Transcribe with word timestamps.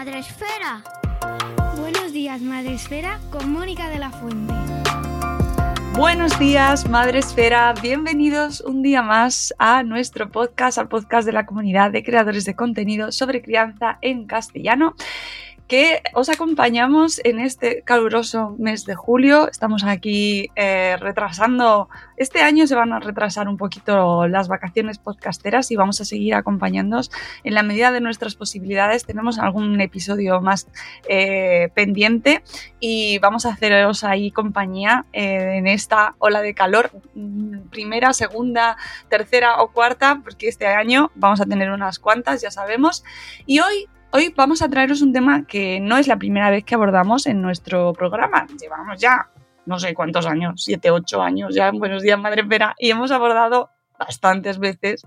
Días, 0.00 0.06
Madre 0.06 0.18
Esfera. 0.20 0.82
Buenos 1.76 2.12
días, 2.12 2.40
Madre 2.40 2.74
Esfera, 2.74 3.20
con 3.30 3.52
Mónica 3.52 3.90
de 3.90 3.98
la 3.98 4.10
Fuente. 4.10 4.54
Buenos 5.94 6.38
días, 6.38 6.88
Madre 6.88 7.18
Esfera. 7.18 7.74
Bienvenidos 7.82 8.62
un 8.62 8.82
día 8.82 9.02
más 9.02 9.52
a 9.58 9.82
nuestro 9.82 10.30
podcast, 10.30 10.78
al 10.78 10.88
podcast 10.88 11.26
de 11.26 11.32
la 11.32 11.44
comunidad 11.44 11.90
de 11.90 12.02
creadores 12.02 12.46
de 12.46 12.56
contenido 12.56 13.12
sobre 13.12 13.42
crianza 13.42 13.98
en 14.00 14.26
castellano 14.26 14.94
que 15.70 16.02
os 16.14 16.28
acompañamos 16.28 17.20
en 17.22 17.38
este 17.38 17.82
caluroso 17.82 18.56
mes 18.58 18.86
de 18.86 18.96
julio. 18.96 19.48
Estamos 19.48 19.84
aquí 19.84 20.48
eh, 20.56 20.96
retrasando, 20.98 21.88
este 22.16 22.42
año 22.42 22.66
se 22.66 22.74
van 22.74 22.92
a 22.92 22.98
retrasar 22.98 23.46
un 23.46 23.56
poquito 23.56 24.26
las 24.26 24.48
vacaciones 24.48 24.98
podcasteras 24.98 25.70
y 25.70 25.76
vamos 25.76 26.00
a 26.00 26.04
seguir 26.04 26.34
acompañándoos 26.34 27.12
en 27.44 27.54
la 27.54 27.62
medida 27.62 27.92
de 27.92 28.00
nuestras 28.00 28.34
posibilidades. 28.34 29.06
Tenemos 29.06 29.38
algún 29.38 29.80
episodio 29.80 30.40
más 30.40 30.66
eh, 31.08 31.68
pendiente 31.72 32.42
y 32.80 33.20
vamos 33.20 33.46
a 33.46 33.50
haceros 33.50 34.02
ahí 34.02 34.32
compañía 34.32 35.06
eh, 35.12 35.54
en 35.58 35.68
esta 35.68 36.16
ola 36.18 36.42
de 36.42 36.52
calor, 36.52 36.90
primera, 37.70 38.12
segunda, 38.12 38.76
tercera 39.08 39.62
o 39.62 39.70
cuarta, 39.70 40.20
porque 40.24 40.48
este 40.48 40.66
año 40.66 41.12
vamos 41.14 41.40
a 41.40 41.46
tener 41.46 41.70
unas 41.70 42.00
cuantas, 42.00 42.42
ya 42.42 42.50
sabemos. 42.50 43.04
Y 43.46 43.60
hoy 43.60 43.86
Hoy 44.12 44.34
vamos 44.34 44.60
a 44.60 44.68
traeros 44.68 45.02
un 45.02 45.12
tema 45.12 45.46
que 45.46 45.78
no 45.78 45.96
es 45.96 46.08
la 46.08 46.16
primera 46.16 46.50
vez 46.50 46.64
que 46.64 46.74
abordamos 46.74 47.26
en 47.26 47.40
nuestro 47.40 47.92
programa. 47.92 48.44
Llevamos 48.60 49.00
ya 49.00 49.30
no 49.66 49.78
sé 49.78 49.94
cuántos 49.94 50.26
años, 50.26 50.64
siete, 50.64 50.90
ocho 50.90 51.22
años 51.22 51.54
ya 51.54 51.68
en 51.68 51.78
Buenos 51.78 52.02
Días 52.02 52.18
Madre 52.18 52.44
Pera 52.44 52.74
y 52.76 52.90
hemos 52.90 53.12
abordado 53.12 53.70
bastantes 53.96 54.58
veces 54.58 55.06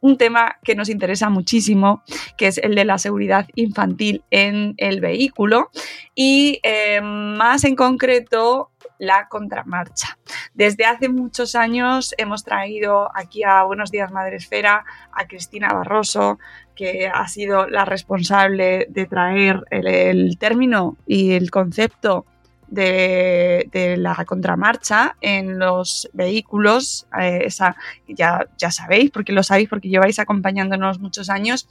un 0.00 0.18
tema 0.18 0.56
que 0.64 0.74
nos 0.74 0.88
interesa 0.88 1.30
muchísimo, 1.30 2.02
que 2.36 2.48
es 2.48 2.58
el 2.58 2.74
de 2.74 2.84
la 2.84 2.98
seguridad 2.98 3.46
infantil 3.54 4.24
en 4.32 4.74
el 4.76 5.00
vehículo 5.00 5.70
y 6.16 6.58
eh, 6.64 7.00
más 7.00 7.62
en 7.62 7.76
concreto 7.76 8.71
la 9.02 9.26
contramarcha. 9.28 10.16
Desde 10.54 10.84
hace 10.84 11.08
muchos 11.08 11.56
años 11.56 12.14
hemos 12.18 12.44
traído 12.44 13.10
aquí 13.16 13.42
a 13.42 13.64
Buenos 13.64 13.90
Días 13.90 14.12
Madre 14.12 14.36
Esfera 14.36 14.84
a 15.12 15.26
Cristina 15.26 15.72
Barroso, 15.72 16.38
que 16.76 17.08
ha 17.12 17.26
sido 17.26 17.66
la 17.66 17.84
responsable 17.84 18.86
de 18.88 19.06
traer 19.06 19.64
el, 19.70 20.38
término 20.38 20.96
y 21.04 21.32
el 21.32 21.50
concepto 21.50 22.26
de, 22.68 23.96
la 23.98 24.24
contramarcha 24.24 25.16
en 25.20 25.58
los 25.58 26.08
vehículos. 26.12 27.08
Eh, 27.20 27.42
esa, 27.46 27.74
ya, 28.06 28.46
ya 28.56 28.70
sabéis, 28.70 29.10
porque 29.10 29.32
lo 29.32 29.42
sabéis, 29.42 29.68
porque 29.68 29.88
lleváis 29.88 30.20
acompañándonos 30.20 31.00
muchos 31.00 31.28
años, 31.28 31.68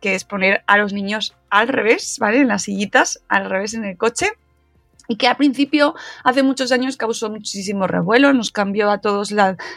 que 0.00 0.14
es 0.14 0.22
poner 0.22 0.62
a 0.68 0.78
los 0.78 0.92
niños 0.92 1.34
al 1.50 1.66
revés, 1.66 2.18
¿vale? 2.20 2.38
En 2.38 2.46
las 2.46 2.62
sillitas, 2.62 3.20
al 3.28 3.50
revés 3.50 3.74
en 3.74 3.84
el 3.84 3.96
coche 3.96 4.30
y 5.08 5.16
que 5.16 5.26
al 5.26 5.36
principio, 5.36 5.94
hace 6.22 6.42
muchos 6.42 6.70
años, 6.70 6.98
causó 6.98 7.30
muchísimo 7.30 7.86
revuelo, 7.86 8.32
nos 8.34 8.52
cambió 8.52 8.90
a 8.90 8.98
todos, 8.98 9.34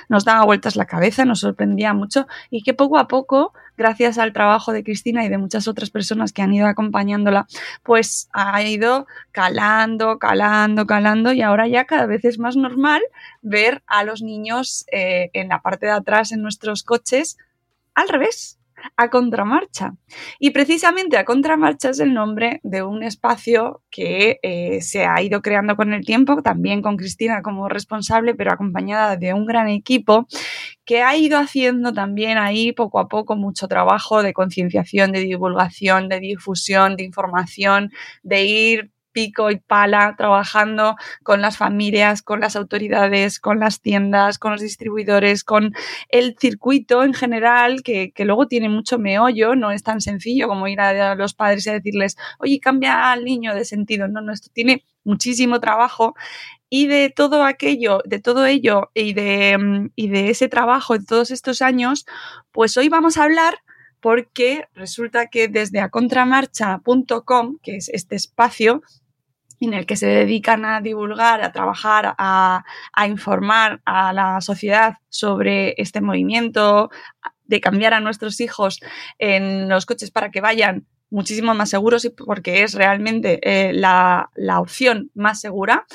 nos 0.09 0.25
daba 0.25 0.45
vueltas 0.45 0.75
la 0.75 0.85
cabeza, 0.85 1.23
nos 1.23 1.39
sorprendía 1.39 1.93
mucho 1.93 2.27
y 2.49 2.63
que 2.63 2.73
poco 2.73 2.97
a 2.97 3.07
poco, 3.07 3.53
gracias 3.77 4.17
al 4.17 4.33
trabajo 4.33 4.73
de 4.73 4.83
Cristina 4.83 5.23
y 5.25 5.29
de 5.29 5.37
muchas 5.37 5.69
otras 5.69 5.89
personas 5.89 6.33
que 6.33 6.41
han 6.41 6.53
ido 6.53 6.67
acompañándola, 6.67 7.47
pues 7.81 8.29
ha 8.33 8.61
ido 8.61 9.07
calando, 9.31 10.19
calando, 10.19 10.85
calando 10.85 11.31
y 11.31 11.41
ahora 11.41 11.67
ya 11.67 11.85
cada 11.85 12.05
vez 12.05 12.25
es 12.25 12.37
más 12.37 12.57
normal 12.57 13.01
ver 13.41 13.83
a 13.87 14.03
los 14.03 14.21
niños 14.21 14.85
eh, 14.91 15.29
en 15.31 15.47
la 15.47 15.61
parte 15.61 15.85
de 15.85 15.93
atrás 15.93 16.33
en 16.33 16.41
nuestros 16.41 16.83
coches 16.83 17.37
al 17.95 18.09
revés, 18.09 18.59
a 18.97 19.09
contramarcha. 19.09 19.93
Y 20.39 20.51
precisamente 20.51 21.17
a 21.17 21.25
contramarcha 21.25 21.89
es 21.89 21.99
el 21.99 22.13
nombre 22.13 22.59
de 22.63 22.83
un 22.83 23.03
espacio 23.03 23.83
que 23.89 24.39
eh, 24.43 24.81
se 24.81 25.05
ha 25.05 25.21
ido 25.21 25.41
creando 25.41 25.75
con 25.75 25.93
el 25.93 26.05
tiempo, 26.05 26.41
también 26.41 26.81
con 26.81 26.97
Cristina 26.97 27.41
como 27.41 27.69
responsable, 27.69 28.35
pero 28.35 28.51
acompañada 28.51 29.17
de 29.17 29.33
un 29.33 29.45
gran 29.45 29.67
equipo 29.69 30.27
que 30.85 31.01
ha 31.01 31.15
ido 31.15 31.37
haciendo 31.37 31.93
también 31.93 32.37
ahí 32.37 32.71
poco 32.73 32.99
a 32.99 33.07
poco 33.07 33.35
mucho 33.35 33.67
trabajo 33.67 34.23
de 34.23 34.33
concienciación, 34.33 35.11
de 35.11 35.21
divulgación, 35.21 36.09
de 36.09 36.19
difusión, 36.19 36.95
de 36.95 37.03
información, 37.03 37.91
de 38.23 38.43
ir 38.45 38.91
pico 39.11 39.51
y 39.51 39.57
pala 39.57 40.15
trabajando 40.17 40.95
con 41.23 41.41
las 41.41 41.57
familias, 41.57 42.21
con 42.21 42.39
las 42.39 42.55
autoridades, 42.55 43.39
con 43.39 43.59
las 43.59 43.81
tiendas, 43.81 44.39
con 44.39 44.51
los 44.53 44.61
distribuidores, 44.61 45.43
con 45.43 45.73
el 46.09 46.35
circuito 46.39 47.03
en 47.03 47.13
general, 47.13 47.83
que, 47.83 48.13
luego 48.19 48.47
tiene 48.47 48.69
mucho 48.69 48.99
meollo, 48.99 49.55
no 49.55 49.71
es 49.71 49.83
tan 49.83 50.01
sencillo 50.01 50.47
como 50.47 50.67
ir 50.67 50.79
a 50.79 51.15
los 51.15 51.33
padres 51.33 51.65
y 51.67 51.71
decirles, 51.71 52.17
oye, 52.39 52.59
cambia 52.59 53.11
al 53.11 53.25
niño 53.25 53.55
de 53.55 53.65
sentido. 53.65 54.07
No, 54.07 54.21
no, 54.21 54.31
esto 54.31 54.49
tiene 54.53 54.83
muchísimo 55.03 55.59
trabajo 55.59 56.15
y 56.69 56.87
de 56.87 57.09
todo 57.09 57.43
aquello, 57.43 58.01
de 58.05 58.19
todo 58.19 58.45
ello 58.45 58.91
y 58.93 59.13
de, 59.13 59.57
mm, 59.57 59.89
y 59.95 60.07
de 60.09 60.29
ese 60.29 60.47
trabajo 60.47 60.97
de 60.97 61.05
todos 61.05 61.31
estos 61.31 61.61
años, 61.61 62.05
pues 62.51 62.77
hoy 62.77 62.89
vamos 62.89 63.17
a 63.17 63.23
hablar 63.23 63.59
porque 64.01 64.65
resulta 64.73 65.27
que 65.27 65.47
desde 65.47 65.79
acontramarcha.com, 65.79 67.57
que 67.61 67.77
es 67.77 67.89
este 67.89 68.15
espacio 68.15 68.81
en 69.61 69.75
el 69.75 69.85
que 69.85 69.95
se 69.95 70.07
dedican 70.07 70.65
a 70.65 70.81
divulgar, 70.81 71.41
a 71.43 71.51
trabajar, 71.51 72.15
a, 72.17 72.63
informar 73.07 73.81
a 73.85 74.11
la 74.11 74.41
sociedad 74.41 74.95
sobre 75.09 75.75
este 75.77 76.01
movimiento, 76.01 76.89
de 77.45 77.61
cambiar 77.61 77.93
a 77.93 77.99
nuestros 77.99 78.39
hijos 78.39 78.79
en 79.19 79.69
los 79.69 79.85
coches 79.85 80.09
para 80.09 80.31
que 80.31 80.41
vayan 80.41 80.87
muchísimo 81.09 81.53
más 81.53 81.69
seguros 81.69 82.05
y 82.05 82.09
porque 82.09 82.63
es 82.63 82.73
realmente 82.73 83.39
eh, 83.43 83.73
la, 83.73 84.29
opción 84.57 85.11
más 85.13 85.41
segura, 85.41 85.85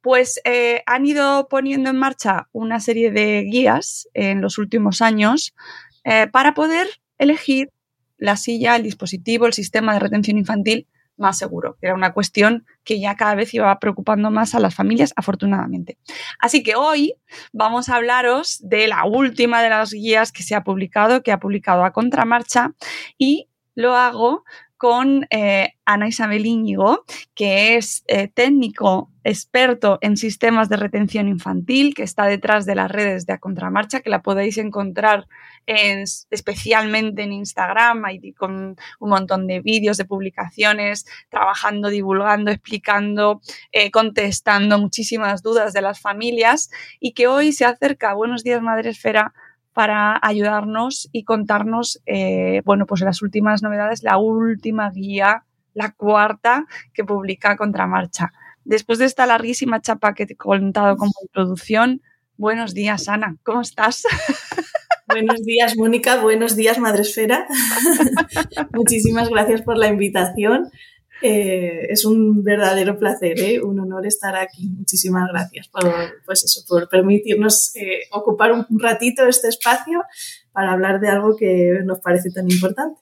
pues 0.00 0.40
eh, 0.44 0.82
han 0.86 1.06
ido 1.06 1.48
poniendo 1.48 1.90
en 1.90 1.96
marcha 1.96 2.48
una 2.52 2.78
serie 2.78 3.10
de 3.10 3.42
guías 3.44 4.08
en 4.14 4.42
los 4.42 4.58
últimos 4.58 5.00
años 5.00 5.54
eh, 6.04 6.26
para 6.30 6.54
poder 6.54 7.01
elegir 7.22 7.70
la 8.18 8.36
silla, 8.36 8.76
el 8.76 8.82
dispositivo, 8.82 9.46
el 9.46 9.52
sistema 9.52 9.94
de 9.94 10.00
retención 10.00 10.38
infantil 10.38 10.86
más 11.16 11.38
seguro. 11.38 11.76
Era 11.80 11.94
una 11.94 12.12
cuestión 12.12 12.66
que 12.84 13.00
ya 13.00 13.16
cada 13.16 13.34
vez 13.34 13.52
iba 13.54 13.78
preocupando 13.78 14.30
más 14.30 14.54
a 14.54 14.60
las 14.60 14.74
familias, 14.74 15.12
afortunadamente. 15.16 15.98
Así 16.38 16.62
que 16.62 16.74
hoy 16.74 17.14
vamos 17.52 17.88
a 17.88 17.96
hablaros 17.96 18.58
de 18.62 18.88
la 18.88 19.04
última 19.04 19.62
de 19.62 19.70
las 19.70 19.92
guías 19.92 20.32
que 20.32 20.42
se 20.42 20.54
ha 20.54 20.64
publicado, 20.64 21.22
que 21.22 21.32
ha 21.32 21.40
publicado 21.40 21.84
a 21.84 21.92
contramarcha, 21.92 22.74
y 23.18 23.48
lo 23.74 23.94
hago 23.94 24.44
con 24.82 25.28
eh, 25.30 25.74
Ana 25.84 26.08
Isabel 26.08 26.44
Íñigo, 26.44 27.04
que 27.36 27.76
es 27.76 28.02
eh, 28.08 28.26
técnico 28.26 29.12
experto 29.22 29.98
en 30.00 30.16
sistemas 30.16 30.68
de 30.68 30.76
retención 30.76 31.28
infantil, 31.28 31.94
que 31.94 32.02
está 32.02 32.24
detrás 32.24 32.66
de 32.66 32.74
las 32.74 32.90
redes 32.90 33.24
de 33.24 33.32
A 33.32 33.38
Contramarcha, 33.38 34.00
que 34.00 34.10
la 34.10 34.22
podéis 34.22 34.58
encontrar 34.58 35.28
especialmente 35.66 37.22
en 37.22 37.32
Instagram, 37.32 38.04
ahí 38.04 38.32
con 38.32 38.76
un 38.98 39.08
montón 39.08 39.46
de 39.46 39.60
vídeos, 39.60 39.98
de 39.98 40.04
publicaciones, 40.04 41.06
trabajando, 41.28 41.88
divulgando, 41.88 42.50
explicando, 42.50 43.40
eh, 43.70 43.92
contestando 43.92 44.80
muchísimas 44.80 45.44
dudas 45.44 45.72
de 45.72 45.82
las 45.82 46.00
familias 46.00 46.72
y 46.98 47.12
que 47.12 47.28
hoy 47.28 47.52
se 47.52 47.64
acerca, 47.66 48.14
buenos 48.14 48.42
días 48.42 48.60
Madre 48.60 48.90
Esfera, 48.90 49.32
para 49.72 50.18
ayudarnos 50.22 51.08
y 51.12 51.24
contarnos, 51.24 52.00
eh, 52.06 52.62
bueno, 52.64 52.86
pues 52.86 53.00
las 53.00 53.22
últimas 53.22 53.62
novedades, 53.62 54.02
la 54.02 54.18
última 54.18 54.90
guía, 54.90 55.44
la 55.74 55.92
cuarta 55.92 56.66
que 56.92 57.04
publica 57.04 57.56
Contramarcha. 57.56 58.32
Después 58.64 58.98
de 58.98 59.06
esta 59.06 59.26
larguísima 59.26 59.80
chapa 59.80 60.14
que 60.14 60.26
te 60.26 60.34
he 60.34 60.36
contado 60.36 60.96
como 60.96 61.12
introducción, 61.22 62.02
buenos 62.36 62.74
días, 62.74 63.08
Ana, 63.08 63.36
¿cómo 63.42 63.60
estás? 63.60 64.02
Buenos 65.08 65.42
días, 65.42 65.76
Mónica. 65.76 66.22
Buenos 66.22 66.56
días, 66.56 66.78
Madresfera. 66.78 67.46
Muchísimas 68.72 69.28
gracias 69.28 69.60
por 69.60 69.76
la 69.76 69.88
invitación. 69.88 70.70
Eh, 71.22 71.86
es 71.88 72.04
un 72.04 72.42
verdadero 72.42 72.98
placer, 72.98 73.38
¿eh? 73.38 73.60
un 73.60 73.78
honor 73.78 74.06
estar 74.06 74.34
aquí. 74.34 74.68
Muchísimas 74.68 75.28
gracias 75.30 75.68
por, 75.68 75.84
pues 76.26 76.44
eso, 76.44 76.62
por 76.68 76.88
permitirnos 76.88 77.70
eh, 77.76 78.08
ocupar 78.10 78.52
un 78.52 78.66
ratito 78.80 79.24
este 79.26 79.48
espacio 79.48 80.02
para 80.52 80.72
hablar 80.72 81.00
de 81.00 81.08
algo 81.08 81.36
que 81.36 81.80
nos 81.84 82.00
parece 82.00 82.30
tan 82.30 82.50
importante. 82.50 83.00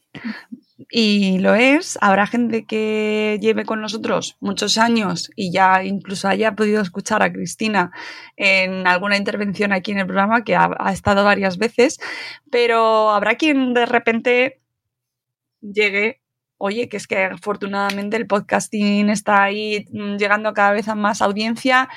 Y 0.90 1.38
lo 1.38 1.55
es, 1.55 1.99
habrá 2.00 2.26
gente 2.26 2.64
que 2.67 3.38
lleve 3.40 3.64
con 3.64 3.81
nosotros 3.81 4.37
muchos 4.40 4.76
años 4.76 5.31
y 5.37 5.52
ya 5.52 5.84
incluso 5.84 6.28
haya 6.28 6.55
podido 6.56 6.82
escuchar 6.82 7.22
a 7.22 7.32
Cristina 7.32 7.93
en 8.37 8.87
alguna 8.87 9.17
intervención 9.17 9.72
aquí 9.72 9.93
en 9.93 9.99
el 9.99 10.06
programa, 10.06 10.43
que 10.43 10.56
ha, 10.56 10.70
ha 10.78 10.93
estado 10.93 11.25
varias 11.25 11.58
veces, 11.58 12.00
pero 12.50 13.11
habrá 13.11 13.37
quien 13.37 13.72
de 13.72 13.87
repente 13.87 14.61
llegue 15.61 16.20
oye, 16.61 16.89
que 16.89 16.99
es 16.99 17.07
que 17.07 17.25
afortunadamente 17.25 18.17
el 18.17 18.27
podcasting 18.27 19.09
está 19.11 19.43
ahí 19.43 19.87
mm, 19.91 20.17
llegando 20.17 20.53
cada 20.53 20.73
vez 20.73 20.89
a 20.89 20.95
más 20.95 21.23
audiencia. 21.23 21.89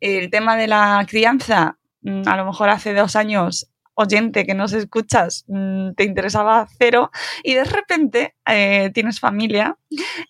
El 0.00 0.30
tema 0.30 0.56
de 0.56 0.68
la 0.68 1.04
crianza, 1.08 1.78
mm, 2.02 2.22
a 2.26 2.36
lo 2.36 2.46
mejor 2.46 2.70
hace 2.70 2.94
dos 2.94 3.16
años, 3.16 3.68
oyente 4.00 4.46
que 4.46 4.54
nos 4.54 4.72
escuchas, 4.72 5.44
mm, 5.48 5.94
te 5.94 6.04
interesaba 6.04 6.68
cero 6.78 7.10
y 7.42 7.54
de 7.54 7.64
repente 7.64 8.36
eh, 8.46 8.92
tienes 8.94 9.18
familia 9.18 9.76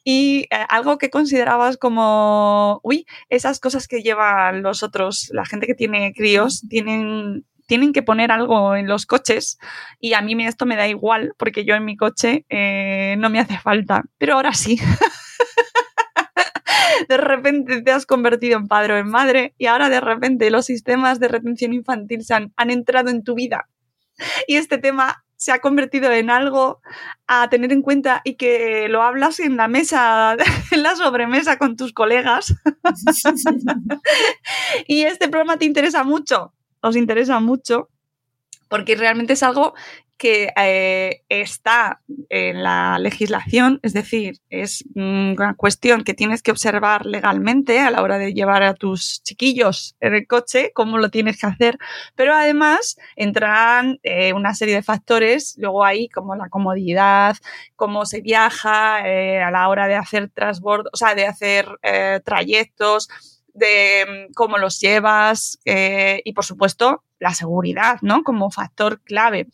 y 0.03 0.47
eh, 0.51 0.65
algo 0.71 0.97
que 0.97 1.11
considerabas 1.11 1.77
como, 1.77 2.81
uy, 2.83 3.07
esas 3.29 3.61
cosas 3.61 3.87
que 3.87 4.01
llevan 4.03 4.63
los 4.63 4.83
otros, 4.83 5.29
la 5.35 5.45
gente 5.45 5.67
que 5.67 5.75
tiene 5.75 6.15
críos, 6.15 6.65
tienen 6.71 7.45
tienen 7.69 7.93
que 7.93 8.03
poner 8.03 8.33
algo 8.33 8.75
en 8.75 8.89
los 8.89 9.05
coches 9.05 9.59
y 10.01 10.15
a 10.15 10.23
mí 10.23 10.35
esto 10.45 10.65
me 10.65 10.75
da 10.75 10.89
igual 10.89 11.35
porque 11.37 11.67
yo 11.67 11.75
en 11.75 11.85
mi 11.85 11.97
coche 11.97 12.47
eh, 12.49 13.15
no 13.19 13.29
me 13.29 13.39
hace 13.39 13.59
falta, 13.59 14.05
pero 14.17 14.35
ahora 14.35 14.55
sí. 14.55 14.81
de 17.09 17.17
repente 17.19 17.83
te 17.83 17.93
has 17.93 18.07
convertido 18.07 18.59
en 18.59 18.69
padre 18.69 18.95
o 18.95 18.97
en 18.97 19.09
madre 19.09 19.55
y 19.59 19.67
ahora 19.67 19.91
de 19.91 20.01
repente 20.01 20.51
los 20.51 20.65
sistemas 20.65 21.21
de 21.21 21.29
retención 21.29 21.75
infantil 21.75 22.25
se 22.25 22.35
han, 22.35 22.53
han 22.57 22.71
entrado 22.71 23.11
en 23.11 23.23
tu 23.23 23.35
vida. 23.35 23.69
Y 24.47 24.57
este 24.57 24.79
tema 24.79 25.25
se 25.37 25.53
ha 25.53 25.61
convertido 25.61 26.11
en 26.11 26.31
algo 26.31 26.81
a 27.27 27.51
tener 27.51 27.71
en 27.71 27.83
cuenta 27.83 28.23
y 28.25 28.37
que 28.37 28.89
lo 28.89 29.03
hablas 29.03 29.41
en 29.41 29.59
la 29.59 29.69
mesa, 29.69 30.37
en 30.73 30.83
la 30.83 30.97
sobremesa 30.97 31.59
con 31.59 31.77
tus 31.77 31.93
colegas. 31.93 32.55
y 34.89 35.03
este 35.03 35.29
programa 35.29 35.59
te 35.59 35.67
interesa 35.67 36.03
mucho 36.03 36.55
os 36.81 36.97
interesa 36.97 37.41
mucho 37.41 37.89
porque 38.69 38.97
realmente 38.97 39.33
es 39.33 39.43
algo 39.43 39.75
que 40.19 40.53
eh, 40.57 41.23
está 41.29 42.01
en 42.29 42.65
la 42.65 42.99
legislación, 42.99 43.79
es 43.85 43.93
decir, 43.93 44.41
es 44.51 44.85
una 44.97 45.55
cuestión 45.55 46.03
que 46.03 46.13
tienes 46.13 46.43
que 46.43 46.51
observar 46.51 47.07
legalmente 47.07 47.79
a 47.79 47.93
la 47.93 48.03
hora 48.03 48.19
de 48.19 48.35
llevar 48.35 48.65
a 48.65 48.75
tus 48.75 49.23
chiquillos 49.23 49.95
en 50.01 50.17
el 50.17 50.27
coche, 50.27 50.73
cómo 50.75 50.99
lo 50.99 51.11
tienes 51.11 51.41
que 51.41 51.47
hacer, 51.47 51.79
pero 52.17 52.35
además 52.35 52.99
entran 53.15 54.01
eh, 54.03 54.33
una 54.33 54.55
serie 54.55 54.75
de 54.75 54.83
factores, 54.83 55.55
luego 55.57 55.85
ahí 55.85 56.09
como 56.09 56.35
la 56.35 56.49
comodidad, 56.49 57.37
cómo 57.77 58.05
se 58.05 58.21
viaja 58.21 59.09
eh, 59.09 59.41
a 59.41 59.53
la 59.53 59.69
hora 59.69 59.87
de 59.87 59.95
hacer 59.95 60.31
transbordo, 60.31 60.91
o 60.93 60.97
sea, 60.97 61.15
de 61.15 61.27
hacer 61.27 61.69
trayectos, 62.25 63.09
de 63.59 64.29
mm, 64.29 64.33
cómo 64.35 64.59
los 64.59 64.81
llevas 64.81 65.59
eh, 65.65 66.21
y, 66.25 66.33
por 66.33 66.45
supuesto, 66.45 67.03
la 67.19 67.35
seguridad, 67.35 67.99
¿no? 68.03 68.23
Como 68.23 68.51
factor 68.51 69.01
clave. 69.03 69.49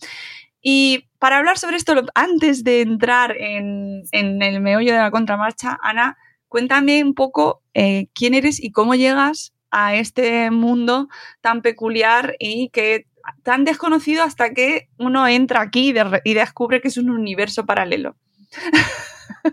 Y 0.61 1.09
para 1.19 1.39
hablar 1.39 1.59
sobre 1.59 1.77
esto, 1.77 1.95
antes 2.15 2.65
de 2.65 2.81
entrar 2.81 3.37
en, 3.37 4.03
el 4.13 4.61
meollo 4.61 4.93
de 4.93 4.99
la 4.99 5.11
contramarcha, 5.11 5.79
Ana, 5.83 6.17
cuéntame 6.49 7.03
un 7.03 7.15
poco 7.15 7.63
eh, 7.75 8.07
quién 8.15 8.35
eres 8.35 8.63
y 8.63 8.71
cómo 8.71 8.95
llegas 8.95 9.53
a 9.71 9.95
este 9.95 10.51
mundo 10.51 11.09
tan 11.41 11.61
peculiar 11.61 12.37
y 12.39 12.69
que 12.71 13.07
tan 13.43 13.65
desconocido 13.65 14.23
hasta 14.23 14.55
que 14.55 14.89
uno 14.99 15.27
entra 15.27 15.61
aquí 15.61 15.93
y 16.25 16.35
descubre 16.35 16.81
que 16.81 16.89
es 16.89 16.97
un 16.97 17.11
universo 17.11 17.67
paralelo. 17.67 18.17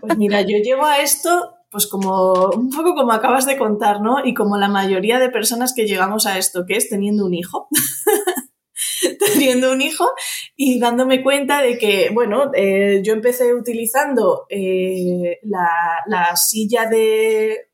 Pues 0.00 0.16
mira, 0.16 0.42
yo 0.42 0.58
llego 0.58 0.84
a 0.84 0.98
esto 1.00 1.56
pues 1.72 1.86
como 1.86 2.50
un 2.50 2.70
poco 2.70 2.94
como 2.94 3.12
acabas 3.12 3.46
de 3.46 3.56
contar, 3.56 4.02
¿no? 4.02 4.24
Y 4.24 4.34
como 4.34 4.58
la 4.58 4.68
mayoría 4.68 5.18
de 5.18 5.30
personas 5.30 5.72
que 5.74 5.86
llegamos 5.86 6.26
a 6.26 6.38
esto, 6.38 6.64
que 6.66 6.76
es 6.76 6.88
teniendo 6.90 7.24
un 7.24 7.34
hijo. 7.34 7.68
teniendo 9.18 9.72
un 9.72 9.80
hijo 9.80 10.08
y 10.54 10.78
dándome 10.78 11.22
cuenta 11.22 11.62
de 11.62 11.78
que, 11.78 12.10
bueno, 12.12 12.50
eh, 12.54 13.00
yo 13.02 13.14
empecé 13.14 13.54
utilizando 13.54 14.46
eh, 14.50 15.38
la, 15.42 16.36
silla 16.36 16.86
de, 16.88 17.68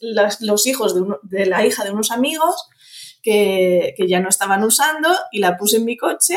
los 0.00 0.66
hijos 0.66 0.94
de, 1.22 1.46
la 1.46 1.64
hija 1.64 1.84
de 1.84 1.92
unos 1.92 2.10
amigos 2.10 2.68
que, 3.22 3.94
que 3.96 4.08
ya 4.08 4.20
no 4.20 4.28
estaban 4.28 4.64
usando 4.64 5.08
y 5.32 5.38
la 5.38 5.56
puse 5.56 5.78
en 5.78 5.84
mi 5.84 5.96
coche 5.96 6.36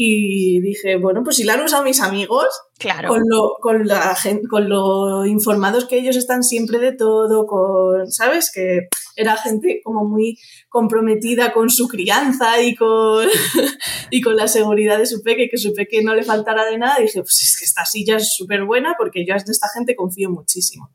y 0.00 0.60
dije, 0.60 0.96
bueno, 0.96 1.24
pues 1.24 1.34
si 1.34 1.42
la 1.42 1.54
han 1.54 1.64
usado 1.64 1.82
mis 1.82 2.00
amigos, 2.00 2.46
claro. 2.78 3.08
con, 3.08 3.24
lo, 3.28 3.56
con, 3.60 3.84
la, 3.84 4.16
con 4.48 4.68
lo 4.68 5.26
informados 5.26 5.86
que 5.86 5.98
ellos 5.98 6.14
están 6.14 6.44
siempre 6.44 6.78
de 6.78 6.92
todo, 6.92 7.46
con, 7.46 8.08
¿sabes? 8.08 8.52
Que 8.54 8.86
era 9.16 9.36
gente 9.36 9.80
como 9.82 10.04
muy 10.04 10.38
comprometida 10.68 11.52
con 11.52 11.68
su 11.68 11.88
crianza 11.88 12.62
y 12.62 12.76
con, 12.76 13.26
y 14.12 14.20
con 14.20 14.36
la 14.36 14.46
seguridad 14.46 14.98
de 14.98 15.06
su 15.06 15.20
peque, 15.20 15.48
que 15.50 15.58
su 15.58 15.74
peque 15.74 16.00
no 16.04 16.14
le 16.14 16.22
faltara 16.22 16.64
de 16.64 16.78
nada. 16.78 17.00
Y 17.00 17.06
dije, 17.06 17.20
pues 17.22 17.42
es 17.42 17.56
que 17.58 17.64
esta 17.64 17.84
silla 17.84 18.18
es 18.18 18.32
súper 18.36 18.66
buena 18.66 18.94
porque 18.96 19.26
yo 19.26 19.34
a 19.34 19.38
esta 19.38 19.66
gente 19.74 19.96
confío 19.96 20.30
muchísimo. 20.30 20.92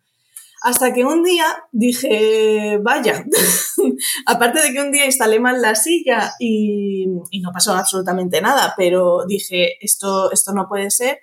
Hasta 0.63 0.93
que 0.93 1.03
un 1.03 1.23
día 1.23 1.45
dije, 1.73 2.79
vaya, 2.81 3.25
aparte 4.25 4.61
de 4.61 4.71
que 4.71 4.81
un 4.81 4.93
día 4.93 5.05
instalé 5.05 5.37
mal 5.37 5.61
la 5.61 5.75
silla 5.75 6.31
y, 6.39 7.05
no 7.41 7.51
pasó 7.51 7.73
absolutamente 7.73 8.39
nada, 8.41 8.73
pero 8.77 9.25
dije, 9.27 9.73
esto, 9.85 10.31
esto 10.31 10.53
no 10.53 10.69
puede 10.69 10.89
ser, 10.89 11.19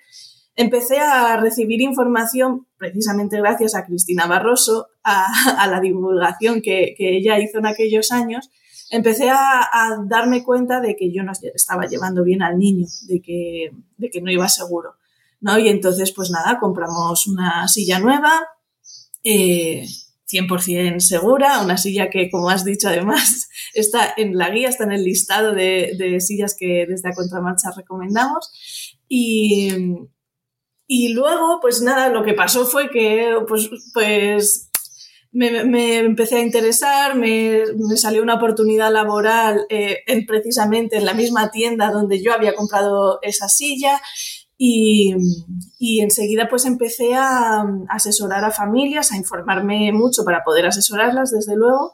empecé 0.55 0.99
a 0.99 1.37
recibir 1.37 1.81
información, 1.81 2.67
precisamente 2.77 3.37
gracias 3.37 3.73
a 3.73 3.83
Cristina 3.83 4.27
Barroso, 4.27 4.89
a, 5.03 5.25
la 5.67 5.79
divulgación 5.79 6.61
que, 6.61 6.93
ella 6.99 7.39
hizo 7.39 7.57
en 7.57 7.65
aquellos 7.65 8.11
años, 8.11 8.51
empecé 8.91 9.31
a, 9.31 9.67
darme 10.05 10.43
cuenta 10.43 10.81
de 10.81 10.95
que 10.95 11.11
yo 11.11 11.23
no 11.23 11.31
estaba 11.31 11.87
llevando 11.87 12.23
bien 12.23 12.43
al 12.43 12.59
niño, 12.59 12.85
de 13.07 13.19
que, 13.23 13.71
de 13.97 14.09
que 14.11 14.21
no 14.21 14.29
iba 14.29 14.47
seguro. 14.47 14.97
¿no? 15.39 15.57
Y 15.57 15.67
entonces, 15.67 16.11
pues 16.11 16.29
nada, 16.29 16.59
compramos 16.59 17.25
una 17.25 17.67
silla 17.67 17.97
nueva, 17.97 18.31
eh, 19.23 19.85
100% 20.31 20.99
segura, 20.99 21.61
una 21.61 21.77
silla 21.77 22.09
que, 22.09 22.29
como 22.29 22.49
has 22.49 22.63
dicho, 22.63 22.87
además 22.87 23.49
está 23.73 24.13
en 24.17 24.37
la 24.37 24.49
guía, 24.49 24.69
está 24.69 24.85
en 24.85 24.93
el 24.93 25.03
listado 25.03 25.53
de, 25.53 26.17
sillas 26.19 26.55
que 26.57 26.85
desde 26.87 27.09
a 27.09 27.13
contramarcha 27.13 27.71
recomendamos. 27.75 28.51
Y, 29.07 29.69
y 30.87 31.13
luego, 31.13 31.59
pues 31.61 31.81
nada, 31.81 32.09
lo 32.09 32.23
que 32.23 32.33
pasó 32.33 32.65
fue 32.65 32.89
que, 32.89 33.35
pues, 33.47 33.69
pues 33.93 34.71
me, 35.31 35.99
empecé 35.99 36.37
a 36.37 36.41
interesar, 36.41 37.15
me, 37.15 37.63
salió 37.95 38.21
una 38.21 38.35
oportunidad 38.35 38.91
laboral 38.91 39.65
eh, 39.69 39.99
en, 40.07 40.25
precisamente 40.25 40.97
en 40.97 41.05
la 41.05 41.13
misma 41.13 41.51
tienda 41.51 41.91
donde 41.91 42.21
yo 42.21 42.33
había 42.33 42.53
comprado 42.53 43.19
esa 43.21 43.47
silla 43.47 44.01
y, 44.63 46.01
enseguida 46.01 46.47
pues 46.47 46.65
empecé 46.65 47.15
a, 47.15 47.65
asesorar 47.89 48.45
a 48.45 48.51
familias, 48.51 49.11
a 49.11 49.17
informarme 49.17 49.91
mucho 49.91 50.23
para 50.23 50.43
poder 50.43 50.67
asesorarlas, 50.67 51.31
desde 51.31 51.55
luego. 51.55 51.93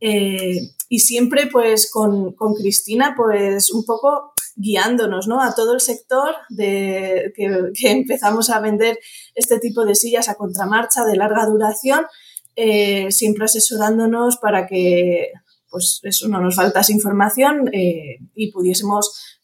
Eh, 0.00 0.70
y 0.88 1.00
siempre 1.00 1.46
pues 1.46 1.90
con, 1.92 2.34
Cristina 2.58 3.12
pues 3.14 3.70
un 3.70 3.84
poco 3.84 4.32
guiándonos 4.54 5.28
¿no? 5.28 5.42
a 5.42 5.54
todo 5.54 5.74
el 5.74 5.80
sector 5.80 6.34
de, 6.48 7.34
que, 7.36 7.90
empezamos 7.90 8.48
a 8.48 8.60
vender 8.60 8.98
este 9.34 9.58
tipo 9.58 9.84
de 9.84 9.94
sillas 9.94 10.30
a 10.30 10.36
contramarcha 10.36 11.04
de 11.04 11.16
larga 11.16 11.44
duración, 11.44 12.06
eh, 12.54 13.12
siempre 13.12 13.44
asesorándonos 13.44 14.38
para 14.38 14.66
que 14.66 15.32
pues 15.68 16.00
no 16.26 16.40
nos 16.40 16.56
faltase 16.56 16.94
información 16.94 17.68
eh, 17.74 18.20
y 18.34 18.50
pudiésemos 18.52 19.35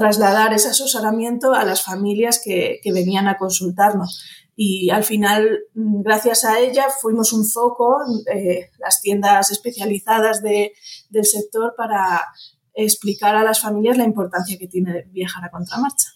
trasladar 0.00 0.54
ese 0.54 0.70
asesoramiento 0.70 1.52
a 1.52 1.62
las 1.62 1.82
familias 1.84 2.40
que, 2.42 2.80
venían 2.86 3.28
a 3.28 3.36
consultarnos 3.36 4.24
y 4.56 4.88
al 4.88 5.04
final, 5.04 5.60
gracias 5.74 6.44
a 6.44 6.58
ella, 6.58 6.86
fuimos 7.02 7.34
un 7.34 7.44
foco, 7.44 7.98
eh, 8.34 8.70
las 8.78 9.02
tiendas 9.02 9.50
especializadas 9.50 10.42
de, 10.42 10.72
del 11.10 11.26
sector, 11.26 11.74
para 11.76 12.26
explicar 12.74 13.36
a 13.36 13.44
las 13.44 13.60
familias 13.60 13.98
la 13.98 14.04
importancia 14.04 14.58
que 14.58 14.68
tiene 14.68 15.04
viajar 15.10 15.44
a 15.44 15.50
contramarcha. 15.50 16.08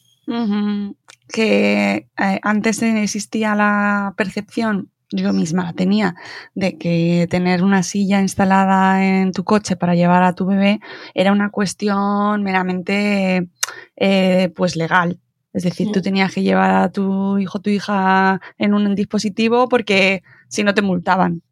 Que 1.28 2.08
eh, 2.18 2.40
antes 2.42 2.82
existía 2.82 3.54
la 3.54 4.14
percepción, 4.16 4.92
yo 5.14 5.32
misma 5.32 5.64
la 5.64 5.72
tenía, 5.72 6.14
de 6.54 6.76
que 6.76 7.26
tener 7.30 7.62
una 7.62 7.82
silla 7.82 8.20
instalada 8.20 9.04
en 9.04 9.32
tu 9.32 9.44
coche 9.44 9.76
para 9.76 9.94
llevar 9.94 10.22
a 10.22 10.34
tu 10.34 10.46
bebé 10.46 10.80
era 11.14 11.32
una 11.32 11.50
cuestión 11.50 12.42
meramente 12.42 13.48
eh, 13.96 14.52
pues 14.54 14.76
legal, 14.76 15.20
es 15.54 15.62
decir, 15.62 15.92
tú 15.92 16.02
tenías 16.02 16.34
que 16.34 16.42
llevar 16.42 16.72
a 16.72 16.90
tu 16.90 17.38
hijo 17.38 17.58
o 17.58 17.60
tu 17.60 17.70
hija 17.70 18.40
en 18.58 18.74
un 18.74 18.92
dispositivo 18.96 19.68
porque 19.68 20.24
si 20.48 20.64
no 20.64 20.74
te 20.74 20.82
multaban. 20.82 21.42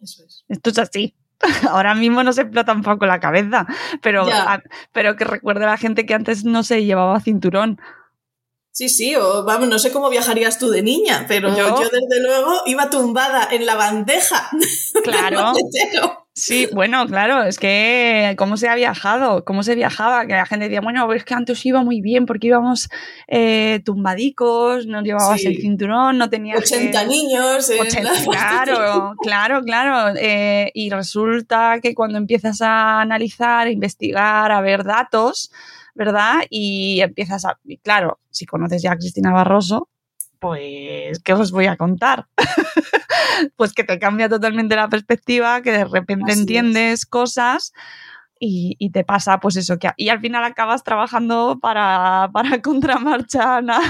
Eso 0.00 0.24
es. 0.24 0.44
Esto 0.48 0.70
es 0.70 0.78
así. 0.78 1.14
Ahora 1.70 1.94
mismo 1.94 2.24
no 2.24 2.32
se 2.32 2.42
explota 2.42 2.72
un 2.72 2.82
poco 2.82 3.06
la 3.06 3.20
cabeza, 3.20 3.66
pero, 4.02 4.26
pero 4.92 5.14
que 5.14 5.24
recuerde 5.24 5.64
a 5.64 5.68
la 5.68 5.76
gente 5.76 6.06
que 6.06 6.14
antes 6.14 6.44
no 6.44 6.64
se 6.64 6.84
llevaba 6.84 7.20
cinturón. 7.20 7.80
Sí, 8.76 8.90
sí, 8.90 9.16
o 9.16 9.42
vamos, 9.42 9.68
no 9.68 9.78
sé 9.78 9.90
cómo 9.90 10.10
viajarías 10.10 10.58
tú 10.58 10.68
de 10.68 10.82
niña, 10.82 11.24
pero 11.26 11.48
yo, 11.56 11.78
desde 11.78 12.20
luego 12.22 12.60
iba 12.66 12.90
tumbada 12.90 13.48
en 13.50 13.64
la 13.64 13.74
bandeja. 13.74 14.50
Claro. 15.02 15.54
Sí, 16.34 16.68
bueno, 16.74 17.06
claro, 17.06 17.44
es 17.44 17.58
que 17.58 18.34
cómo 18.36 18.58
se 18.58 18.68
ha 18.68 18.74
viajado, 18.74 19.44
cómo 19.44 19.62
se 19.62 19.74
viajaba, 19.74 20.26
que 20.26 20.34
la 20.34 20.44
gente 20.44 20.66
decía, 20.66 20.82
bueno, 20.82 21.10
es 21.14 21.24
que 21.24 21.32
antes 21.32 21.64
iba 21.64 21.82
muy 21.82 22.02
bien 22.02 22.26
porque 22.26 22.48
íbamos 22.48 22.90
eh, 23.28 23.80
tumbadicos, 23.84 24.86
no 24.86 25.00
llevabas 25.02 25.44
el 25.46 25.56
cinturón, 25.56 26.18
no 26.18 26.28
tenías... 26.28 26.58
80 26.58 27.04
niños. 27.04 27.70
claro, 28.26 29.14
claro, 29.22 29.62
claro. 29.62 30.14
Eh, 30.20 30.70
y 30.74 30.90
resulta 30.90 31.78
que 31.82 31.94
cuando 31.94 32.18
empiezas 32.18 32.60
a 32.60 33.00
analizar, 33.00 33.68
a 33.68 33.70
investigar, 33.70 34.52
a 34.52 34.60
ver 34.60 34.84
datos, 34.84 35.50
¿verdad? 35.96 36.42
Y 36.50 37.00
empiezas 37.00 37.44
a... 37.44 37.58
claro, 37.82 38.20
si 38.30 38.46
conoces 38.46 38.82
ya 38.82 38.92
a 38.92 38.96
Cristina 38.96 39.32
Barroso, 39.32 39.88
pues, 40.38 41.18
¿qué 41.20 41.32
os 41.32 41.50
voy 41.50 41.66
a 41.66 41.76
contar? 41.76 42.26
pues 43.56 43.72
que 43.72 43.84
te 43.84 43.98
cambia 43.98 44.28
totalmente 44.28 44.76
la 44.76 44.88
perspectiva, 44.88 45.62
que 45.62 45.72
de 45.72 45.84
repente 45.86 46.32
entiendes 46.32 47.06
cosas 47.06 47.72
y, 48.38 48.90
te 48.90 49.02
pasa 49.02 49.40
pues 49.40 49.56
eso, 49.56 49.78
que 49.78 49.88
y 49.96 50.10
al 50.10 50.20
final 50.20 50.44
acabas 50.44 50.84
trabajando 50.84 51.58
para, 51.60 52.28
para 52.34 52.60
Contramarcha, 52.62 53.56
Ana. 53.56 53.80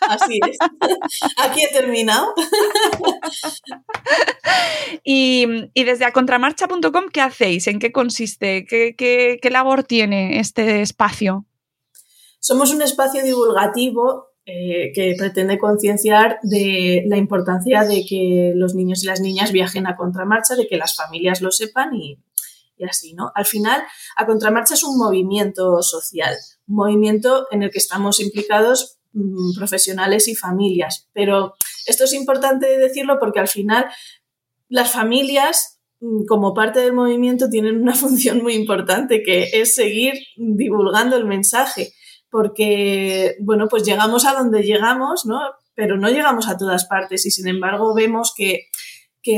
Así 0.00 0.40
es. 0.48 0.58
Aquí 1.38 1.62
he 1.62 1.72
terminado. 1.72 2.34
y, 5.04 5.46
desde 5.74 6.04
a 6.04 6.12
contramarcha.com, 6.12 7.04
¿qué 7.12 7.20
hacéis? 7.20 7.68
¿En 7.68 7.78
qué 7.78 7.92
consiste? 7.92 8.66
¿Qué, 8.66 8.96
qué 9.40 9.50
labor 9.50 9.84
tiene 9.84 10.40
este 10.40 10.82
espacio? 10.82 11.46
Somos 12.44 12.74
un 12.74 12.82
espacio 12.82 13.22
divulgativo 13.22 14.30
eh, 14.44 14.90
que 14.92 15.14
pretende 15.16 15.60
concienciar 15.60 16.40
de 16.42 17.04
la 17.06 17.16
importancia 17.16 17.84
de 17.84 18.04
que 18.04 18.52
los 18.56 18.74
niños 18.74 19.04
y 19.04 19.06
las 19.06 19.20
niñas 19.20 19.52
viajen 19.52 19.86
a 19.86 19.94
contramarcha, 19.94 20.56
de 20.56 20.66
que 20.66 20.76
las 20.76 20.96
familias 20.96 21.40
lo 21.40 21.52
sepan 21.52 21.94
y, 21.94 22.18
así, 22.84 23.14
¿no? 23.14 23.30
Al 23.36 23.46
final, 23.46 23.80
a 24.16 24.26
contramarcha 24.26 24.74
es 24.74 24.82
un 24.82 24.98
movimiento 24.98 25.80
social, 25.82 26.34
un 26.66 26.74
movimiento 26.74 27.46
en 27.52 27.62
el 27.62 27.70
que 27.70 27.78
estamos 27.78 28.18
implicados 28.18 28.98
mm, 29.12 29.54
profesionales 29.56 30.26
y 30.26 30.34
familias. 30.34 31.08
Pero 31.12 31.54
esto 31.86 32.02
es 32.02 32.12
importante 32.12 32.76
decirlo 32.76 33.20
porque 33.20 33.38
al 33.38 33.46
final 33.46 33.86
las 34.68 34.90
familias 34.90 35.78
mm, 36.00 36.24
como 36.26 36.54
parte 36.54 36.80
del 36.80 36.92
movimiento 36.92 37.48
tienen 37.48 37.80
una 37.80 37.94
función 38.04 38.42
muy 38.42 38.54
importante 38.54 39.22
que 39.22 39.44
es 39.52 39.76
seguir 39.76 40.14
divulgando 40.36 41.16
el 41.16 41.24
mensaje 41.24 41.92
porque, 42.32 43.36
bueno, 43.40 43.68
pues 43.68 43.84
llegamos 43.84 44.24
a 44.24 44.32
donde 44.32 44.62
llegamos, 44.62 45.26
¿no? 45.26 45.38
Pero 45.74 45.98
no 45.98 46.08
llegamos 46.08 46.48
a 46.48 46.56
todas 46.56 46.86
partes 46.86 47.26
y 47.26 47.30
sin 47.30 47.46
embargo 47.46 47.94
vemos 47.94 48.32
que, 48.34 48.70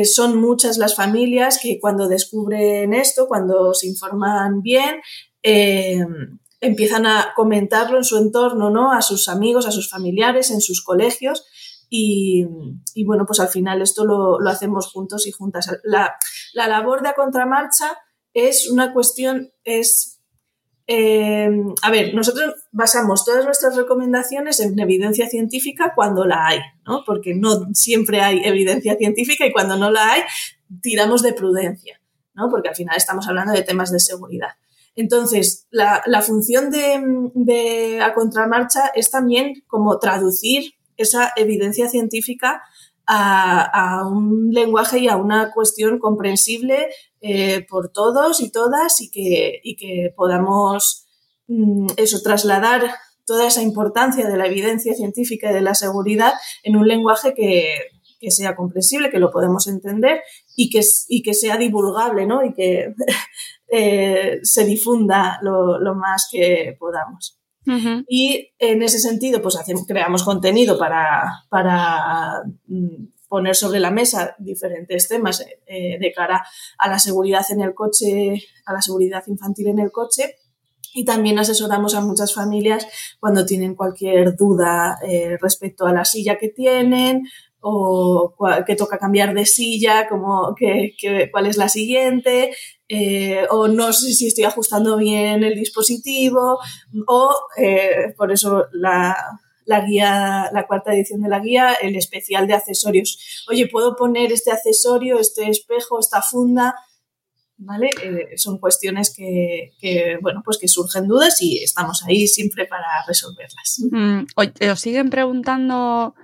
son 0.05 0.41
muchas 0.41 0.79
las 0.79 0.95
familias 0.95 1.59
que 1.61 1.79
cuando 1.79 2.09
descubren 2.09 2.95
esto, 2.95 3.27
cuando 3.27 3.75
se 3.75 3.89
informan 3.89 4.63
bien, 4.63 5.03
eh, 5.43 6.07
empiezan 6.61 7.05
a 7.05 7.33
comentarlo 7.35 7.99
en 7.99 8.05
su 8.05 8.17
entorno, 8.17 8.71
¿no? 8.71 8.93
A 8.93 9.03
sus 9.03 9.29
amigos, 9.29 9.67
a 9.67 9.73
sus 9.73 9.91
familiares, 9.91 10.53
en 10.53 10.61
sus 10.61 10.83
colegios. 10.83 11.45
Y, 11.91 12.47
bueno, 13.05 13.27
pues 13.27 13.41
al 13.41 13.49
final 13.49 13.83
esto 13.83 14.05
lo, 14.05 14.39
hacemos 14.49 14.87
juntos 14.91 15.27
y 15.27 15.33
juntas. 15.33 15.69
La, 15.83 16.15
la 16.55 16.69
labor 16.69 17.03
de 17.03 17.09
a 17.09 17.15
contramarcha 17.15 17.99
es 18.33 18.71
una 18.71 18.93
cuestión, 18.93 19.53
es 19.65 20.14
eh, 20.87 21.51
a 21.83 21.91
ver, 21.91 22.15
nosotros 22.15 22.55
basamos 22.71 23.25
todas 23.25 23.45
nuestras 23.45 23.75
recomendaciones 23.77 24.61
en 24.61 24.79
evidencia 24.79 25.29
científica 25.29 25.93
cuando 25.95 26.27
la 26.27 26.47
hay, 26.47 26.59
¿no? 26.87 27.05
Porque 27.07 27.35
no 27.35 27.69
siempre 27.73 28.21
hay 28.21 28.43
evidencia 28.45 28.97
científica 28.97 29.47
y 29.47 29.53
cuando 29.53 29.77
no 29.77 29.91
la 29.91 30.13
hay, 30.13 30.23
tiramos 30.83 31.23
de 31.23 31.33
prudencia, 31.33 32.01
¿no? 32.35 32.51
Porque 32.51 32.69
al 32.69 32.77
final 32.77 32.97
estamos 32.97 33.27
hablando 33.29 33.53
de 33.53 33.63
temas 33.63 33.91
de 33.93 34.01
seguridad. 34.01 34.51
Entonces, 34.97 35.67
la, 35.71 36.03
función 36.23 36.71
de, 36.71 37.03
de 37.35 38.01
a 38.01 38.15
contramarcha 38.15 38.89
es 38.95 39.11
también 39.11 39.65
como 39.67 39.99
traducir 39.99 40.75
esa 40.97 41.33
evidencia 41.37 41.89
científica 41.89 42.63
a, 43.07 44.07
un 44.07 44.51
lenguaje 44.51 44.99
y 44.99 45.09
a 45.09 45.17
una 45.17 45.51
cuestión 45.53 45.99
comprensible 45.99 46.89
eh, 47.27 47.65
por 47.67 47.89
todos 47.89 48.43
y 48.43 48.51
todas 48.53 49.01
y 49.01 49.11
que, 49.11 49.63
que 49.79 50.13
podamos 50.15 51.07
mm, 51.49 51.87
eso, 51.97 52.21
trasladar 52.23 52.83
toda 53.25 53.47
esa 53.47 53.63
importancia 53.63 54.29
de 54.29 54.37
la 54.37 54.45
evidencia 54.45 54.93
científica 54.93 55.51
y 55.51 55.55
de 55.55 55.63
la 55.63 55.75
seguridad 55.75 56.35
en 56.65 56.77
un 56.77 56.87
lenguaje 56.87 57.33
que, 57.33 57.79
sea 58.29 58.55
comprensible, 58.55 59.09
que 59.09 59.19
lo 59.19 59.31
podemos 59.31 59.67
entender 59.69 60.21
y 60.55 60.69
que, 60.69 60.83
y 61.09 61.23
que 61.23 61.33
sea 61.33 61.57
divulgable 61.57 62.27
¿no? 62.27 62.45
y 62.45 62.53
que 62.53 62.95
eh, 63.73 64.41
se 64.43 64.67
difunda 64.67 65.39
lo 65.43 65.95
más 65.95 66.29
que 66.31 66.77
podamos. 66.79 67.39
Y 68.07 68.53
en 68.59 68.83
ese 68.83 68.99
sentido, 68.99 69.41
pues 69.41 69.57
hacemos, 69.57 69.87
creamos 69.87 70.23
contenido 70.23 70.79
para, 70.79 71.45
para 71.49 72.43
mm, 72.67 73.14
poner 73.29 73.57
sobre 73.57 73.81
la 73.81 73.91
mesa 73.91 74.35
diferentes 74.39 75.09
temas 75.09 75.45
eh, 75.67 75.99
de 75.99 76.13
cara 76.13 76.47
a 76.79 76.89
la 76.89 76.99
seguridad 76.99 77.45
en 77.51 77.61
el 77.61 77.75
coche, 77.75 78.43
a 78.67 78.73
la 78.73 78.83
seguridad 78.83 79.23
infantil 79.27 79.69
en 79.69 79.79
el 79.79 79.91
coche. 79.91 80.37
Y 80.97 81.05
también 81.05 81.39
asesoramos 81.41 81.95
a 81.95 82.01
muchas 82.01 82.33
familias 82.33 82.87
cuando 83.19 83.45
tienen 83.45 83.75
cualquier 83.75 84.37
duda 84.37 84.99
eh, 85.03 85.37
respecto 85.41 85.87
a 85.87 85.93
la 85.93 86.05
silla 86.05 86.39
que 86.39 86.51
tienen 86.51 87.25
o 87.67 88.35
que 88.67 88.77
toca 88.77 88.99
cambiar 88.99 89.33
de 89.33 89.47
silla, 89.47 90.07
como 90.07 90.55
que, 90.55 90.95
cuál 91.33 91.47
es 91.47 91.57
la 91.57 91.71
siguiente, 91.71 92.55
eh, 92.89 93.47
o 93.51 93.69
no 93.69 93.91
sé 93.95 94.13
si 94.13 94.27
estoy 94.27 94.45
ajustando 94.45 94.99
bien 94.99 95.43
el 95.43 95.55
dispositivo, 95.55 96.59
o 97.07 97.35
eh, 97.57 98.13
por 98.19 98.33
eso 98.33 98.67
la, 98.73 99.17
guía, 99.67 100.51
la 100.53 100.67
cuarta 100.67 100.93
edición 100.93 101.23
de 101.23 101.29
la 101.29 101.41
guía, 101.41 101.75
el 101.75 101.97
especial 101.97 102.47
de 102.47 102.55
accesorios. 102.55 103.45
Oye, 103.49 103.69
¿puedo 103.69 103.97
poner 103.97 104.33
este 104.33 104.51
accesorio, 104.51 105.19
este 105.19 105.49
espejo, 105.49 105.99
esta 105.99 106.23
funda? 106.23 106.75
¿Vale? 107.57 107.91
Eh, 108.03 108.37
son 108.37 108.59
cuestiones 108.59 109.15
que, 109.15 110.19
bueno, 110.21 110.43
pues 110.45 110.59
que 110.59 110.69
surgen 110.69 111.07
dudas 111.07 111.41
y 111.41 111.63
estamos 111.63 112.03
ahí 112.05 112.27
siempre 112.27 112.67
para 112.67 112.87
resolverlas. 113.07 113.83
Mm, 113.91 114.25
os 114.71 114.81
siguen 114.81 115.09
preguntando 115.09 116.15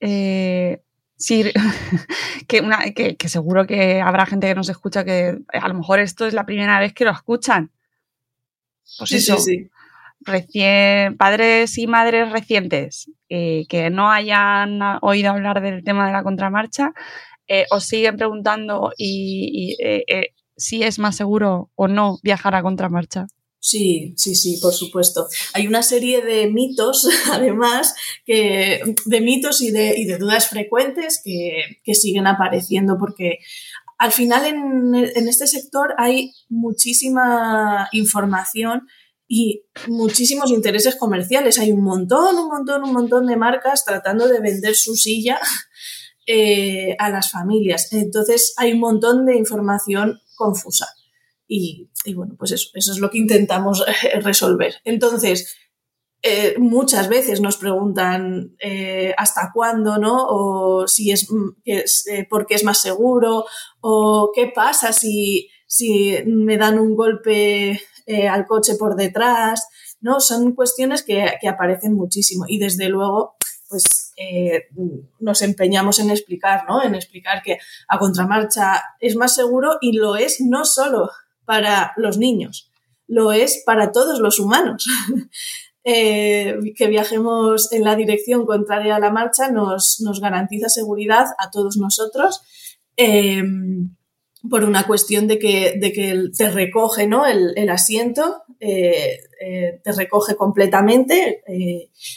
eh, 0.00 0.82
sí, 1.16 1.44
que, 2.48 2.60
una, 2.60 2.78
que, 2.92 3.16
seguro 3.28 3.66
que 3.66 4.00
habrá 4.00 4.26
gente 4.26 4.48
que 4.48 4.54
nos 4.54 4.68
escucha 4.68 5.04
que 5.04 5.38
a 5.52 5.68
lo 5.68 5.74
mejor 5.74 6.00
esto 6.00 6.26
es 6.26 6.34
la 6.34 6.46
primera 6.46 6.78
vez 6.80 6.92
que 6.94 7.04
lo 7.04 7.10
escuchan. 7.10 7.70
Pues 8.98 9.12
eso, 9.12 9.36
Recién, 10.20 11.16
padres 11.16 11.78
y 11.78 11.86
madres 11.86 12.30
recientes 12.32 13.10
eh, 13.28 13.64
que 13.68 13.90
no 13.90 14.10
hayan 14.10 14.80
oído 15.00 15.30
hablar 15.30 15.62
del 15.62 15.84
tema 15.84 16.06
de 16.06 16.12
la 16.12 16.22
contramarcha, 16.22 16.92
eh, 17.46 17.66
os 17.70 17.84
siguen 17.84 18.16
preguntando 18.16 18.92
y, 18.98 19.76
si 20.56 20.82
es 20.82 20.98
más 20.98 21.16
seguro 21.16 21.70
o 21.76 21.88
no 21.88 22.18
viajar 22.22 22.54
a 22.54 22.62
contramarcha. 22.62 23.26
Sí, 23.60 24.14
sí, 24.16 24.34
sí, 24.34 24.58
por 24.62 24.72
supuesto. 24.72 25.26
Hay 25.52 25.66
una 25.66 25.82
serie 25.82 26.22
de 26.22 26.48
mitos, 26.48 27.08
además, 27.32 27.94
que, 28.24 28.80
de 29.04 29.20
mitos 29.20 29.60
y 29.60 29.70
de, 29.70 29.94
y 29.98 30.04
de 30.04 30.18
dudas 30.18 30.48
frecuentes 30.48 31.20
que, 31.24 31.80
que, 31.82 31.94
siguen 31.94 32.26
apareciendo, 32.26 32.96
porque 32.98 33.38
al 33.98 34.12
final 34.12 34.46
en, 34.46 34.94
en, 34.94 35.28
este 35.28 35.46
sector 35.46 35.94
hay 35.98 36.32
muchísima 36.48 37.88
información 37.92 38.86
y 39.28 39.66
muchísimos 39.86 40.50
intereses 40.50 40.96
comerciales. 40.96 41.58
Hay 41.58 41.70
un 41.70 41.84
montón, 41.84 42.36
un 42.36 42.48
montón, 42.48 42.82
un 42.82 42.94
montón 42.94 43.26
de 43.26 43.36
marcas 43.36 43.84
tratando 43.84 44.26
de 44.26 44.40
vender 44.40 44.74
su 44.74 44.96
silla 44.96 45.38
eh, 46.26 46.96
a 46.98 47.10
las 47.10 47.30
familias. 47.30 47.92
Entonces 47.92 48.54
hay 48.56 48.72
un 48.72 48.80
montón 48.80 49.26
de 49.26 49.36
información 49.36 50.18
confusa. 50.34 50.88
Y, 51.46 51.88
bueno, 52.14 52.34
pues 52.38 52.52
eso, 52.52 52.68
eso, 52.74 52.92
es 52.92 52.98
lo 52.98 53.10
que 53.10 53.18
intentamos 53.18 53.82
eh, 53.86 54.20
resolver. 54.20 54.74
Entonces, 54.84 55.56
eh, 56.20 56.54
muchas 56.58 57.08
veces 57.08 57.40
nos 57.40 57.56
preguntan 57.56 58.56
hasta 59.16 59.50
cuándo, 59.54 59.98
¿no? 59.98 60.26
O 60.28 60.86
si 60.88 61.10
es, 61.10 61.30
mm, 61.30 61.48
es 61.64 62.04
porque 62.28 62.54
es 62.54 62.64
más 62.64 62.80
seguro, 62.82 63.46
o 63.80 64.30
qué 64.34 64.52
pasa 64.54 64.92
si, 64.92 65.48
si 65.66 66.16
me 66.26 66.58
dan 66.58 66.78
un 66.78 66.94
golpe 66.94 67.80
al 68.30 68.46
coche 68.46 68.76
por 68.76 68.96
detrás, 68.96 69.68
¿no? 70.00 70.20
Son 70.20 70.54
cuestiones 70.54 71.02
que, 71.02 71.34
que 71.40 71.48
aparecen 71.48 71.94
muchísimo 71.94 72.44
y 72.48 72.58
desde 72.58 72.88
luego, 72.88 73.36
pues 73.68 73.84
nos 75.20 75.42
empeñamos 75.42 75.98
en 75.98 76.10
explicar, 76.10 76.64
¿no? 76.68 76.82
En 76.82 76.94
explicar 76.94 77.42
que 77.42 77.58
a 77.88 77.98
contramarcha 77.98 78.82
es 79.00 79.14
más 79.14 79.34
seguro 79.34 79.78
y 79.80 79.92
lo 79.92 80.16
es 80.16 80.40
no 80.40 80.64
solo 80.64 81.10
para 81.44 81.92
los 81.96 82.18
niños, 82.18 82.70
lo 83.06 83.32
es 83.32 83.62
para 83.64 83.92
todos 83.92 84.20
los 84.20 84.38
humanos. 84.38 84.86
Eh, 85.90 86.58
que 86.76 86.86
viajemos 86.86 87.72
en 87.72 87.82
la 87.82 87.96
dirección 87.96 88.44
contraria 88.44 88.96
a 88.96 89.00
la 89.00 89.10
marcha 89.10 89.50
nos, 89.50 90.02
nos 90.04 90.20
garantiza 90.20 90.68
seguridad 90.68 91.24
a 91.38 91.50
todos 91.50 91.78
nosotros. 91.78 92.42
Eh, 92.98 93.42
por 94.48 94.64
una 94.64 94.86
cuestión 94.86 95.26
de 95.26 95.38
que, 95.38 95.74
de 95.78 95.92
que 95.92 96.30
te 96.36 96.50
recoge 96.50 97.06
¿no? 97.06 97.26
el, 97.26 97.52
el 97.56 97.70
asiento, 97.70 98.42
eh, 98.60 99.18
te 99.82 99.92
recoge 99.92 100.36
completamente 100.36 101.42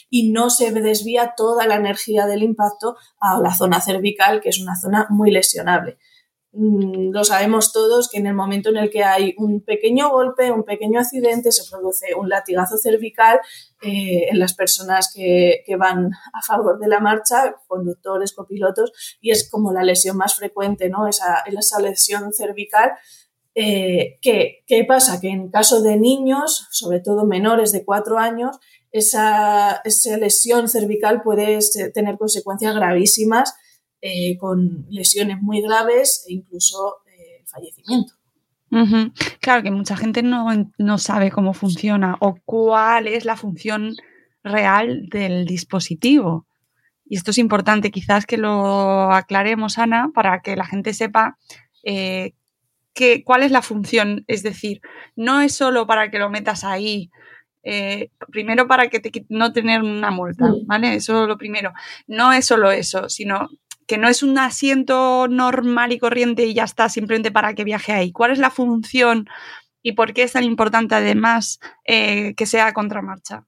y 0.09 0.31
no 0.31 0.49
se 0.49 0.71
desvía 0.71 1.33
toda 1.35 1.67
la 1.67 1.75
energía 1.75 2.25
del 2.25 2.43
impacto 2.43 2.95
a 3.19 3.39
la 3.39 3.53
zona 3.53 3.81
cervical, 3.81 4.41
que 4.41 4.49
es 4.49 4.59
una 4.59 4.75
zona 4.75 5.07
muy 5.09 5.31
lesionable. 5.31 5.97
Mm, 6.53 7.11
lo 7.11 7.23
sabemos 7.23 7.71
todos 7.71 8.09
que 8.09 8.17
en 8.17 8.27
el 8.27 8.33
momento 8.33 8.69
en 8.69 8.77
el 8.77 8.89
que 8.89 9.05
hay 9.05 9.33
un 9.37 9.61
pequeño 9.61 10.09
golpe, 10.09 10.51
un 10.51 10.65
pequeño 10.65 10.99
accidente, 10.99 11.51
se 11.51 11.69
produce 11.69 12.13
un 12.13 12.27
latigazo 12.27 12.77
cervical 12.77 13.39
eh, 13.81 14.27
en 14.29 14.37
las 14.37 14.53
personas 14.53 15.13
que, 15.15 15.63
van 15.79 16.11
a 16.33 16.41
favor 16.45 16.77
de 16.79 16.89
la 16.89 16.99
marcha, 16.99 17.55
conductores, 17.67 18.33
copilotos, 18.33 18.91
y 19.21 19.31
es 19.31 19.49
como 19.49 19.71
la 19.71 19.83
lesión 19.83 20.17
más 20.17 20.35
frecuente, 20.35 20.89
¿no? 20.89 21.07
Esa, 21.07 21.43
esa 21.45 21.79
lesión 21.79 22.33
cervical. 22.33 22.91
Eh, 23.55 24.19
¿qué, 24.21 24.85
pasa? 24.87 25.19
Que 25.21 25.29
en 25.29 25.49
caso 25.49 25.81
de 25.81 25.97
niños, 25.97 26.67
sobre 26.71 26.99
todo 26.99 27.25
menores 27.25 27.71
de 27.71 27.85
cuatro 27.85 28.17
años, 28.17 28.59
esa, 28.91 29.81
esa 29.85 30.17
lesión 30.17 30.67
cervical 30.67 31.21
puede 31.21 31.59
tener 31.93 32.17
consecuencias 32.17 32.75
gravísimas 32.75 33.53
eh, 34.03 34.35
con 34.39 34.87
lesiones 34.89 35.39
muy 35.43 35.61
graves 35.61 36.25
e 36.27 36.33
incluso 36.33 37.03
eh, 37.05 37.43
fallecimiento. 37.45 38.13
Claro 39.41 39.61
que 39.61 39.69
mucha 39.69 39.95
gente 39.95 40.23
no, 40.23 40.97
sabe 40.97 41.29
cómo 41.29 41.53
funciona 41.53 42.17
o 42.19 42.35
cuál 42.43 43.05
es 43.05 43.25
la 43.25 43.35
función 43.35 43.95
real 44.43 45.07
del 45.09 45.45
dispositivo. 45.45 46.47
Y 47.05 47.17
esto 47.17 47.29
es 47.29 47.37
importante, 47.37 47.91
quizás 47.91 48.25
que 48.25 48.37
lo 48.37 49.11
aclaremos, 49.11 49.77
Ana, 49.77 50.09
para 50.15 50.41
que 50.41 50.55
la 50.55 50.65
gente 50.65 50.95
sepa 50.95 51.37
eh, 51.83 52.33
cuál 53.23 53.43
es 53.43 53.51
la 53.51 53.61
función. 53.61 54.23
Es 54.27 54.41
decir, 54.41 54.81
no 55.15 55.41
es 55.41 55.53
solo 55.53 55.85
para 55.85 56.09
que 56.09 56.17
lo 56.17 56.31
metas 56.31 56.63
ahí, 56.63 57.11
primero 58.31 58.67
para 58.67 58.89
que 58.89 58.99
te, 58.99 59.27
no 59.29 59.53
tener 59.53 59.83
una 59.83 60.09
multa. 60.09 60.51
¿vale? 60.65 60.95
Eso 60.95 61.21
es 61.21 61.27
lo 61.27 61.37
primero. 61.37 61.71
No 62.07 62.33
es 62.33 62.45
solo 62.45 62.71
eso, 62.71 63.09
sino 63.09 63.49
que 63.91 63.97
no 63.97 64.07
es 64.07 64.23
un 64.23 64.37
asiento 64.37 65.27
normal 65.27 65.91
y 65.91 65.99
corriente 65.99 66.45
y 66.45 66.53
ya 66.53 66.63
está, 66.63 66.87
simplemente 66.87 67.29
para 67.29 67.55
que 67.55 67.65
viaje 67.65 67.91
ahí. 67.91 68.13
¿Cuál 68.13 68.31
es 68.31 68.39
la 68.39 68.49
función 68.49 69.27
y 69.81 69.91
por 69.91 70.13
qué 70.13 70.23
es 70.23 70.31
tan 70.31 70.45
importante 70.45 70.95
además 70.95 71.59
eh, 71.83 72.33
que 72.35 72.45
sea 72.45 72.71
contramarcha? 72.71 73.45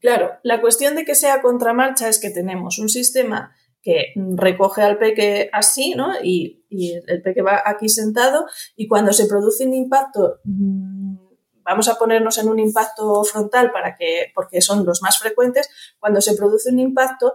Claro, 0.00 0.38
la 0.42 0.62
cuestión 0.62 0.96
de 0.96 1.04
que 1.04 1.14
sea 1.14 1.42
contramarcha 1.42 2.08
es 2.08 2.18
que 2.18 2.30
tenemos 2.30 2.78
un 2.78 2.88
sistema 2.88 3.54
que 3.82 4.14
recoge 4.38 4.80
al 4.80 4.96
peque 4.96 5.50
así, 5.52 5.92
¿no? 5.94 6.14
Y, 6.22 6.64
el 6.70 7.20
peque 7.20 7.42
va 7.42 7.62
aquí 7.62 7.90
sentado 7.90 8.46
y 8.74 8.88
cuando 8.88 9.12
se 9.12 9.26
produce 9.26 9.66
un 9.66 9.74
impacto, 9.74 10.40
mm, 10.44 11.16
vamos 11.62 11.88
a 11.88 11.98
ponernos 11.98 12.38
en 12.38 12.48
un 12.48 12.58
impacto 12.58 13.22
frontal 13.24 13.70
para 13.70 13.96
que, 13.96 14.32
porque 14.34 14.62
son 14.62 14.86
los 14.86 15.02
más 15.02 15.18
frecuentes, 15.18 15.68
cuando 15.98 16.22
se 16.22 16.36
produce 16.36 16.70
un 16.70 16.78
impacto, 16.78 17.34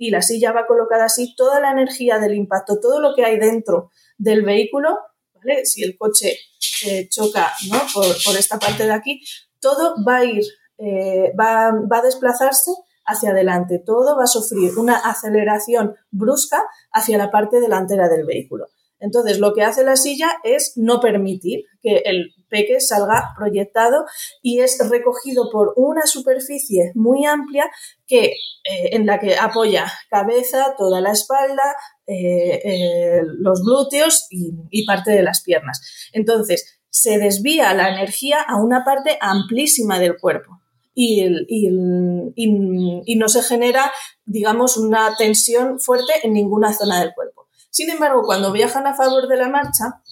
y 0.00 0.10
la 0.10 0.22
silla 0.22 0.50
va 0.50 0.66
colocada 0.66 1.04
así, 1.04 1.34
toda 1.36 1.60
la 1.60 1.72
energía 1.72 2.18
del 2.18 2.34
impacto, 2.34 2.80
todo 2.80 3.00
lo 3.00 3.14
que 3.14 3.22
hay 3.22 3.38
dentro 3.38 3.90
del 4.16 4.42
vehículo, 4.42 4.98
¿vale? 5.34 5.66
Si 5.66 5.84
el 5.84 5.98
coche 5.98 6.38
eh, 6.86 7.06
choca 7.10 7.52
¿no? 7.70 7.78
por, 7.92 8.34
esta 8.38 8.58
parte 8.58 8.86
de 8.86 8.92
aquí, 8.92 9.20
todo 9.60 10.02
va 10.02 10.16
a 10.16 10.24
ir, 10.24 10.42
eh, 10.78 11.34
va, 11.38 11.72
va 11.72 11.98
a 11.98 12.02
desplazarse 12.02 12.70
hacia 13.04 13.32
adelante, 13.32 13.78
todo 13.84 14.16
va 14.16 14.24
a 14.24 14.26
sufrir 14.26 14.78
una 14.78 14.96
aceleración 14.96 15.94
brusca 16.10 16.64
hacia 16.92 17.18
la 17.18 17.30
parte 17.30 17.60
delantera 17.60 18.08
del 18.08 18.24
vehículo. 18.24 18.68
Entonces, 19.00 19.38
lo 19.38 19.54
que 19.54 19.62
hace 19.62 19.82
la 19.82 19.96
silla 19.96 20.30
es 20.44 20.74
no 20.76 21.00
permitir 21.00 21.64
que 21.82 22.02
el 22.04 22.34
peque 22.50 22.80
salga 22.80 23.30
proyectado 23.36 24.04
y 24.42 24.60
es 24.60 24.78
recogido 24.90 25.50
por 25.50 25.72
una 25.76 26.06
superficie 26.06 26.92
muy 26.94 27.24
amplia 27.24 27.70
que, 28.06 28.26
eh, 28.26 28.90
en 28.92 29.06
la 29.06 29.18
que 29.18 29.36
apoya 29.36 29.90
cabeza, 30.10 30.74
toda 30.76 31.00
la 31.00 31.12
espalda, 31.12 31.74
eh, 32.06 32.60
eh, 32.64 33.20
los 33.38 33.62
glúteos 33.62 34.26
y, 34.30 34.84
parte 34.84 35.12
de 35.12 35.22
las 35.22 35.42
piernas. 35.42 35.80
Entonces, 36.12 36.80
se 36.90 37.18
desvía 37.18 37.72
la 37.72 37.88
energía 37.88 38.42
a 38.42 38.60
una 38.60 38.84
parte 38.84 39.16
amplísima 39.20 39.98
del 39.98 40.16
cuerpo. 40.18 40.60
Y, 40.92 41.24
y, 41.48 43.16
no 43.16 43.28
se 43.28 43.42
genera, 43.42 43.90
digamos, 44.24 44.76
una 44.76 45.14
tensión 45.16 45.78
fuerte 45.78 46.12
en 46.24 46.32
ninguna 46.32 46.74
zona 46.74 47.00
del 47.00 47.14
cuerpo. 47.14 47.39
Sin 47.70 47.90
embargo, 47.90 48.22
cuando 48.24 48.52
viajan 48.52 48.86
a 48.86 48.94
favor 48.94 49.28
de 49.28 49.36
la 49.36 49.48
marcha, 49.48 50.02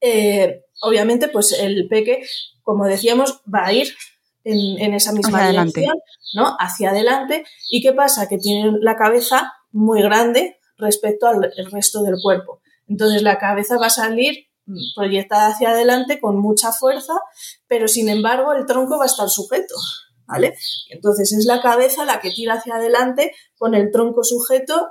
eh, 0.00 0.64
obviamente, 0.80 1.28
pues 1.28 1.52
el 1.52 1.88
peque, 1.88 2.22
como 2.62 2.86
decíamos, 2.86 3.40
va 3.52 3.66
a 3.66 3.72
ir 3.72 3.94
en, 4.44 4.94
esa 4.94 5.12
misma 5.12 5.48
dirección, 5.48 5.96
¿no? 6.34 6.56
Hacia 6.58 6.90
adelante. 6.90 7.44
¿Y 7.70 7.82
qué 7.82 7.92
pasa? 7.92 8.28
Que 8.28 8.38
tiene 8.38 8.72
la 8.80 8.96
cabeza 8.96 9.52
muy 9.70 10.02
grande 10.02 10.58
respecto 10.76 11.26
al 11.26 11.52
resto 11.70 12.02
del 12.02 12.16
cuerpo. 12.22 12.60
Entonces 12.88 13.22
la 13.22 13.38
cabeza 13.38 13.78
va 13.78 13.86
a 13.86 13.90
salir 13.90 14.46
proyectada 14.94 15.48
hacia 15.48 15.70
adelante 15.70 16.20
con 16.20 16.38
mucha 16.38 16.72
fuerza, 16.72 17.14
pero 17.66 17.88
sin 17.88 18.08
embargo 18.08 18.52
el 18.52 18.66
tronco 18.66 18.98
va 18.98 19.04
a 19.04 19.06
estar 19.06 19.28
sujeto. 19.28 19.74
¿Vale? 20.26 20.54
Entonces 20.88 21.32
es 21.32 21.44
la 21.44 21.60
cabeza 21.60 22.04
la 22.04 22.20
que 22.20 22.30
tira 22.30 22.54
hacia 22.54 22.76
adelante 22.76 23.34
con 23.58 23.74
el 23.74 23.90
tronco 23.90 24.24
sujeto 24.24 24.88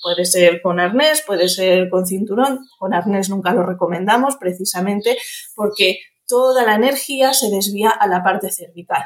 puede 0.00 0.24
ser 0.24 0.60
con 0.62 0.80
arnés, 0.80 1.22
puede 1.26 1.48
ser 1.48 1.88
con 1.90 2.06
cinturón. 2.06 2.66
Con 2.78 2.94
arnés 2.94 3.30
nunca 3.30 3.52
lo 3.52 3.64
recomendamos 3.64 4.36
precisamente 4.36 5.16
porque 5.54 5.98
toda 6.26 6.64
la 6.64 6.74
energía 6.74 7.32
se 7.32 7.50
desvía 7.50 7.90
a 7.90 8.06
la 8.06 8.22
parte 8.22 8.50
cervical. 8.50 9.02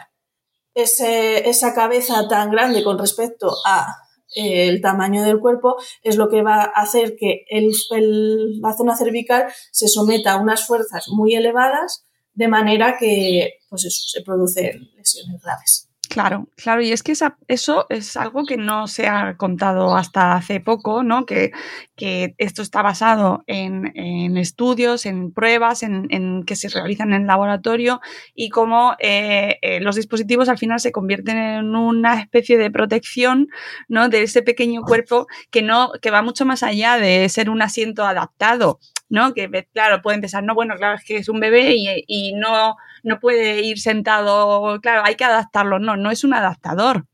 esa 0.74 1.74
cabeza 1.74 2.28
tan 2.28 2.50
grande 2.50 2.84
con 2.84 2.98
respecto 2.98 3.50
a 3.64 3.96
eh, 4.34 4.68
el 4.68 4.80
tamaño 4.80 5.22
del 5.22 5.40
cuerpo 5.40 5.76
es 6.02 6.16
lo 6.16 6.28
que 6.28 6.42
va 6.42 6.62
a 6.62 6.82
hacer 6.82 7.16
que 7.16 7.44
la 7.50 8.76
zona 8.76 8.96
cervical 8.96 9.46
se 9.72 9.88
someta 9.88 10.32
a 10.32 10.40
unas 10.40 10.66
fuerzas 10.66 11.08
muy 11.08 11.34
elevadas 11.34 12.04
de 12.34 12.48
manera 12.48 12.96
que 12.98 13.54
pues 13.70 14.10
se 14.12 14.22
producen 14.22 14.90
lesiones 14.94 15.40
graves. 15.42 15.88
Claro, 16.08 16.48
claro, 16.56 16.82
y 16.82 16.92
es 16.92 17.02
que 17.02 17.12
eso 17.12 17.86
es 17.88 18.16
algo 18.16 18.44
que 18.44 18.56
no 18.56 18.86
se 18.86 19.08
ha 19.08 19.36
contado 19.36 19.96
hasta 19.96 20.34
hace 20.34 20.60
poco, 20.60 21.02
¿no? 21.02 21.26
Que, 21.26 21.52
esto 22.38 22.62
está 22.62 22.82
basado 22.82 23.42
en, 23.46 24.36
estudios, 24.36 25.06
en 25.06 25.32
pruebas, 25.32 25.82
en, 25.82 26.44
que 26.44 26.56
se 26.56 26.68
realizan 26.68 27.12
en 27.12 27.22
el 27.22 27.26
laboratorio 27.26 28.00
y 28.34 28.50
cómo 28.50 28.94
eh, 28.98 29.58
eh, 29.62 29.80
los 29.80 29.96
dispositivos 29.96 30.48
al 30.48 30.58
final 30.58 30.78
se 30.78 30.92
convierten 30.92 31.38
en 31.38 31.74
una 31.74 32.20
especie 32.20 32.58
de 32.58 32.70
protección, 32.70 33.48
¿no? 33.88 34.08
De 34.08 34.22
ese 34.22 34.42
pequeño 34.42 34.82
cuerpo 34.82 35.26
que 35.50 35.62
no, 35.62 35.92
que 36.02 36.10
va 36.10 36.22
mucho 36.22 36.44
más 36.44 36.62
allá 36.62 36.98
de 36.98 37.28
ser 37.28 37.50
un 37.50 37.62
asiento 37.62 38.04
adaptado 38.04 38.78
¿no? 39.08 39.34
Que, 39.34 39.48
claro, 39.72 40.02
pueden 40.02 40.20
pensar, 40.20 40.42
no, 40.42 40.54
bueno, 40.54 40.74
claro, 40.76 40.96
es 40.96 41.04
que 41.04 41.16
es 41.16 41.28
un 41.28 41.40
bebé 41.40 41.74
y, 41.76 42.32
no, 42.34 42.76
no 43.02 43.20
puede 43.20 43.62
ir 43.62 43.78
sentado, 43.78 44.80
claro, 44.80 45.02
hay 45.04 45.14
que 45.14 45.24
adaptarlo. 45.24 45.78
No, 45.78 45.96
no 45.96 46.10
es 46.10 46.24
un 46.24 46.34
adaptador. 46.34 47.06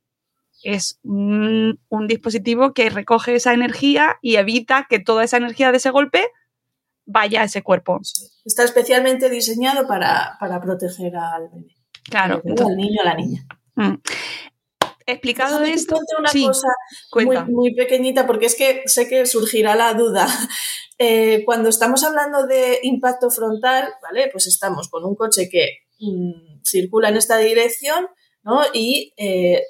Es 0.62 1.00
un, 1.02 1.78
dispositivo 2.06 2.72
que 2.72 2.88
recoge 2.88 3.34
esa 3.34 3.52
energía 3.52 4.18
y 4.22 4.36
evita 4.36 4.86
que 4.88 5.00
toda 5.00 5.24
esa 5.24 5.36
energía 5.36 5.70
de 5.72 5.78
ese 5.78 5.90
golpe 5.90 6.28
vaya 7.04 7.42
a 7.42 7.44
ese 7.44 7.62
cuerpo. 7.62 8.00
Está 8.44 8.62
especialmente 8.62 9.28
diseñado 9.28 9.86
para, 9.86 10.38
proteger 10.62 11.16
al 11.16 11.48
bebé. 11.48 11.74
Claro. 12.04 12.42
al 12.44 12.76
niño 12.76 13.00
o 13.00 13.04
la 13.04 13.14
niña. 13.14 13.46
Explicado 15.06 15.62
esto. 15.62 15.98
una 16.18 16.30
cosa 16.30 17.46
muy, 17.48 17.74
pequeñita, 17.74 18.26
porque 18.26 18.46
es 18.46 18.54
que 18.54 18.82
sé 18.86 19.08
que 19.08 19.26
surgirá 19.26 19.74
la 19.74 19.94
duda. 19.94 20.26
Eh, 21.04 21.42
cuando 21.44 21.68
estamos 21.68 22.04
hablando 22.04 22.46
de 22.46 22.78
impacto 22.84 23.28
frontal, 23.28 23.92
¿vale? 24.02 24.28
Pues 24.30 24.46
estamos 24.46 24.88
con 24.88 25.04
un 25.04 25.16
coche 25.16 25.48
que 25.50 25.78
mm, 25.98 26.60
circula 26.62 27.08
en 27.08 27.16
esta 27.16 27.38
dirección, 27.38 28.06
¿no? 28.44 28.60
Y 28.72 29.12
eh, 29.16 29.62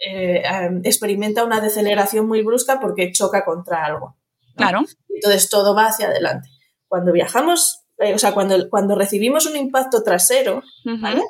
eh, 0.00 0.42
em, 0.44 0.80
experimenta 0.82 1.44
una 1.44 1.60
deceleración 1.60 2.26
muy 2.26 2.42
brusca 2.42 2.80
porque 2.80 3.12
choca 3.12 3.44
contra 3.44 3.84
algo. 3.84 4.16
Claro. 4.56 4.82
Entonces 5.08 5.48
todo 5.48 5.76
va 5.76 5.86
hacia 5.86 6.08
adelante. 6.08 6.48
Cuando 6.88 7.12
viajamos, 7.12 7.84
o 7.98 8.18
sea, 8.18 8.32
cuando, 8.32 8.68
cuando 8.68 8.96
recibimos 8.96 9.46
un 9.46 9.56
impacto 9.56 10.02
trasero, 10.02 10.62
¿vale? 10.84 11.22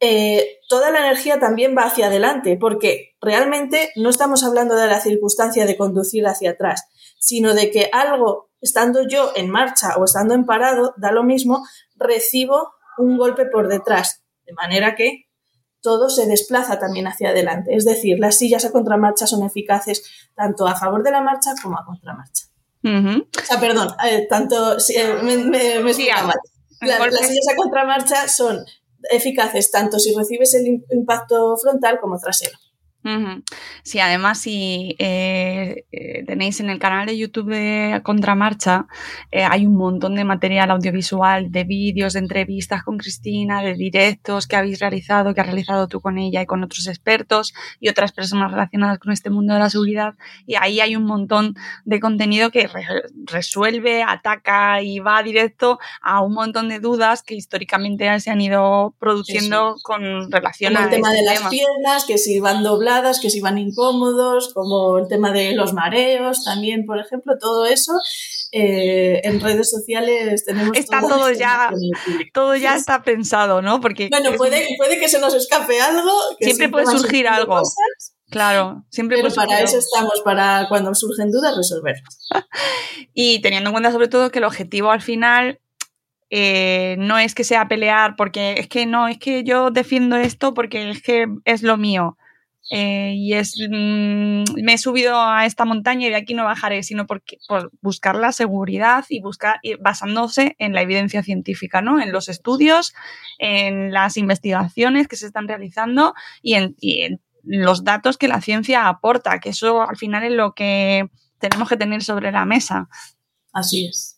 Eh, 0.00 0.60
toda 0.68 0.90
la 0.90 1.00
energía 1.00 1.40
también 1.40 1.74
va 1.76 1.82
hacia 1.82 2.06
adelante, 2.06 2.56
porque 2.60 3.16
realmente 3.20 3.90
no 3.96 4.10
estamos 4.10 4.44
hablando 4.44 4.76
de 4.76 4.86
la 4.86 5.00
circunstancia 5.00 5.66
de 5.66 5.76
conducir 5.76 6.26
hacia 6.26 6.52
atrás, 6.52 6.84
sino 7.18 7.54
de 7.54 7.70
que 7.70 7.90
algo, 7.92 8.50
estando 8.60 9.06
yo 9.08 9.32
en 9.34 9.50
marcha 9.50 9.96
o 9.96 10.04
estando 10.04 10.34
en 10.34 10.46
parado, 10.46 10.94
da 10.96 11.10
lo 11.10 11.24
mismo, 11.24 11.66
recibo 11.96 12.72
un 12.96 13.16
golpe 13.18 13.46
por 13.46 13.68
detrás, 13.68 14.22
de 14.46 14.52
manera 14.54 14.94
que 14.94 15.28
todo 15.80 16.10
se 16.10 16.26
desplaza 16.26 16.78
también 16.78 17.06
hacia 17.06 17.30
adelante. 17.30 17.74
Es 17.74 17.84
decir, 17.84 18.18
las 18.18 18.36
sillas 18.36 18.64
a 18.64 18.72
contramarcha 18.72 19.26
son 19.26 19.44
eficaces 19.44 20.28
tanto 20.34 20.66
a 20.66 20.76
favor 20.76 21.02
de 21.02 21.10
la 21.10 21.22
marcha 21.22 21.54
como 21.62 21.78
a 21.78 21.84
contramarcha. 21.84 22.44
O 22.84 23.44
sea, 23.44 23.58
perdón, 23.58 23.88
eh, 24.08 24.26
tanto 24.28 24.76
eh, 24.76 25.14
me, 25.22 25.36
me, 25.38 25.80
me 25.80 25.92
las 27.10 27.26
sillas 27.26 27.48
a 27.52 27.56
contramarcha 27.56 28.28
son 28.28 28.64
eficaces 29.10 29.70
tanto 29.70 29.98
si 29.98 30.14
recibes 30.14 30.54
el 30.54 30.84
impacto 30.90 31.56
frontal 31.56 31.98
como 32.00 32.18
trasero. 32.18 32.58
Sí, 33.84 34.00
además 34.00 34.40
si 34.40 34.96
eh, 34.98 35.84
eh, 35.92 36.24
tenéis 36.26 36.60
en 36.60 36.68
el 36.68 36.78
canal 36.78 37.06
de 37.06 37.16
YouTube 37.16 37.50
de 37.50 38.00
Contramarcha, 38.02 38.86
eh, 39.30 39.44
hay 39.44 39.66
un 39.66 39.76
montón 39.76 40.14
de 40.16 40.24
material 40.24 40.70
audiovisual, 40.72 41.50
de 41.50 41.64
vídeos, 41.64 42.14
de 42.14 42.18
entrevistas 42.18 42.82
con 42.82 42.98
Cristina, 42.98 43.62
de 43.62 43.74
directos 43.74 44.46
que 44.46 44.56
habéis 44.56 44.80
realizado, 44.80 45.32
que 45.32 45.40
has 45.40 45.46
realizado 45.46 45.86
tú 45.86 46.00
con 46.00 46.18
ella 46.18 46.42
y 46.42 46.46
con 46.46 46.62
otros 46.64 46.86
expertos 46.88 47.54
y 47.80 47.88
otras 47.88 48.12
personas 48.12 48.50
relacionadas 48.50 48.98
con 48.98 49.12
este 49.12 49.30
mundo 49.30 49.54
de 49.54 49.60
la 49.60 49.70
seguridad. 49.70 50.14
Y 50.46 50.56
ahí 50.56 50.80
hay 50.80 50.96
un 50.96 51.04
montón 51.04 51.54
de 51.84 52.00
contenido 52.00 52.50
que 52.50 52.68
resuelve, 53.24 54.02
ataca 54.02 54.82
y 54.82 54.98
va 54.98 55.22
directo 55.22 55.78
a 56.02 56.20
un 56.20 56.34
montón 56.34 56.68
de 56.68 56.80
dudas 56.80 57.22
que 57.22 57.36
históricamente 57.36 58.18
se 58.20 58.30
han 58.30 58.40
ido 58.40 58.94
produciendo 58.98 59.76
con 59.82 60.30
relación 60.30 60.76
al 60.76 60.90
tema 60.90 61.12
de 61.12 61.22
las 61.22 61.48
piernas, 61.48 62.04
que 62.04 62.18
si 62.18 62.40
van 62.40 62.62
dobladas 62.62 62.87
que 63.20 63.30
si 63.30 63.40
van 63.40 63.58
incómodos, 63.58 64.52
como 64.54 64.98
el 64.98 65.08
tema 65.08 65.32
de 65.32 65.54
los 65.54 65.72
mareos 65.72 66.44
también, 66.44 66.86
por 66.86 66.98
ejemplo, 66.98 67.38
todo 67.38 67.66
eso. 67.66 67.92
Eh, 68.52 69.20
en 69.24 69.40
redes 69.40 69.70
sociales 69.70 70.44
tenemos 70.46 70.76
está 70.76 71.00
todo, 71.00 71.30
ya 71.32 71.70
todo 72.32 72.56
ya 72.56 72.76
está 72.76 73.02
pensado 73.02 73.60
no 73.60 73.78
porque 73.78 74.08
bueno 74.08 74.34
puede, 74.38 74.66
puede 74.78 74.98
que 74.98 75.06
se 75.06 75.18
nos 75.18 75.34
escape 75.34 75.78
algo 75.78 76.10
siempre 76.40 76.70
puede 76.70 76.86
surgir 76.86 77.28
algo 77.28 77.60
Claro, 78.30 78.84
siempre 78.90 79.18
Pero 79.22 79.34
para 79.34 79.60
eso 79.60 79.78
estamos, 79.78 80.20
para 80.22 80.66
cuando 80.68 80.94
surgen 80.94 81.30
dudas 81.30 81.56
resolver. 81.56 81.96
y 83.14 83.40
teniendo 83.40 83.70
en 83.70 83.72
cuenta 83.72 83.90
sobre 83.90 84.08
todo 84.08 84.30
que 84.30 84.38
el 84.38 84.44
objetivo 84.44 84.90
al 84.90 85.00
final 85.00 85.60
eh, 86.30 86.96
no 86.98 87.18
es 87.18 87.34
que 87.34 87.44
sea 87.44 87.68
pelear 87.68 88.16
porque 88.16 88.56
es 88.58 88.68
que 88.68 88.84
no, 88.84 89.08
es 89.08 89.18
que 89.18 89.44
yo 89.44 89.70
defiendo 89.70 90.16
esto 90.16 90.52
porque 90.52 90.90
es 90.90 91.02
que 91.02 91.26
es 91.44 91.62
lo 91.62 91.78
mío. 91.78 92.18
Eh, 92.70 93.14
y 93.16 93.32
es, 93.32 93.56
mm, 93.58 94.44
me 94.62 94.74
he 94.74 94.78
subido 94.78 95.20
a 95.20 95.46
esta 95.46 95.64
montaña 95.64 96.06
y 96.06 96.10
de 96.10 96.16
aquí 96.16 96.34
no 96.34 96.44
bajaré, 96.44 96.82
sino 96.82 97.06
porque, 97.06 97.38
por 97.48 97.70
buscar 97.80 98.16
la 98.16 98.32
seguridad 98.32 99.04
y 99.08 99.20
buscar, 99.20 99.60
basándose 99.80 100.54
en 100.58 100.74
la 100.74 100.82
evidencia 100.82 101.22
científica, 101.22 101.80
¿no? 101.80 102.00
En 102.00 102.12
los 102.12 102.28
estudios, 102.28 102.94
en 103.38 103.92
las 103.92 104.16
investigaciones 104.16 105.08
que 105.08 105.16
se 105.16 105.26
están 105.26 105.48
realizando 105.48 106.14
y 106.42 106.54
en, 106.54 106.74
y 106.78 107.02
en 107.02 107.20
los 107.42 107.84
datos 107.84 108.18
que 108.18 108.28
la 108.28 108.42
ciencia 108.42 108.88
aporta, 108.88 109.40
que 109.40 109.50
eso 109.50 109.82
al 109.82 109.96
final 109.96 110.24
es 110.24 110.32
lo 110.32 110.52
que 110.52 111.08
tenemos 111.38 111.68
que 111.68 111.76
tener 111.76 112.02
sobre 112.02 112.32
la 112.32 112.44
mesa. 112.44 112.88
Así 113.52 113.86
es. 113.86 114.17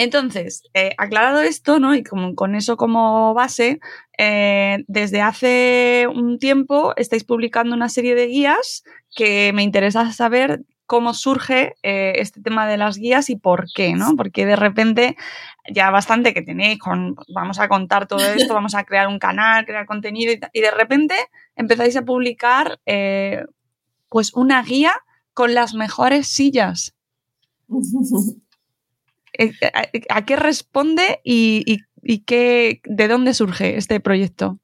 Entonces, 0.00 0.62
eh, 0.72 0.92
aclarado 0.96 1.42
esto, 1.42 1.78
¿no? 1.78 1.94
Y 1.94 2.02
con 2.02 2.54
eso 2.54 2.78
como 2.78 3.34
base, 3.34 3.80
eh, 4.16 4.82
desde 4.88 5.20
hace 5.20 6.06
un 6.10 6.38
tiempo 6.38 6.94
estáis 6.96 7.22
publicando 7.22 7.76
una 7.76 7.90
serie 7.90 8.14
de 8.14 8.28
guías 8.28 8.82
que 9.14 9.52
me 9.52 9.62
interesa 9.62 10.10
saber 10.14 10.62
cómo 10.86 11.12
surge 11.12 11.74
eh, 11.82 12.14
este 12.16 12.40
tema 12.40 12.66
de 12.66 12.78
las 12.78 12.96
guías 12.96 13.28
y 13.28 13.36
por 13.36 13.66
qué, 13.74 13.92
¿no? 13.92 14.16
Porque 14.16 14.46
de 14.46 14.56
repente 14.56 15.18
ya 15.70 15.90
bastante 15.90 16.32
que 16.32 16.40
tenéis 16.40 16.78
con, 16.78 17.14
vamos 17.34 17.60
a 17.60 17.68
contar 17.68 18.06
todo 18.06 18.20
esto, 18.24 18.54
vamos 18.54 18.74
a 18.74 18.84
crear 18.84 19.06
un 19.06 19.18
canal, 19.18 19.66
crear 19.66 19.84
contenido 19.84 20.32
y, 20.32 20.40
y 20.54 20.62
de 20.62 20.70
repente 20.70 21.14
empezáis 21.56 21.94
a 21.98 22.06
publicar 22.06 22.80
pues 24.08 24.32
una 24.32 24.62
guía 24.62 24.94
con 25.34 25.52
las 25.52 25.74
mejores 25.74 26.26
sillas. 26.26 26.94
Eh, 29.40 29.52
¿A 30.10 30.26
qué 30.26 30.36
responde 30.36 31.20
y, 31.24 31.82
qué, 32.26 32.82
de 32.84 33.08
dónde 33.08 33.32
surge 33.32 33.78
este 33.78 33.98
proyecto? 33.98 34.58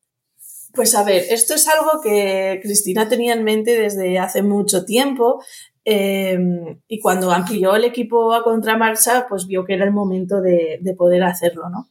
Pues 0.75 0.95
a 0.95 1.03
ver, 1.03 1.25
esto 1.31 1.55
es 1.55 1.67
algo 1.67 2.03
que 2.03 2.61
Cristina 2.63 3.09
tenía 3.09 3.33
en 3.33 3.43
mente 3.43 3.81
desde 3.81 4.19
hace 4.19 4.43
mucho 4.43 4.85
tiempo 4.85 5.43
em, 5.85 6.83
y 6.87 7.01
cuando 7.01 7.33
amplió 7.33 7.75
el 7.75 7.85
equipo 7.85 8.35
a 8.35 8.45
contramarcha, 8.45 9.27
pues 9.31 9.47
vio 9.47 9.65
que 9.65 9.73
era 9.73 9.87
el 9.87 9.93
momento 9.93 10.43
de, 10.43 10.79
poder 10.99 11.23
hacerlo, 11.23 11.71
¿no? 11.71 11.89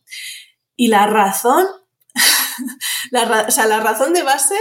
Y 0.75 0.89
la 0.89 1.07
razón, 1.07 1.65
o 3.47 3.51
sea, 3.51 3.65
la 3.65 3.79
razón 3.79 4.13
de 4.13 4.21
base 4.21 4.55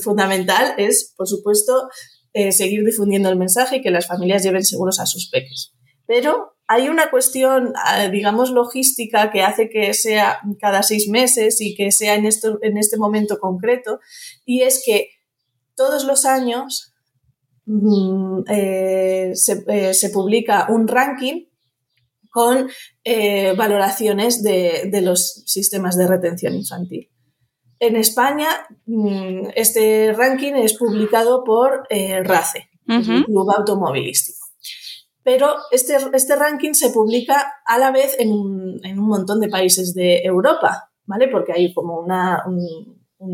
fundamental 0.00 0.74
es, 0.78 1.14
por 1.16 1.28
supuesto, 1.28 1.88
eh, 2.32 2.50
seguir 2.50 2.84
difundiendo 2.84 3.28
el 3.28 3.36
mensaje 3.36 3.76
y 3.76 3.82
que 3.82 3.92
las 3.92 4.08
familias 4.08 4.42
lleven 4.42 4.64
seguros 4.64 4.98
a 4.98 5.06
sus 5.06 5.30
peques. 5.30 5.72
Pero 6.04 6.57
hay 6.68 6.90
una 6.90 7.10
cuestión, 7.10 7.72
ah, 7.76 8.08
digamos, 8.08 8.50
logística 8.50 9.30
que 9.30 9.42
hace 9.42 9.70
que 9.70 9.94
sea 9.94 10.40
cada 10.60 10.82
seis 10.82 11.08
meses 11.08 11.62
y 11.62 11.74
que 11.74 11.90
sea 11.90 12.14
en, 12.14 12.26
esto, 12.26 12.58
en 12.60 12.76
este 12.76 12.98
momento 12.98 13.38
concreto, 13.38 14.00
y 14.44 14.62
es 14.62 14.82
que 14.84 15.08
todos 15.74 16.04
los 16.04 16.26
años 16.26 16.92
mm, 17.64 18.40
eh, 18.50 19.32
eh, 19.68 19.94
se, 19.94 20.10
publica 20.10 20.66
un 20.68 20.86
ranking 20.88 21.46
con 22.30 22.68
eh, 23.02 23.54
valoraciones 23.56 24.42
de, 24.42 24.90
los 25.02 25.44
sistemas 25.46 25.96
de 25.96 26.06
retención 26.06 26.54
infantil. 26.54 27.08
En 27.80 27.96
España, 27.96 28.48
mm, 28.84 29.48
este 29.54 30.12
ranking 30.12 30.52
es 30.52 30.74
publicado 30.74 31.44
por 31.44 31.86
RACE, 31.88 32.68
el 32.88 33.24
Club 33.24 33.50
Automovilístico 33.56 34.37
pero 35.28 35.56
este, 35.70 35.94
este 36.14 36.36
ranking 36.36 36.72
se 36.72 36.88
publica 36.88 37.52
a 37.66 37.76
la 37.76 37.90
vez 37.90 38.16
en 38.18 38.32
un, 38.32 38.80
montón 38.96 39.40
de 39.40 39.50
países 39.50 39.92
de 39.92 40.22
Europa, 40.24 40.90
¿vale? 41.04 41.28
Porque 41.28 41.52
hay 41.52 41.74
como 41.74 42.00
una, 42.00 42.42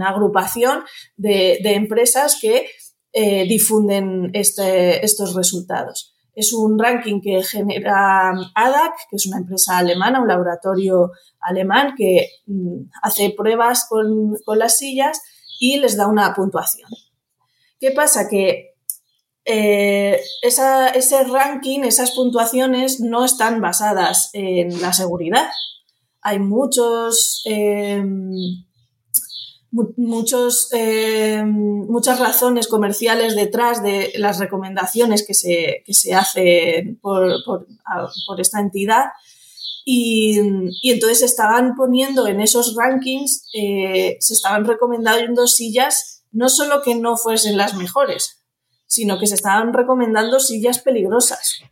agrupación 0.04 0.82
de, 1.16 1.60
empresas 1.62 2.36
que 2.42 2.66
eh, 3.12 3.44
difunden 3.46 4.30
este, 4.32 5.04
estos 5.04 5.36
resultados. 5.36 6.16
Es 6.34 6.52
un 6.52 6.80
ranking 6.80 7.20
que 7.20 7.44
genera 7.44 8.32
ADAC, 8.56 8.94
que 9.08 9.14
es 9.14 9.26
una 9.26 9.38
empresa 9.38 9.78
alemana, 9.78 10.20
un 10.20 10.26
laboratorio 10.26 11.12
alemán 11.38 11.94
que 11.96 12.26
mm, 12.48 12.90
hace 13.02 13.32
pruebas 13.36 13.86
con, 13.88 14.34
con 14.44 14.58
las 14.58 14.78
sillas 14.78 15.22
y 15.60 15.78
les 15.78 15.96
da 15.96 16.08
una 16.08 16.34
puntuación. 16.34 16.90
¿Qué 17.78 17.92
pasa? 17.92 18.28
Que 18.28 18.73
eh, 19.44 20.20
ese 20.42 21.24
ranking, 21.24 21.80
esas 21.80 22.12
puntuaciones 22.12 23.00
no 23.00 23.24
están 23.24 23.60
basadas 23.60 24.30
en 24.32 24.80
la 24.80 24.92
seguridad. 24.92 25.48
Hay 26.22 26.38
muchos, 26.38 27.42
em, 27.44 28.32
muchos, 29.96 30.70
eh, 30.72 31.42
muchas 31.44 32.18
razones 32.20 32.68
comerciales 32.68 33.34
detrás 33.34 33.82
de 33.82 34.12
las 34.16 34.38
recomendaciones 34.38 35.26
que 35.26 35.34
se, 35.34 35.82
que 35.84 35.92
se 35.92 36.14
hacen 36.14 36.98
por, 37.02 37.44
por, 37.44 38.40
esta 38.40 38.60
entidad. 38.60 39.06
Y, 39.84 40.40
y, 40.80 40.92
entonces 40.92 41.22
estaban 41.22 41.74
poniendo 41.76 42.26
en 42.26 42.40
esos 42.40 42.74
rankings, 42.74 43.46
eh, 43.52 44.16
se 44.20 44.32
estaban 44.32 44.64
recomendando 44.64 45.46
sillas 45.46 46.14
no 46.34 46.48
solo 46.48 46.82
que 46.82 46.96
no 46.96 47.16
fuesen 47.16 47.56
las 47.56 47.74
mejores, 47.74 48.43
sino 48.94 49.18
que 49.18 49.26
se 49.26 49.34
estaban 49.34 49.72
recomendando 49.72 50.38
sillas 50.38 50.78
peligrosas, 50.78 51.62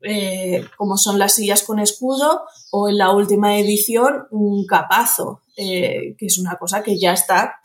eh, 0.00 0.64
como 0.78 0.96
son 0.96 1.18
las 1.18 1.34
sillas 1.34 1.62
con 1.64 1.78
escudo 1.78 2.44
o 2.70 2.88
en 2.88 2.96
la 2.96 3.10
última 3.10 3.58
edición 3.58 4.26
un 4.30 4.64
capazo, 4.64 5.42
eh, 5.58 6.16
que 6.16 6.24
es 6.24 6.38
una 6.38 6.56
cosa 6.56 6.82
que 6.82 6.98
ya 6.98 7.12
está 7.12 7.56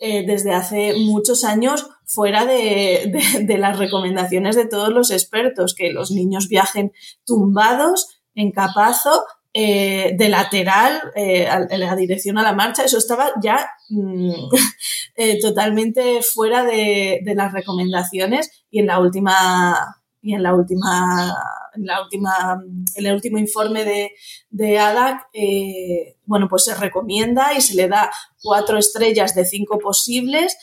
eh, 0.00 0.26
desde 0.26 0.52
hace 0.52 0.94
muchos 0.96 1.44
años 1.44 1.90
fuera 2.04 2.44
de, 2.44 3.12
de, 3.44 3.58
las 3.58 3.78
recomendaciones 3.78 4.56
de 4.56 4.66
todos 4.66 4.88
los 4.88 5.12
expertos, 5.12 5.76
que 5.76 5.92
los 5.92 6.10
niños 6.10 6.48
viajen 6.48 6.90
tumbados 7.24 8.08
en 8.34 8.50
capazo 8.50 9.24
eh, 9.54 10.14
de 10.16 10.28
lateral 10.28 11.12
eh, 11.14 11.46
en 11.70 11.80
la 11.80 11.94
dirección 11.94 12.38
a 12.38 12.42
la 12.42 12.54
marcha, 12.54 12.84
eso 12.84 12.98
estaba 12.98 13.32
ya 13.42 13.68
mm, 13.90 14.32
eh, 15.16 15.40
totalmente 15.40 16.22
fuera 16.22 16.64
de, 16.64 17.20
de, 17.22 17.34
las 17.34 17.52
recomendaciones 17.52 18.64
y 18.70 18.80
en 18.80 18.86
la 18.86 18.98
última 18.98 19.76
y 20.22 20.34
en 20.34 20.42
la 20.42 20.54
última 20.54 21.34
en 21.74 21.84
la 21.84 22.02
última 22.02 22.62
en 22.94 23.06
el 23.06 23.14
último 23.14 23.38
informe 23.38 23.84
de, 23.84 24.12
de 24.50 24.78
ADAC 24.78 25.28
eh, 25.34 26.16
bueno 26.24 26.48
pues 26.48 26.64
se 26.64 26.74
recomienda 26.74 27.52
y 27.54 27.60
se 27.60 27.74
le 27.74 27.88
da 27.88 28.10
cuatro 28.40 28.78
estrellas 28.78 29.34
de 29.34 29.44
cinco 29.44 29.78
posibles 29.78 30.56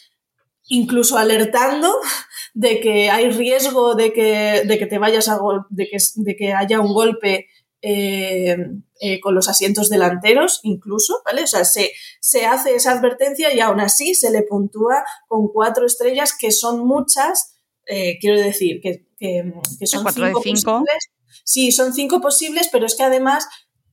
incluso 0.70 1.18
alertando 1.18 1.94
de 2.54 2.80
que 2.80 3.12
hay 3.12 3.30
riesgo 3.32 3.96
de 3.96 4.14
que, 4.14 4.64
de 4.66 4.80
que 4.80 4.86
te 4.86 4.98
vayas 4.98 5.28
a 5.28 5.38
de 5.70 5.88
que, 5.88 5.98
de 6.16 6.36
que 6.36 6.54
haya 6.54 6.80
un 6.80 6.94
golpe 6.94 7.48
eh, 7.82 8.58
eh, 9.00 9.22
con 9.22 9.34
los 9.34 9.48
asientos 9.48 9.90
delanteros 9.90 10.60
incluso, 10.64 11.22
¿vale? 11.26 11.44
O 11.44 11.48
sea, 11.48 11.64
se, 11.64 11.92
se 12.20 12.46
hace 12.46 12.76
esa 12.76 12.92
advertencia 12.92 13.54
y 13.54 13.62
aún 13.62 13.80
así 13.80 14.16
se 14.16 14.32
le 14.32 14.44
puntúa 14.44 15.06
con 15.28 15.48
cuatro 15.48 15.86
estrellas 15.86 16.36
que 16.38 16.52
son 16.52 16.86
muchas, 16.86 17.56
eh, 17.88 18.18
quiero 18.20 18.38
decir, 18.38 18.82
que, 18.82 19.08
que, 19.18 19.54
que 19.80 19.88
son 19.88 20.06
cinco 20.12 20.42
posibles. 20.42 21.10
Sí, 21.46 21.72
son 21.72 21.94
cinco 21.94 22.20
posibles, 22.20 22.68
pero 22.72 22.86
es 22.86 22.96
que 22.96 23.04
además 23.04 23.48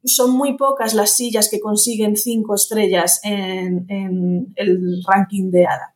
son 0.04 0.32
muy 0.32 0.56
pocas 0.56 0.94
las 0.94 1.14
sillas 1.14 1.48
que 1.48 1.60
consiguen 1.60 2.16
cinco 2.16 2.54
estrellas 2.56 3.20
en, 3.22 3.86
en 3.88 4.52
el 4.56 5.02
ranking 5.06 5.50
de 5.50 5.66
ADA. 5.66 5.94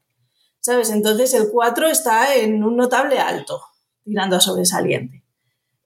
¿Sabes? 0.61 0.91
Entonces 0.91 1.33
el 1.35 1.49
4 1.51 1.89
está 1.89 2.37
en 2.37 2.63
un 2.63 2.77
notable 2.77 3.19
alto, 3.19 3.61
tirando 4.05 4.37
a 4.37 4.41
sobresaliente. 4.41 5.25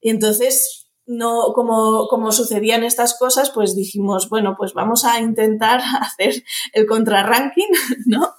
Y 0.01 0.11
entonces 0.11 0.84
no, 1.07 1.53
como, 1.55 2.09
como 2.09 2.33
sucedían 2.33 2.85
estas 2.85 3.19
cosas, 3.19 3.51
pues 3.51 3.77
dijimos, 3.77 4.29
bueno, 4.29 4.55
pues 4.57 4.73
vamos 4.73 5.05
a 5.05 5.21
intentar 5.21 5.81
hacer 6.01 6.43
el 6.73 6.87
contrarranking, 6.87 7.69
¿no? 8.07 8.35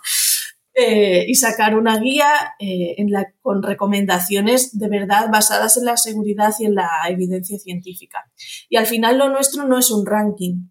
Eh, 0.77 1.25
y 1.29 1.35
sacar 1.35 1.77
una 1.77 1.99
guía 1.99 2.27
eh, 2.59 2.95
en 2.97 3.09
la, 3.09 3.33
con 3.41 3.63
recomendaciones 3.63 4.77
de 4.77 4.89
verdad 4.89 5.29
basadas 5.31 5.77
en 5.77 5.85
la 5.85 5.95
seguridad 5.95 6.53
y 6.59 6.65
en 6.65 6.75
la 6.75 6.89
evidencia 7.07 7.57
científica. 7.57 8.29
Y 8.67 8.75
al 8.75 8.85
final 8.85 9.17
lo 9.17 9.29
nuestro 9.29 9.65
no 9.65 9.77
es 9.77 9.89
un 9.89 10.05
ranking, 10.05 10.67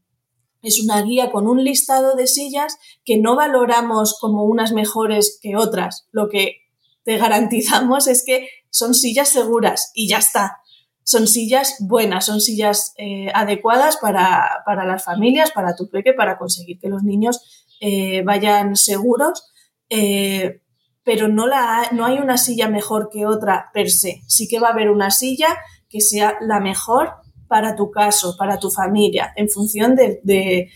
es 0.60 0.82
una 0.82 1.00
guía 1.00 1.30
con 1.30 1.48
un 1.48 1.64
listado 1.64 2.16
de 2.16 2.26
sillas 2.26 2.76
que 3.02 3.16
no 3.16 3.34
valoramos 3.34 4.18
como 4.20 4.44
unas 4.44 4.72
mejores 4.72 5.38
que 5.40 5.56
otras. 5.56 6.06
Lo 6.12 6.28
que 6.28 6.56
te 7.04 7.16
garantizamos 7.16 8.06
es 8.06 8.24
que 8.26 8.48
son 8.68 8.92
sillas 8.92 9.30
seguras 9.30 9.90
y 9.94 10.08
ya 10.08 10.18
está 10.18 10.58
son 11.04 11.28
sillas 11.28 11.76
buenas, 11.80 12.24
son 12.24 12.40
sillas 12.40 12.94
eh, 12.96 13.28
adecuadas 13.34 13.98
para, 13.98 14.62
para, 14.64 14.86
las 14.86 15.04
familias, 15.04 15.52
para 15.52 15.76
tu 15.76 15.90
peque, 15.90 16.14
para 16.14 16.38
conseguir 16.38 16.78
que 16.80 16.88
los 16.88 17.02
niños 17.02 17.66
eh, 17.80 18.22
vayan 18.22 18.74
seguros, 18.74 19.44
eh, 19.90 20.62
pero 21.04 21.28
no, 21.28 21.46
la, 21.46 21.90
no 21.92 22.06
hay 22.06 22.18
una 22.18 22.38
silla 22.38 22.68
mejor 22.68 23.10
que 23.12 23.26
otra 23.26 23.70
per 23.74 23.90
se. 23.90 24.22
Sí 24.26 24.48
que 24.48 24.58
va 24.58 24.68
a 24.68 24.72
haber 24.72 24.90
una 24.90 25.10
silla 25.10 25.58
que 25.90 26.00
sea 26.00 26.38
la 26.40 26.58
mejor 26.58 27.12
para 27.46 27.76
tu 27.76 27.90
caso, 27.90 28.36
para 28.38 28.58
tu 28.58 28.70
familia, 28.70 29.32
en 29.36 29.50
función 29.50 29.94
de, 29.94 30.20
de 30.24 30.70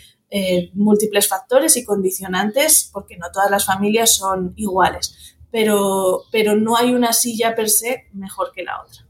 múltiples 0.74 1.26
factores 1.26 1.78
y 1.78 1.86
condicionantes, 1.86 2.90
porque 2.92 3.16
no 3.16 3.28
todas 3.32 3.50
las 3.50 3.64
familias 3.64 4.14
son 4.14 4.52
iguales, 4.56 5.38
pero, 5.50 6.24
pero 6.30 6.54
no 6.54 6.76
hay 6.76 6.92
una 6.92 7.14
silla 7.14 7.54
per 7.56 7.70
se 7.70 8.08
mejor 8.12 8.52
que 8.54 8.62
la 8.62 8.82
otra. 8.82 9.07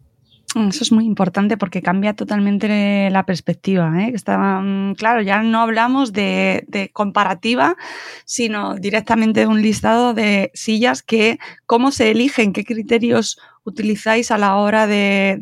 Eso 0.68 0.83
es 0.83 0.92
muy 0.92 1.05
importante 1.05 1.57
porque 1.57 1.83
cambia 1.83 2.14
totalmente 2.14 3.11
la 3.11 3.25
perspectiva. 3.27 3.92
¿eh? 4.03 4.12
Está, 4.14 4.61
mm, 4.61 4.94
claro, 4.94 5.23
ya 5.23 5.42
no 5.42 5.61
hablamos 5.61 6.12
de, 6.12 6.90
comparativa, 6.92 7.77
sino 8.25 8.75
directamente 8.75 9.40
de 9.40 9.47
un 9.47 9.62
listado 9.62 10.14
de 10.14 10.51
sillas 10.55 11.03
que, 11.03 11.38
cómo 11.66 11.90
se 11.90 12.11
eligen, 12.11 12.53
qué 12.53 12.64
criterios 12.64 13.38
utilizáis 13.64 14.31
a 14.31 14.38
la 14.38 14.57
hora 14.57 14.87
de 14.87 15.38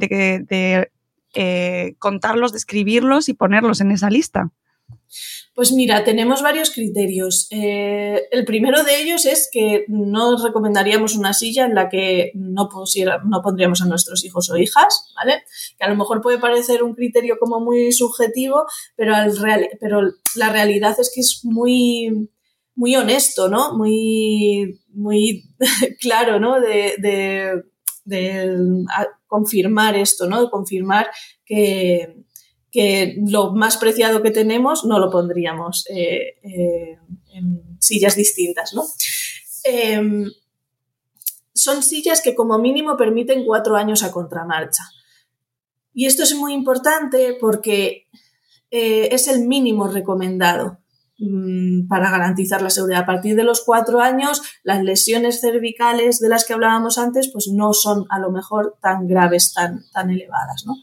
eh, 1.38 1.96
contarlos, 1.98 2.52
describirlos 2.52 3.28
y 3.28 3.34
ponerlos 3.34 3.82
en 3.82 3.90
esa 3.90 4.08
lista. 4.08 4.52
Pues 5.56 5.72
mira, 5.72 6.04
tenemos 6.04 6.42
varios 6.42 6.70
criterios. 6.70 7.48
Eh, 7.50 8.28
el 8.30 8.44
primero 8.44 8.82
de 8.84 9.00
ellos 9.00 9.24
es 9.24 9.48
que 9.50 9.86
no 9.88 10.36
recomendaríamos 10.44 11.16
una 11.16 11.32
silla 11.32 11.64
en 11.64 11.74
la 11.74 11.88
que 11.88 12.30
no, 12.34 12.68
pondríamos 12.68 13.80
a 13.80 13.86
nuestros 13.86 14.22
hijos 14.26 14.50
o 14.50 14.58
hijas, 14.58 15.12
¿vale? 15.16 15.44
Que 15.78 15.84
a 15.84 15.88
lo 15.88 15.96
mejor 15.96 16.20
puede 16.20 16.38
parecer 16.38 16.82
un 16.82 16.94
criterio 16.94 17.38
como 17.40 17.60
muy 17.60 17.90
subjetivo, 17.92 18.66
pero, 18.96 19.14
la 20.34 20.50
realidad 20.50 20.94
es 21.00 21.10
que 21.14 21.22
es 21.22 21.40
muy, 21.42 22.28
muy 22.74 22.94
honesto, 22.94 23.48
¿no? 23.48 23.74
Muy, 23.78 24.78
muy 24.88 25.44
claro, 26.00 26.38
¿no? 26.38 26.60
De, 26.60 26.96
de, 26.98 27.62
de 28.04 28.84
confirmar 29.26 29.96
esto, 29.96 30.26
¿no? 30.26 30.42
De 30.42 30.50
confirmar 30.50 31.08
que, 31.46 32.25
que 32.76 33.16
lo 33.26 33.54
más 33.54 33.78
preciado 33.78 34.22
que 34.22 34.30
tenemos 34.30 34.84
no 34.84 34.98
lo 34.98 35.10
pondríamos 35.10 35.86
eh, 35.88 36.34
eh, 36.42 36.98
en 37.32 37.78
sillas 37.80 38.16
distintas, 38.16 38.74
¿no? 38.74 38.84
Eh, 39.64 39.98
son 41.54 41.82
sillas 41.82 42.20
que 42.20 42.34
como 42.34 42.58
mínimo 42.58 42.98
permiten 42.98 43.46
cuatro 43.46 43.76
años 43.76 44.02
a 44.02 44.12
contramarcha. 44.12 44.82
Y 45.94 46.04
esto 46.04 46.22
es 46.22 46.34
muy 46.34 46.52
importante 46.52 47.38
porque 47.40 48.08
eh, 48.70 49.08
es 49.10 49.26
el 49.26 49.48
mínimo 49.48 49.88
recomendado. 49.88 50.80
Mm, 51.18 51.88
para 51.88 52.10
garantizar 52.10 52.60
la 52.60 52.68
seguridad. 52.68 53.02
A 53.02 53.06
partir 53.06 53.36
de 53.36 53.42
los 53.42 53.62
cuatro 53.64 54.00
años, 54.00 54.42
las 54.62 54.82
lesiones 54.82 55.40
cervicales 55.40 56.20
de 56.20 56.28
las 56.28 56.44
que 56.44 56.52
hablábamos 56.52 56.98
antes, 56.98 57.30
pues 57.32 57.48
no 57.48 57.72
son 57.72 58.04
a 58.10 58.18
lo 58.18 58.30
mejor 58.30 58.76
tan 58.82 59.06
graves, 59.06 59.54
tan, 59.54 59.82
tan 59.92 60.10
elevadas, 60.10 60.64
¿no? 60.66 60.74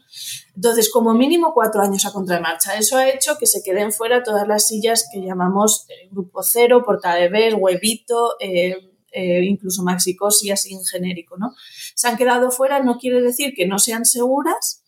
Entonces, 0.56 0.90
como 0.90 1.14
mínimo 1.14 1.52
cuatro 1.54 1.82
años 1.82 2.04
a 2.04 2.12
contramarcha. 2.12 2.76
Eso 2.76 2.96
ha 2.96 3.08
hecho 3.08 3.38
que 3.38 3.46
se 3.46 3.62
queden 3.62 3.92
fuera 3.92 4.24
todas 4.24 4.48
las 4.48 4.66
sillas 4.66 5.08
que 5.12 5.20
llamamos 5.20 5.86
eh, 5.88 6.08
grupo 6.10 6.42
cero, 6.42 6.82
porta 6.84 7.14
de 7.14 7.28
ver, 7.28 7.54
huevito, 7.54 8.34
eh, 8.40 8.90
eh, 9.12 9.44
incluso 9.44 9.84
maxicosi 9.84 10.50
así 10.50 10.74
en 10.74 10.84
genérico, 10.84 11.36
¿no? 11.38 11.54
Se 11.94 12.08
han 12.08 12.16
quedado 12.16 12.50
fuera, 12.50 12.82
no 12.82 12.98
quiere 12.98 13.22
decir 13.22 13.54
que 13.54 13.68
no 13.68 13.78
sean 13.78 14.04
seguras, 14.04 14.82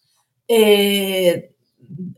eh, 0.49 1.56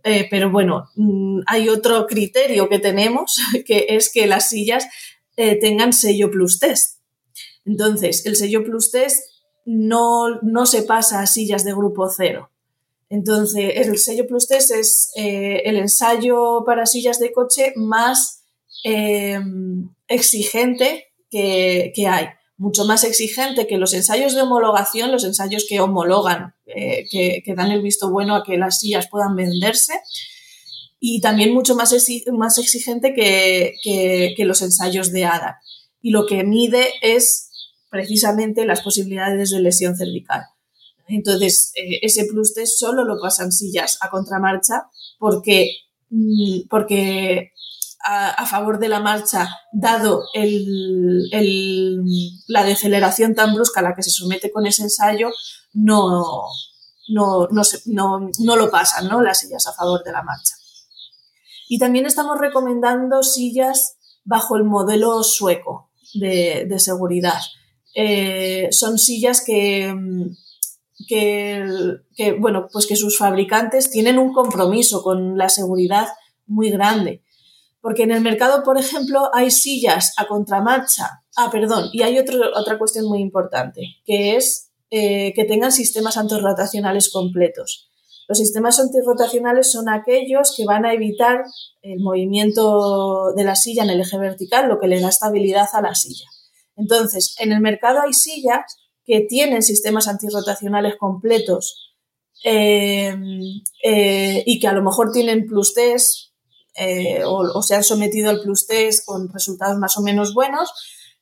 eh, 0.04 0.26
pero 0.31 0.50
bueno, 0.50 0.88
mm, 0.96 1.40
hay 1.46 1.68
otro 1.68 2.07
criterio 2.07 2.68
que 2.68 2.78
tenemos, 2.78 3.37
que 3.66 3.87
es 3.90 4.11
que 4.12 4.26
las 4.26 4.48
sillas 4.48 4.87
eh, 5.37 5.59
tengan 5.59 5.92
sello 5.92 6.31
plus 6.31 6.59
test. 6.59 7.00
Entonces, 7.64 8.24
el 8.26 8.37
sello 8.37 8.64
plus 8.64 8.90
test 8.90 9.24
no, 9.64 10.40
no 10.42 10.66
se 10.66 10.83
pasa 10.83 11.20
a 11.20 11.26
sillas 11.26 11.64
de 11.64 11.72
grupo 11.72 12.09
cero. 12.09 12.50
Entonces, 13.11 13.72
el 13.74 13.98
sello 13.98 14.26
plus 14.26 14.48
test 14.48 14.70
es 14.70 15.11
eh, 15.16 15.62
el 15.64 15.76
ensayo 15.76 16.64
para 16.66 16.87
sillas 16.87 17.18
de 17.18 17.33
coche 17.33 17.72
más 17.76 18.44
exigente 20.09 21.07
que, 21.31 21.92
que 21.94 22.07
hay 22.07 22.28
mucho 22.59 22.85
más 22.85 23.05
exigente 23.05 23.66
que 23.66 23.79
los 23.79 23.94
ensayos 23.94 24.35
de 24.35 24.42
homologación, 24.42 25.12
los 25.12 25.25
ensayos 25.25 25.64
que 25.68 25.81
homologan, 25.81 26.55
eh, 26.66 27.07
que, 27.11 27.42
que, 27.44 27.55
dan 27.55 27.71
el 27.71 27.83
visto 27.83 28.11
bueno 28.11 28.35
a 28.35 28.44
que 28.44 28.59
las 28.59 28.81
sillas 28.81 29.09
puedan 29.09 29.37
venderse, 29.37 29.94
y 31.01 31.21
también 31.21 31.55
mucho 31.55 31.75
más, 31.75 31.94
más 32.33 32.59
exigente 32.59 33.14
que, 33.14 33.75
que, 34.37 34.44
los 34.44 34.62
ensayos 34.62 35.12
de 35.12 35.25
ADA. 35.25 35.61
Y 36.03 36.11
lo 36.11 36.27
que 36.27 36.44
mide 36.44 36.88
es 37.03 37.51
precisamente 37.90 38.66
las 38.66 38.83
posibilidades 38.83 39.51
de 39.51 39.61
lesión 39.61 39.97
cervical. 39.97 40.42
Entonces, 41.07 41.73
eh, 41.77 42.01
ese 42.03 42.25
plus 42.25 42.53
test 42.53 42.79
solo 42.79 43.05
lo 43.05 43.21
pasan 43.21 43.53
sillas 43.53 43.99
a 44.03 44.11
contramarcha 44.11 44.88
porque, 45.18 45.71
mm, 46.11 46.68
porque 46.68 47.53
a, 48.09 48.47
favor 48.47 48.79
de 48.79 48.88
la 48.88 49.01
marcha, 49.01 49.49
dado 49.71 50.23
el, 50.33 51.29
la 52.47 52.64
deceleración 52.64 53.35
tan 53.35 53.55
brusca 53.55 53.81
a 53.81 53.83
la 53.83 53.94
que 53.94 54.03
se 54.03 54.11
somete 54.11 54.51
con 54.51 54.66
ese 54.66 54.85
ensayo, 54.85 55.31
no, 55.75 56.47
no, 57.09 57.49
no, 57.87 58.31
no 58.38 58.57
lo 58.57 58.71
pasan, 58.71 59.09
¿no? 59.09 59.21
Las 59.21 59.40
sillas 59.40 59.66
a 59.66 59.75
favor 59.75 60.03
de 60.05 60.12
la 60.12 60.23
marcha. 60.23 60.55
Y 61.68 61.79
también 61.79 62.07
estamos 62.07 62.38
recomendando 62.38 63.23
sillas 63.23 63.99
bajo 64.25 64.57
el 64.57 64.64
modelo 64.64 65.23
sueco 65.23 65.90
de, 66.14 66.75
seguridad. 66.79 67.40
Eh, 67.94 68.68
son 68.71 68.99
sillas 68.99 69.42
que, 69.44 69.94
que, 71.07 72.33
bueno, 72.38 72.68
pues 72.73 72.87
que 72.87 72.97
sus 72.97 73.18
fabricantes 73.18 73.90
tienen 73.90 74.18
un 74.18 74.33
compromiso 74.33 75.03
con 75.03 75.37
la 75.37 75.51
seguridad 75.51 76.09
muy 76.47 76.71
grande. 76.71 77.23
Porque 77.81 78.03
en 78.03 78.11
el 78.11 78.21
mercado, 78.21 78.62
por 78.64 78.79
ejemplo, 78.79 79.31
hay 79.33 79.51
sillas 79.51 80.12
a 80.17 80.27
contramarcha. 80.27 81.23
Ah, 81.37 81.49
perdón, 81.51 81.91
y 81.93 82.03
hay 82.03 82.19
otra 82.19 82.79
cuestión 82.79 83.07
muy 83.07 83.21
importante, 83.21 83.83
que 84.05 84.37
es 84.37 84.69
eh, 84.91 85.33
que 85.35 85.45
tengan 85.45 85.71
sistemas 85.71 86.17
antirrotacionales 86.17 87.12
completos. 87.12 87.91
Los 88.27 88.38
sistemas 88.38 88.81
antirrotacionales 88.81 89.71
son 89.71 89.88
aquellos 89.88 90.55
que 90.57 90.64
van 90.64 90.87
a 90.87 90.93
evitar 90.93 91.45
el 91.83 92.01
movimiento 92.01 93.33
de 93.35 93.45
la 93.45 93.55
silla 93.55 93.85
en 93.85 93.91
el 93.91 94.01
eje 94.01 94.19
vertical, 94.19 94.69
lo 94.69 94.81
que 94.81 94.88
le 94.88 95.01
da 95.01 95.09
estabilidad 95.09 95.67
a 95.73 95.83
la 95.83 95.95
silla. 95.95 96.27
Entonces, 96.77 97.35
en 97.38 97.53
el 97.53 97.61
mercado 97.61 98.01
hay 98.01 98.12
sillas 98.12 98.64
que 99.05 99.21
tienen 99.29 99.62
sistemas 99.62 100.09
antirrotacionales 100.09 100.97
completos 100.97 101.95
eh, 102.45 103.14
eh, 103.83 104.43
y 104.47 104.59
que 104.59 104.69
a 104.69 104.73
lo 104.73 104.83
mejor 104.83 105.11
tienen 105.12 105.47
plus 105.47 105.75
test 106.79 107.25
o, 107.25 107.62
se 107.62 107.75
han 107.75 107.85
sometido 107.85 108.31
al 108.31 108.41
plus 108.41 108.67
test 108.67 109.05
con 109.05 109.29
resultados 109.29 109.79
más 109.79 109.97
o 109.99 110.03
menos 110.03 110.35
buenos, 110.35 110.73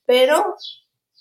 pero 0.04 0.56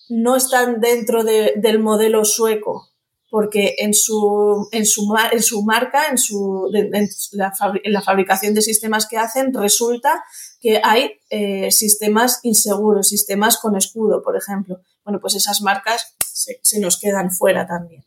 no 0.09 0.35
están 0.35 0.79
dentro 0.81 1.23
del 1.23 1.79
modelo 1.79 2.25
sueco, 2.25 2.89
porque 3.29 3.75
en 3.79 3.93
su, 3.93 4.67
en 4.71 4.85
su, 4.85 5.13
en 5.31 5.41
su 5.41 5.63
marca, 5.63 6.07
en, 6.09 6.17
su, 6.17 6.69
en 6.73 7.09
la, 7.31 8.01
fabricación 8.01 8.53
de 8.53 8.61
sistemas 8.61 9.07
que 9.07 9.17
hacen, 9.17 9.53
resulta 9.53 10.23
que 10.61 10.79
hay 10.83 11.19
eh, 11.29 11.71
sistemas 11.71 12.39
inseguros, 12.43 13.09
sistemas 13.09 13.57
con 13.57 13.75
escudo, 13.75 14.21
por 14.23 14.37
ejemplo. 14.37 14.79
Bueno, 15.03 15.19
pues 15.19 15.35
esas 15.35 15.61
marcas 15.61 16.15
se, 16.23 16.79
nos 16.79 16.99
quedan 16.99 17.31
fuera 17.31 17.67
también. 17.67 18.03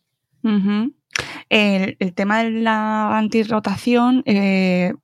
el, 1.48 2.14
tema 2.14 2.42
de 2.42 2.50
la 2.50 3.18
antirrotación, 3.18 4.22
eh, 4.24 4.94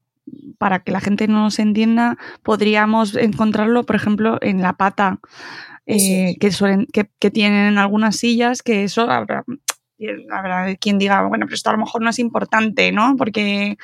para 0.59 0.81
que 0.81 0.93
la 0.93 1.01
gente 1.01 1.29
no 1.29 1.51
se 1.51 1.63
entienda, 1.63 2.17
podríamos 2.43 3.15
encontrarlo, 3.17 3.85
por 3.85 3.97
ejemplo, 3.97 4.39
en 4.41 4.63
la 4.63 4.75
pata 4.75 5.21
eh, 5.87 6.37
que, 6.41 6.51
suelen, 6.51 6.87
que, 6.93 7.11
que, 7.19 7.31
tienen 7.31 7.77
algunas 7.79 8.17
sillas, 8.17 8.63
que 8.63 8.85
eso 8.85 9.03
habrá, 9.03 9.45
habrá 10.33 10.75
quien 10.77 10.99
diga, 10.99 11.27
bueno, 11.29 11.47
pero 11.47 11.55
esto 11.55 11.71
a 11.71 11.75
lo 11.75 11.79
mejor 11.79 12.03
no 12.03 12.11
es 12.11 12.19
importante, 12.19 12.91
¿no? 12.91 13.17
Porque... 13.19 13.77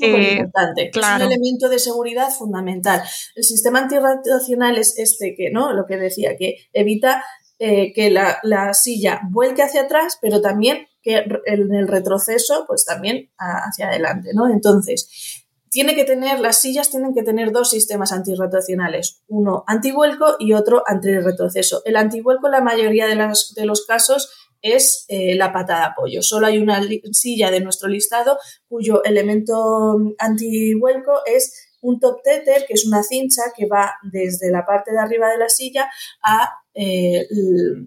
Eh, 0.00 0.32
importante. 0.38 0.90
Es 0.92 0.96
un 0.96 1.22
elemento 1.22 1.68
de 1.68 1.78
seguridad 1.78 2.30
fundamental. 2.30 3.02
El 3.36 3.44
sistema 3.44 3.80
antirrotacional 3.80 4.78
es 4.78 4.98
este 4.98 5.34
que, 5.36 5.50
¿no? 5.50 5.72
Lo 5.72 5.86
que 5.86 5.96
decía, 5.96 6.36
que 6.36 6.56
evita 6.72 7.24
eh, 7.58 7.92
que 7.92 8.10
la, 8.10 8.38
la, 8.42 8.74
silla 8.74 9.20
vuelque 9.30 9.62
hacia 9.62 9.82
atrás, 9.82 10.18
pero 10.20 10.40
también 10.40 10.86
que 11.02 11.24
en 11.46 11.74
el 11.74 11.86
retroceso, 11.86 12.64
pues 12.66 12.84
también 12.84 13.30
hacia 13.38 13.88
adelante, 13.88 14.30
¿no? 14.34 14.48
Entonces, 14.48 15.43
tiene 15.74 15.96
que 15.96 16.04
tener, 16.04 16.38
las 16.38 16.60
sillas 16.60 16.88
tienen 16.88 17.14
que 17.14 17.24
tener 17.24 17.50
dos 17.50 17.70
sistemas 17.70 18.12
antirrotacionales, 18.12 19.24
uno 19.26 19.64
antivuelco 19.66 20.36
y 20.38 20.52
otro 20.52 20.84
antirretroceso. 20.86 21.82
El 21.84 21.96
antivuelco 21.96 22.46
en 22.46 22.52
la 22.52 22.60
mayoría 22.60 23.08
de, 23.08 23.66
los 23.66 23.84
casos 23.84 24.30
es 24.62 25.04
eh, 25.08 25.34
la 25.34 25.52
pata 25.52 25.78
de 25.78 25.84
apoyo. 25.86 26.22
Solo 26.22 26.46
hay 26.46 26.58
una 26.58 26.80
silla 27.10 27.50
de 27.50 27.58
nuestro 27.58 27.88
listado 27.88 28.38
cuyo 28.68 29.02
elemento 29.02 29.96
antivuelco 30.18 31.22
es 31.26 31.72
un 31.80 31.98
top 31.98 32.22
tether, 32.22 32.66
que 32.68 32.74
es 32.74 32.86
una 32.86 33.02
cincha 33.02 33.42
que 33.56 33.66
va 33.66 33.94
desde 34.04 34.52
la 34.52 34.64
parte 34.64 34.92
de 34.92 35.00
arriba 35.00 35.28
de 35.28 35.38
la 35.38 35.48
silla 35.48 35.90
a 36.22 36.52
eh, 36.72 37.26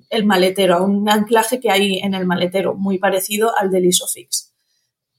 el, 0.09 0.25
maletero, 0.25 0.75
a 0.75 0.83
un 0.83 1.09
anclaje 1.09 1.61
que 1.61 1.71
hay 1.71 1.99
en 1.99 2.13
el 2.13 2.25
maletero, 2.25 2.75
muy 2.75 2.99
parecido 2.99 3.57
al 3.57 3.71
del 3.71 3.85
Isofix. 3.85 4.46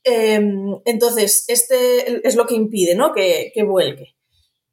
Em, 0.04 0.80
entonces, 0.84 1.44
este 1.48 2.26
es 2.26 2.36
lo 2.36 2.46
que 2.46 2.54
impide 2.54 2.94
¿no? 2.94 3.12
que, 3.12 3.52
vuelque. 3.66 4.14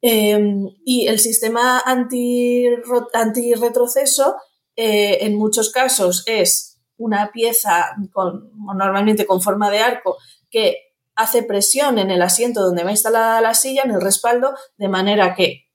Em, 0.00 0.68
y 0.84 1.08
el 1.08 1.18
sistema 1.18 1.82
anti-retroceso, 1.84 4.36
eh, 4.76 5.18
en 5.22 5.34
muchos 5.36 5.70
casos, 5.70 6.22
es 6.26 6.78
una 6.96 7.32
pieza 7.32 7.96
con, 8.12 8.52
normalmente 8.54 9.26
con 9.26 9.42
forma 9.42 9.68
de 9.70 9.78
arco 9.78 10.16
que 10.50 10.94
hace 11.14 11.42
presión 11.42 11.98
en 11.98 12.10
el 12.10 12.22
asiento 12.22 12.62
donde 12.62 12.84
va 12.84 12.90
instalada 12.90 13.40
la 13.40 13.54
silla, 13.54 13.82
en 13.84 13.90
el 13.90 14.00
respaldo, 14.00 14.54
de 14.76 14.88
manera 14.88 15.34
que 15.34 15.46
eh, 15.46 15.66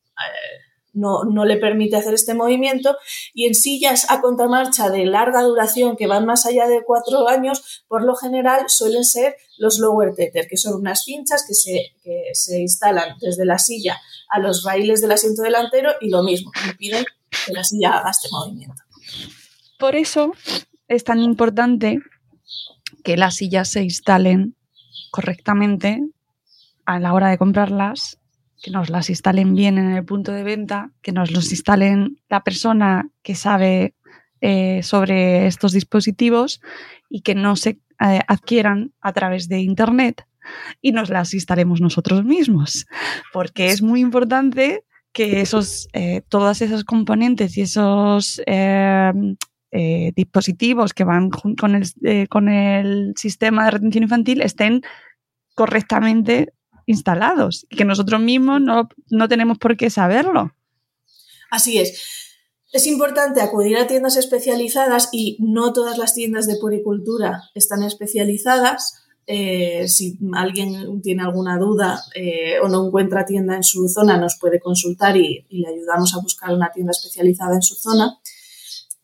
no, 0.93 1.23
no, 1.23 1.45
le 1.45 1.58
permite 1.58 1.95
hacer 1.95 2.13
este 2.13 2.34
movimiento. 2.34 2.97
Y 3.34 3.47
en 3.47 3.56
sillas 3.56 4.10
a 4.10 4.21
contramarcha 4.21 4.89
de 4.89 5.06
larga 5.06 5.41
duración 5.41 5.95
que 5.95 6.08
van 6.08 6.25
más 6.25 6.45
allá 6.45 6.67
de 6.67 6.84
cuatro 6.86 7.27
años, 7.27 7.84
por 7.88 8.04
lo 8.04 8.15
general 8.15 8.65
suelen 8.67 9.04
ser 9.04 9.36
los 9.58 9.80
lower 9.80 10.13
tether, 10.15 10.47
que 10.47 10.58
son 10.58 10.75
unas 10.75 11.04
cinchas 11.04 11.45
que 11.47 11.54
se, 11.54 11.95
que 12.04 12.23
se 12.34 12.60
instalan 12.60 13.17
desde 13.19 13.45
la 13.45 13.60
silla 13.60 13.99
a 14.30 14.39
los 14.39 14.63
raíles 14.63 15.01
del 15.01 15.12
asiento 15.12 15.41
delantero 15.41 15.91
y 15.99 16.10
lo 16.10 16.23
mismo, 16.23 16.51
impiden 16.65 17.06
que 17.45 17.54
la 17.54 17.63
silla 17.63 17.97
haga 17.97 18.12
este 18.12 18.30
movimiento. 18.32 18.82
Por 19.77 19.95
eso 19.95 20.34
es 20.88 21.04
tan 21.04 21.19
importante 21.19 21.99
que 23.04 23.17
las 23.17 23.36
sillas 23.36 23.69
se 23.69 23.82
instalen 23.82 24.56
correctamente 25.12 25.99
a 26.86 26.99
la 26.99 27.13
hora 27.13 27.30
de 27.30 27.38
comprarlas 27.38 28.17
que 28.62 28.71
nos 28.71 28.89
las 28.89 29.10
instalen 29.10 29.56
bien 29.56 29.78
en 29.78 29.91
el 29.91 30.06
punto 30.06 30.32
de 30.32 30.43
venta, 30.43 30.91
que 31.02 31.12
nos 31.12 31.32
los 31.32 31.52
instalen 31.52 32.19
la 32.30 32.43
persona 32.43 33.10
que 33.24 33.36
sabe 33.36 33.95
eh, 34.39 34.82
sobre 34.84 35.47
estos 35.47 35.71
dispositivos 35.74 36.62
y 37.10 37.21
que 37.21 37.36
no 37.36 37.56
se 37.56 37.80
eh, 38.00 38.21
adquieran 38.28 38.93
a 39.02 39.13
través 39.13 39.50
de 39.50 39.60
Internet 39.60 40.26
y 40.82 40.91
nos 40.91 41.10
las 41.10 41.34
instalemos 41.34 41.82
nosotros 41.82 42.24
mismos, 42.24 42.86
porque 43.34 43.67
es 43.67 43.82
muy 43.82 44.00
importante 44.00 44.84
que 45.12 45.41
esos, 45.41 45.89
eh, 45.93 46.21
todas 46.30 46.62
esas 46.62 46.84
componentes 46.84 47.58
y 47.58 47.62
esos 47.62 48.41
dispositivos 50.15 50.93
que 50.93 51.04
van 51.04 51.30
con 51.30 51.76
el, 51.76 52.28
con 52.30 52.50
el 52.50 53.13
sistema 53.15 53.65
de 53.65 53.71
retención 53.71 54.04
infantil 54.04 54.41
estén 54.41 54.82
correctamente 55.56 56.54
instalados 56.91 57.65
que 57.69 57.86
nosotros 57.86 58.21
mismos 58.21 58.62
no, 58.62 58.89
no 59.10 59.27
tenemos 59.27 59.58
por 59.58 59.75
qué 59.77 59.89
saberlo. 59.89 60.54
Así 61.49 61.80
es. 61.80 61.99
Es 62.71 62.88
importante 62.88 63.41
acudir 63.41 63.77
a 63.77 63.88
tiendas 63.88 64.15
especializadas 64.15 65.10
y 65.12 65.38
no 65.39 65.73
todas 65.73 65.97
las 65.97 66.13
tiendas 66.13 66.47
de 66.47 66.56
puricultura 66.56 67.43
están 67.54 67.84
especializadas. 67.84 69.04
Eh, 69.27 69.88
si 69.89 70.17
alguien 70.34 71.01
tiene 71.01 71.23
alguna 71.23 71.58
duda 71.58 72.01
eh, 72.15 72.60
o 72.63 72.69
no 72.69 72.88
encuentra 72.88 73.25
tienda 73.25 73.56
en 73.56 73.63
su 73.63 73.89
zona, 73.89 74.17
nos 74.17 74.38
puede 74.39 74.62
consultar 74.62 75.17
y, 75.17 75.45
le 75.49 75.67
ayudamos 75.67 76.15
a 76.15 76.21
buscar 76.21 76.54
una 76.54 76.71
tienda 76.71 76.91
especializada 76.91 77.56
en 77.56 77.62
su 77.62 77.75
zona. 77.75 78.19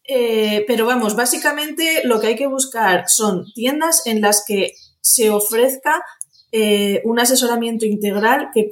Eh, 0.06 0.64
pero 0.66 0.86
vamos, 0.86 1.18
básicamente 1.18 2.02
lo 2.06 2.22
que 2.22 2.28
hay 2.28 2.36
que 2.38 2.48
buscar 2.48 3.10
son 3.10 3.52
tiendas 3.54 4.04
en 4.06 4.22
las 4.22 4.46
que 4.48 4.76
se 5.02 5.30
ofrezca 5.30 6.04
eh, 6.52 7.02
un 7.06 7.20
asesoramiento 7.20 7.86
integral 7.86 8.50
que, 8.54 8.72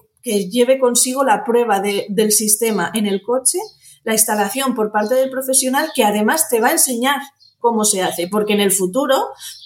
lleve 0.49 0.79
consigo 0.79 1.23
la 1.23 1.43
prueba 1.43 1.79
del 1.81 2.31
sistema 2.31 2.89
en 2.95 3.05
el 3.05 3.21
coche, 3.21 3.59
la 4.03 4.13
instalación 4.13 4.73
por 4.73 4.91
parte 4.91 5.13
del 5.13 5.29
profesional 5.29 5.91
que 5.93 6.03
además 6.03 6.49
te 6.49 6.59
va 6.59 6.69
a 6.69 6.71
enseñar 6.71 7.21
cómo 7.59 7.85
se 7.85 8.01
hace, 8.01 8.27
porque 8.27 8.53
en 8.53 8.59
el 8.59 8.71
futuro 8.71 9.15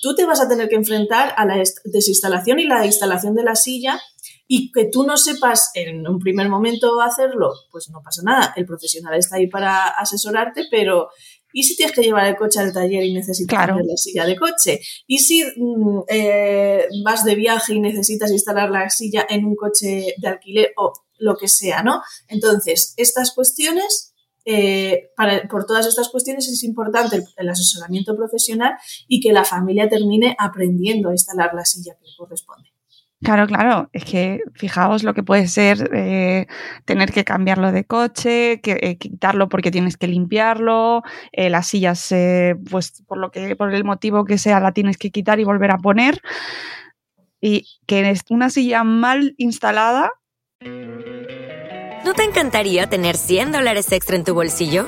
tú 0.02 0.16
te 0.16 0.26
vas 0.26 0.42
a 0.42 0.50
tener 0.50 0.68
que 0.68 0.76
enfrentar 0.76 1.34
a 1.38 1.46
la 1.46 1.64
desinstalación 1.86 2.60
y 2.60 2.66
la 2.66 2.86
instalación 2.86 3.36
de 3.36 3.44
la 3.44 3.56
silla 3.56 4.02
y 4.48 4.72
que 4.72 4.86
tú 4.86 5.04
no 5.04 5.16
sepas 5.16 5.70
en 5.76 6.08
un 6.08 6.20
primer 6.20 6.50
momento 6.50 7.00
hacerlo, 7.02 7.54
pues 7.72 7.90
no 7.90 8.02
pasa 8.02 8.22
nada, 8.24 8.52
el 8.56 8.66
profesional 8.66 9.14
está 9.18 9.36
ahí 9.36 9.48
para 9.48 9.88
asesorarte, 9.88 10.64
pero 10.72 11.10
¿Y 11.52 11.64
si 11.64 11.76
tienes 11.76 11.96
que 11.96 12.02
llevar 12.02 12.28
el 12.28 12.36
coche 12.36 12.60
al 12.60 12.74
taller 12.74 13.04
y 13.04 13.14
necesitas 13.14 13.68
la 13.68 13.98
silla 13.98 14.26
de 14.26 14.36
coche? 14.36 14.80
¿Y 15.08 15.20
si 15.20 15.44
mm, 15.44 16.02
eh, 16.08 16.88
vas 17.04 17.26
de 17.26 17.36
viaje 17.36 17.74
y 17.74 17.80
necesitas 17.80 18.32
instalar 18.32 18.70
la 18.70 18.90
silla 18.90 19.26
en 19.30 19.46
un 19.46 19.56
coche 19.56 20.14
de 20.18 20.28
alquiler 20.28 20.74
o 20.78 20.94
lo 21.20 21.36
que 21.36 21.48
sea, 21.48 21.84
¿no? 21.84 22.02
Entonces, 22.28 22.94
estas 22.98 23.34
cuestiones, 23.34 24.14
eh, 24.46 25.10
por 25.50 25.66
todas 25.66 25.86
estas 25.86 26.10
cuestiones 26.10 26.48
es 26.48 26.64
importante 26.64 27.24
el, 27.38 27.50
asesoramiento 27.50 28.16
profesional 28.16 28.74
y 29.08 29.20
que 29.20 29.34
la 29.34 29.44
familia 29.44 29.90
termine 29.90 30.36
aprendiendo 30.40 31.10
a 31.10 31.14
instalar 31.14 31.54
la 31.54 31.66
silla 31.66 31.94
que 32.00 32.06
le 32.06 32.16
corresponde. 32.18 32.69
Claro, 33.22 33.48
claro, 33.48 33.90
es 33.92 34.06
que 34.06 34.40
fijaos 34.54 35.04
lo 35.04 35.14
que 35.14 35.24
puede 35.24 35.50
ser 35.50 35.90
eh, 35.94 36.48
tener 36.86 37.12
que 37.12 37.26
cambiarlo 37.26 37.74
de 37.74 37.84
coche, 37.84 38.62
que, 38.62 38.80
eh, 38.82 38.98
quitarlo 38.98 39.50
porque 39.50 39.72
tienes 39.72 39.98
que 39.98 40.08
limpiarlo, 40.08 41.04
eh, 41.34 41.50
las 41.50 41.68
sillas, 41.68 42.14
pues 42.70 43.04
por 43.08 43.18
lo 43.18 43.30
que, 43.32 43.58
por 43.58 43.74
el 43.74 43.84
motivo 43.84 44.24
que 44.24 44.38
sea, 44.38 44.62
la 44.62 44.72
tienes 44.72 44.98
que 44.98 45.12
quitar 45.12 45.40
y 45.42 45.44
volver 45.44 45.72
a 45.72 45.78
poner. 45.80 46.22
Y 47.42 47.66
que 47.88 48.10
es 48.10 48.22
una 48.30 48.50
silla 48.50 48.86
mal 48.86 49.34
instalada. 49.38 50.12
¿No 52.06 52.14
te 52.14 52.24
encantaría 52.24 52.88
tener 52.88 53.18
100 53.18 53.52
dólares 53.52 53.92
extra 53.92 54.16
en 54.16 54.24
tu 54.24 54.34
bolsillo? 54.34 54.88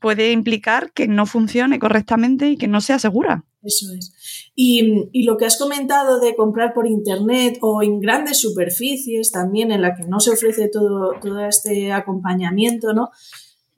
puede 0.00 0.32
implicar 0.32 0.92
que 0.92 1.08
no 1.08 1.26
funcione 1.26 1.78
correctamente 1.78 2.50
y 2.50 2.56
que 2.56 2.68
no 2.68 2.80
sea 2.80 2.98
segura. 2.98 3.44
Eso 3.62 3.92
es. 3.92 4.50
Y, 4.54 5.24
lo 5.24 5.36
que 5.36 5.44
has 5.44 5.58
comentado 5.58 6.20
de 6.20 6.34
comprar 6.34 6.72
por 6.72 6.86
internet 6.86 7.58
o 7.60 7.82
en 7.82 8.00
grandes 8.00 8.40
superficies 8.40 9.30
también 9.30 9.72
en 9.72 9.82
la 9.82 9.94
que 9.94 10.04
no 10.04 10.20
se 10.20 10.30
ofrece 10.30 10.68
todo, 10.68 11.12
todo 11.20 11.44
este 11.44 11.92
acompañamiento, 11.92 12.92
¿no? 12.92 13.10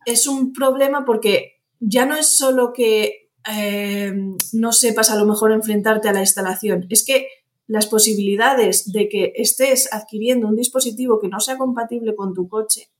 Es 0.04 0.26
un 0.26 0.52
problema 0.52 1.04
porque 1.04 1.62
ya 1.80 2.06
no 2.06 2.16
es 2.16 2.36
solo 2.36 2.72
que 2.72 3.30
eh, 3.50 4.12
no 4.52 4.72
sepas 4.72 5.10
a 5.10 5.16
lo 5.16 5.26
mejor 5.26 5.52
enfrentarte 5.52 6.08
a 6.08 6.12
la 6.12 6.20
instalación, 6.20 6.86
es 6.90 7.04
que 7.04 7.26
las 7.66 7.86
posibilidades 7.86 8.92
de 8.92 9.08
que 9.08 9.32
estés 9.36 9.92
adquiriendo 9.92 10.46
un 10.46 10.56
dispositivo 10.56 11.18
que 11.20 11.28
no 11.28 11.40
sea 11.40 11.56
compatible 11.56 12.14
con 12.14 12.34
tu 12.34 12.48
coche 12.48 12.90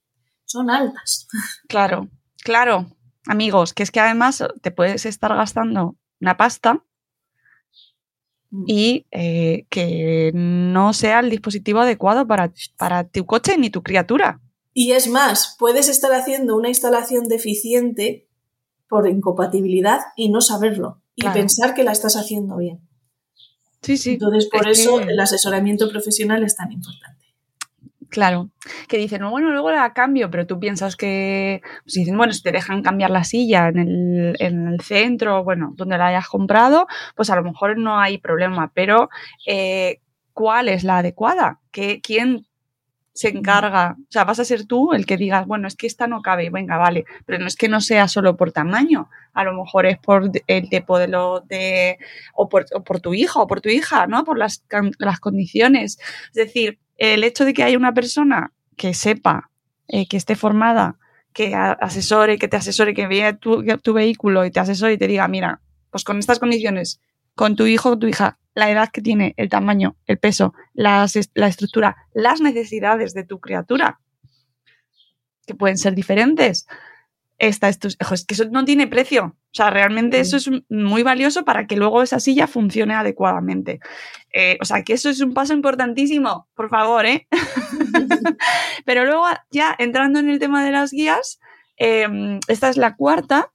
son 0.44 0.70
altas. 0.70 1.28
Claro, 1.68 2.08
Claro, 2.42 2.86
amigos, 3.26 3.72
que 3.72 3.82
es 3.82 3.90
que 3.90 4.00
además 4.00 4.44
te 4.60 4.70
puedes 4.70 5.06
estar 5.06 5.34
gastando 5.34 5.96
una 6.20 6.36
pasta 6.36 6.84
y 8.66 9.06
eh, 9.10 9.66
que 9.70 10.30
no 10.34 10.92
sea 10.92 11.20
el 11.20 11.30
dispositivo 11.30 11.80
adecuado 11.80 12.26
para, 12.26 12.52
para 12.76 13.08
tu 13.08 13.24
coche 13.24 13.56
ni 13.56 13.70
tu 13.70 13.82
criatura. 13.82 14.40
Y 14.74 14.92
es 14.92 15.08
más, 15.08 15.56
puedes 15.58 15.88
estar 15.88 16.12
haciendo 16.12 16.56
una 16.56 16.68
instalación 16.68 17.28
deficiente 17.28 18.28
por 18.88 19.08
incompatibilidad 19.08 20.00
y 20.16 20.30
no 20.30 20.40
saberlo 20.40 21.00
y 21.14 21.26
pensar 21.28 21.74
que 21.74 21.84
la 21.84 21.92
estás 21.92 22.16
haciendo 22.16 22.56
bien. 22.56 22.80
Sí, 23.82 23.96
sí. 23.96 24.12
Entonces, 24.12 24.48
por 24.50 24.68
eso 24.68 25.00
el 25.00 25.18
asesoramiento 25.18 25.90
profesional 25.90 26.42
es 26.44 26.56
tan 26.56 26.72
importante. 26.72 27.21
Claro, 28.12 28.50
que 28.88 28.98
dicen, 28.98 29.22
bueno, 29.30 29.50
luego 29.52 29.70
la 29.70 29.94
cambio, 29.94 30.30
pero 30.30 30.46
tú 30.46 30.60
piensas 30.60 30.96
que, 30.96 31.62
pues 31.82 31.94
dicen, 31.94 32.18
bueno, 32.18 32.34
si 32.34 32.42
te 32.42 32.52
dejan 32.52 32.82
cambiar 32.82 33.08
la 33.08 33.24
silla 33.24 33.68
en 33.68 33.78
el, 33.78 34.36
en 34.38 34.68
el 34.68 34.82
centro, 34.82 35.42
bueno, 35.44 35.72
donde 35.76 35.96
la 35.96 36.08
hayas 36.08 36.28
comprado, 36.28 36.86
pues 37.16 37.30
a 37.30 37.36
lo 37.36 37.42
mejor 37.42 37.78
no 37.78 37.98
hay 37.98 38.18
problema, 38.18 38.70
pero 38.74 39.08
eh, 39.46 40.00
¿cuál 40.34 40.68
es 40.68 40.84
la 40.84 40.98
adecuada? 40.98 41.60
¿Qué, 41.70 42.02
¿Quién 42.02 42.44
se 43.14 43.28
encarga? 43.28 43.96
O 43.98 44.06
sea, 44.10 44.24
vas 44.24 44.40
a 44.40 44.44
ser 44.44 44.66
tú 44.66 44.92
el 44.92 45.06
que 45.06 45.16
digas, 45.16 45.46
bueno, 45.46 45.66
es 45.66 45.74
que 45.74 45.86
esta 45.86 46.06
no 46.06 46.20
cabe, 46.20 46.50
venga, 46.50 46.76
vale, 46.76 47.06
pero 47.24 47.38
no 47.38 47.46
es 47.46 47.56
que 47.56 47.70
no 47.70 47.80
sea 47.80 48.08
solo 48.08 48.36
por 48.36 48.52
tamaño, 48.52 49.08
a 49.32 49.42
lo 49.42 49.54
mejor 49.54 49.86
es 49.86 49.96
por 49.96 50.30
el 50.46 50.68
tipo 50.68 50.98
de 50.98 51.08
lo 51.08 51.40
de, 51.40 51.96
o 52.34 52.50
por, 52.50 52.66
o 52.74 52.84
por 52.84 53.00
tu 53.00 53.14
hijo 53.14 53.40
o 53.42 53.46
por 53.46 53.62
tu 53.62 53.70
hija, 53.70 54.06
¿no? 54.06 54.22
Por 54.24 54.36
las, 54.36 54.66
las 54.98 55.18
condiciones. 55.18 55.98
Es 56.26 56.34
decir, 56.34 56.78
el 57.02 57.24
hecho 57.24 57.44
de 57.44 57.52
que 57.52 57.64
haya 57.64 57.76
una 57.76 57.92
persona 57.92 58.52
que 58.76 58.94
sepa, 58.94 59.50
eh, 59.88 60.06
que 60.06 60.16
esté 60.16 60.36
formada, 60.36 60.98
que 61.32 61.52
asesore, 61.54 62.38
que 62.38 62.46
te 62.46 62.56
asesore, 62.56 62.94
que 62.94 63.08
vea 63.08 63.36
tu, 63.36 63.64
tu, 63.82 63.92
vehículo 63.92 64.44
y 64.44 64.52
te 64.52 64.60
asesore 64.60 64.92
y 64.92 64.98
te 64.98 65.08
diga, 65.08 65.26
mira, 65.26 65.60
pues 65.90 66.04
con 66.04 66.20
estas 66.20 66.38
condiciones, 66.38 67.00
con 67.34 67.56
tu 67.56 67.66
hijo 67.66 67.90
o 67.90 67.98
tu 67.98 68.06
hija, 68.06 68.38
la 68.54 68.70
edad 68.70 68.90
que 68.92 69.02
tiene, 69.02 69.34
el 69.36 69.48
tamaño, 69.48 69.96
el 70.06 70.18
peso, 70.18 70.54
la 70.74 71.04
estructura, 71.04 71.96
las 72.14 72.40
necesidades 72.40 73.14
de 73.14 73.24
tu 73.24 73.40
criatura, 73.40 73.98
que 75.44 75.56
pueden 75.56 75.78
ser 75.78 75.96
diferentes, 75.96 76.68
esta, 77.42 77.68
esto, 77.68 77.88
es 77.88 78.24
que 78.24 78.34
eso 78.34 78.44
no 78.50 78.64
tiene 78.64 78.86
precio. 78.86 79.24
O 79.24 79.54
sea, 79.54 79.68
realmente 79.68 80.20
eso 80.20 80.36
es 80.36 80.48
muy 80.70 81.02
valioso 81.02 81.44
para 81.44 81.66
que 81.66 81.74
luego 81.74 82.00
esa 82.00 82.20
silla 82.20 82.46
funcione 82.46 82.94
adecuadamente. 82.94 83.80
Eh, 84.32 84.58
o 84.60 84.64
sea, 84.64 84.84
que 84.84 84.92
eso 84.92 85.10
es 85.10 85.20
un 85.20 85.34
paso 85.34 85.52
importantísimo, 85.52 86.48
por 86.54 86.70
favor, 86.70 87.04
¿eh? 87.04 87.26
Pero 88.86 89.04
luego, 89.04 89.24
ya 89.50 89.74
entrando 89.76 90.20
en 90.20 90.30
el 90.30 90.38
tema 90.38 90.64
de 90.64 90.70
las 90.70 90.92
guías, 90.92 91.40
em, 91.76 92.38
esta 92.46 92.68
es 92.68 92.76
la 92.76 92.94
cuarta 92.94 93.50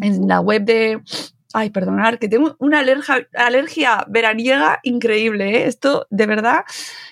en 0.00 0.28
la 0.28 0.40
web 0.40 0.62
de 0.62 1.02
Ay, 1.52 1.70
perdonar, 1.70 2.20
que 2.20 2.28
tengo 2.28 2.54
una 2.60 2.78
alergia, 2.78 3.28
alergia 3.34 4.04
veraniega 4.08 4.78
increíble. 4.84 5.56
¿eh? 5.56 5.66
Esto 5.66 6.06
de 6.10 6.26
verdad 6.26 6.64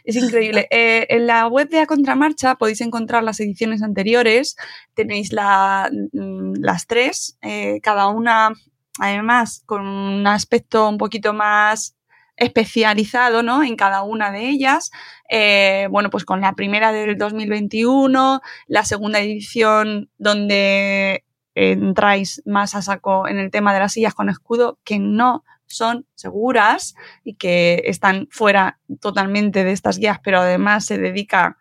es 0.04 0.16
increíble. 0.16 0.68
Eh, 0.78 1.06
en 1.10 1.26
la 1.26 1.46
web 1.46 1.68
de 1.70 1.80
A 1.80 1.86
Contramarcha 1.86 2.54
podéis 2.56 2.80
encontrar 2.80 3.22
las 3.22 3.40
ediciones 3.40 3.82
anteriores. 3.82 4.56
Tenéis 4.94 5.32
mm, 5.32 6.54
las 6.60 6.86
tres, 6.86 7.38
eh, 7.42 7.80
cada 7.82 8.08
una 8.08 8.52
además 8.98 9.62
con 9.66 9.86
un 9.86 10.26
aspecto 10.26 10.88
un 10.88 10.98
poquito 10.98 11.32
más 11.32 11.96
especializado 12.36 13.42
¿no? 13.42 13.62
en 13.62 13.76
cada 13.76 14.02
una 14.02 14.30
de 14.30 14.48
ellas. 14.48 14.90
Eh, 15.28 15.88
bueno, 15.90 16.10
pues 16.10 16.24
con 16.24 16.40
la 16.40 16.54
primera 16.54 16.92
del 16.92 17.16
2021, 17.18 18.40
la 18.66 18.84
segunda 18.84 19.20
edición 19.20 20.10
donde 20.18 21.24
entráis 21.58 22.42
más 22.46 22.74
a 22.74 22.82
saco 22.82 23.26
en 23.26 23.38
el 23.38 23.50
tema 23.50 23.74
de 23.74 23.80
las 23.80 23.92
sillas 23.92 24.14
con 24.14 24.28
escudo 24.28 24.78
que 24.84 24.98
no 24.98 25.44
son 25.66 26.06
seguras 26.14 26.94
y 27.24 27.34
que 27.34 27.82
están 27.86 28.28
fuera 28.30 28.78
totalmente 29.00 29.64
de 29.64 29.72
estas 29.72 29.98
guías, 29.98 30.18
pero 30.22 30.40
además 30.40 30.86
se 30.86 30.98
dedica 30.98 31.58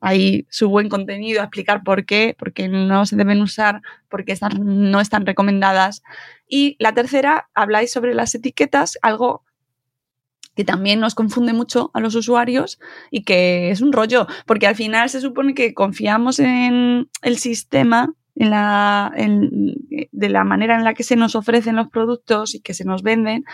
ahí 0.00 0.46
su 0.48 0.68
buen 0.68 0.88
contenido 0.88 1.40
a 1.40 1.44
explicar 1.44 1.82
por 1.84 2.06
qué, 2.06 2.34
porque 2.38 2.68
no 2.68 3.04
se 3.04 3.16
deben 3.16 3.42
usar, 3.42 3.82
porque 4.08 4.32
están, 4.32 4.52
no 4.90 5.00
están 5.00 5.26
recomendadas. 5.26 6.02
Y 6.48 6.76
la 6.78 6.94
tercera, 6.94 7.50
habláis 7.54 7.92
sobre 7.92 8.14
las 8.14 8.34
etiquetas, 8.34 8.98
algo 9.02 9.44
que 10.56 10.64
también 10.64 10.98
nos 10.98 11.14
confunde 11.14 11.52
mucho 11.52 11.90
a 11.94 12.00
los 12.00 12.14
usuarios 12.14 12.80
y 13.10 13.22
que 13.24 13.70
es 13.70 13.82
un 13.82 13.92
rollo, 13.92 14.26
porque 14.46 14.66
al 14.66 14.76
final 14.76 15.08
se 15.10 15.20
supone 15.20 15.54
que 15.54 15.74
confiamos 15.74 16.38
en 16.38 17.08
el 17.22 17.38
sistema 17.38 18.14
en 18.40 18.48
la, 18.48 19.12
de 19.14 20.28
la 20.30 20.44
manera 20.44 20.74
en 20.74 20.82
la 20.82 20.94
que 20.94 21.02
se 21.02 21.14
nos 21.14 21.34
ofrecen 21.34 21.76
los 21.76 21.88
productos 21.88 22.54
y 22.54 22.60
que 22.60 22.72
se 22.72 22.86
nos 22.86 23.02
venden 23.02 23.44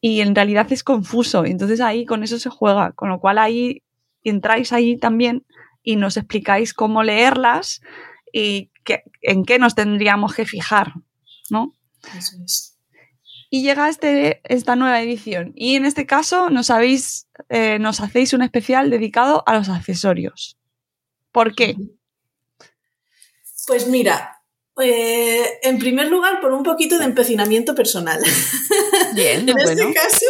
y 0.00 0.22
en 0.22 0.34
realidad 0.34 0.72
es 0.72 0.82
confuso. 0.82 1.44
Entonces 1.44 1.82
ahí 1.82 2.06
con 2.06 2.22
eso 2.22 2.38
se 2.38 2.48
juega, 2.48 2.92
con 2.92 3.10
lo 3.10 3.20
cual 3.20 3.36
ahí 3.36 3.82
entráis 4.22 4.72
ahí 4.72 4.96
también 4.96 5.44
y 5.82 5.96
nos 5.96 6.16
explicáis 6.16 6.72
cómo 6.72 7.02
leerlas 7.02 7.82
y 8.32 8.70
en 9.20 9.44
qué 9.44 9.58
nos 9.58 9.74
tendríamos 9.74 10.34
que 10.34 10.46
fijar, 10.46 10.94
¿no? 11.50 11.74
Eso 12.16 12.36
es. 12.42 12.78
Y 13.50 13.62
llega 13.62 13.90
este, 13.90 14.40
esta 14.44 14.76
nueva 14.76 15.02
edición. 15.02 15.52
Y 15.54 15.76
en 15.76 15.84
este 15.84 16.06
caso 16.06 16.48
nos, 16.48 16.70
habéis, 16.70 17.28
eh, 17.50 17.78
nos 17.78 18.00
hacéis 18.00 18.32
un 18.32 18.40
especial 18.40 18.88
dedicado 18.88 19.42
a 19.46 19.54
los 19.54 19.68
accesorios. 19.68 20.58
¿Por 21.32 21.54
qué? 21.54 21.76
Pues 23.66 23.86
mira, 23.86 24.34
eh, 24.82 25.60
en 25.62 25.78
primer 25.78 26.08
lugar, 26.08 26.40
por 26.40 26.52
un 26.52 26.64
poquito 26.64 26.98
de 26.98 27.04
empecinamiento 27.04 27.74
personal. 27.74 28.20
Bien, 29.14 29.48
en 29.48 29.58
este 29.58 29.94
caso, 29.94 30.26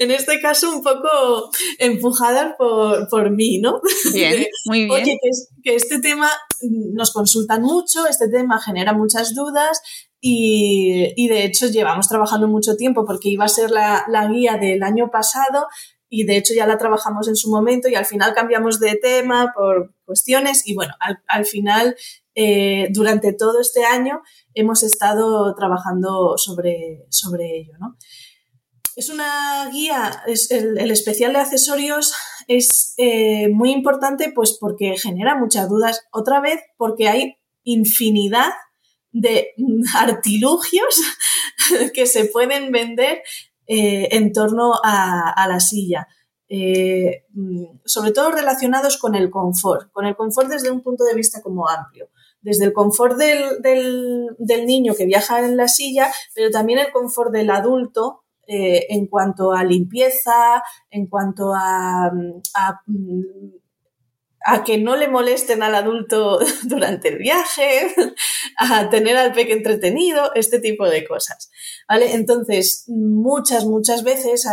en 0.00 0.10
este 0.10 0.40
caso 0.40 0.70
un 0.70 0.82
poco 0.82 1.50
empujada 1.78 2.56
por, 2.56 3.08
por 3.10 3.30
mí, 3.30 3.58
¿no? 3.58 3.80
Bien, 4.12 4.46
muy 4.64 4.86
bien. 4.86 4.90
Oye, 4.90 5.18
que, 5.22 5.30
que 5.62 5.76
este 5.76 6.00
tema 6.00 6.30
nos 6.62 7.12
consultan 7.12 7.60
mucho, 7.60 8.06
este 8.06 8.28
tema 8.28 8.58
genera 8.58 8.94
muchas 8.94 9.34
dudas 9.34 9.82
y, 10.18 11.12
y, 11.16 11.28
de 11.28 11.44
hecho 11.44 11.66
llevamos 11.66 12.08
trabajando 12.08 12.48
mucho 12.48 12.76
tiempo 12.76 13.04
porque 13.04 13.28
iba 13.28 13.44
a 13.44 13.48
ser 13.48 13.70
la, 13.70 14.06
la, 14.08 14.26
guía 14.28 14.56
del 14.56 14.82
año 14.82 15.10
pasado 15.10 15.66
y 16.08 16.24
de 16.24 16.38
hecho 16.38 16.54
ya 16.54 16.66
la 16.66 16.78
trabajamos 16.78 17.28
en 17.28 17.36
su 17.36 17.50
momento 17.50 17.88
y 17.88 17.96
al 17.96 18.06
final 18.06 18.32
cambiamos 18.32 18.80
de 18.80 18.96
tema 18.96 19.52
por 19.54 19.92
cuestiones 20.06 20.66
y 20.66 20.74
bueno, 20.74 20.94
al, 21.00 21.22
al 21.28 21.44
final 21.44 21.96
eh, 22.34 22.88
durante 22.90 23.32
todo 23.32 23.60
este 23.60 23.84
año 23.84 24.22
hemos 24.54 24.82
estado 24.82 25.54
trabajando 25.54 26.34
sobre, 26.36 27.06
sobre 27.10 27.58
ello. 27.58 27.72
¿no? 27.78 27.96
Es 28.96 29.08
una 29.08 29.68
guía, 29.70 30.22
el, 30.26 30.90
especial 30.90 31.32
de 31.32 31.40
accesorios 31.40 32.14
es 32.46 32.94
eh, 32.96 33.48
muy 33.48 33.72
importante 33.72 34.30
pues 34.34 34.56
porque 34.60 34.96
genera 34.96 35.36
muchas 35.36 35.68
dudas, 35.68 36.02
otra 36.12 36.40
vez 36.40 36.60
porque 36.76 37.08
hay 37.08 37.36
infinidad 37.64 38.52
de 39.10 39.48
artilugios 39.96 41.00
que 41.94 42.06
se 42.06 42.26
pueden 42.26 42.70
vender 42.70 43.22
eh, 43.66 44.08
en 44.12 44.32
torno 44.32 44.74
a, 44.82 45.46
la 45.48 45.58
silla. 45.58 46.06
Eh, 46.46 47.24
sobre 47.86 48.12
todo 48.12 48.30
relacionados 48.30 48.98
con 48.98 49.14
el 49.14 49.30
confort, 49.30 49.90
con 49.90 50.04
el 50.04 50.14
confort 50.14 50.48
desde 50.48 50.70
un 50.70 50.82
punto 50.82 51.04
de 51.04 51.14
vista 51.14 51.40
como 51.42 51.68
amplio, 51.68 52.10
desde 52.44 52.66
el 52.66 52.72
confort 52.72 53.16
del, 53.16 53.60
del, 53.62 54.28
del 54.38 54.66
niño 54.66 54.94
que 54.94 55.06
viaja 55.06 55.40
en 55.40 55.56
la 55.56 55.66
silla, 55.66 56.12
pero 56.34 56.50
también 56.50 56.78
el 56.78 56.92
confort 56.92 57.32
del 57.32 57.50
adulto 57.50 58.24
eh, 58.46 58.86
en 58.90 59.06
cuanto 59.06 59.52
a 59.52 59.64
limpieza, 59.64 60.62
en 60.90 61.06
cuanto 61.06 61.54
a, 61.54 62.12
a, 64.44 64.64
que 64.64 64.76
no 64.76 64.96
le 64.96 65.08
molesten 65.08 65.62
al 65.62 65.74
adulto 65.74 66.38
durante 66.64 67.08
el 67.08 67.18
viaje, 67.18 67.94
a 68.58 68.90
tener 68.90 69.16
al 69.16 69.32
peque 69.32 69.54
entretenido, 69.54 70.34
este 70.34 70.60
tipo 70.60 70.86
de 70.86 71.06
cosas. 71.06 71.50
¿vale? 71.88 72.12
Entonces, 72.12 72.84
muchas, 72.88 73.64
muchas 73.64 74.04
veces 74.04 74.46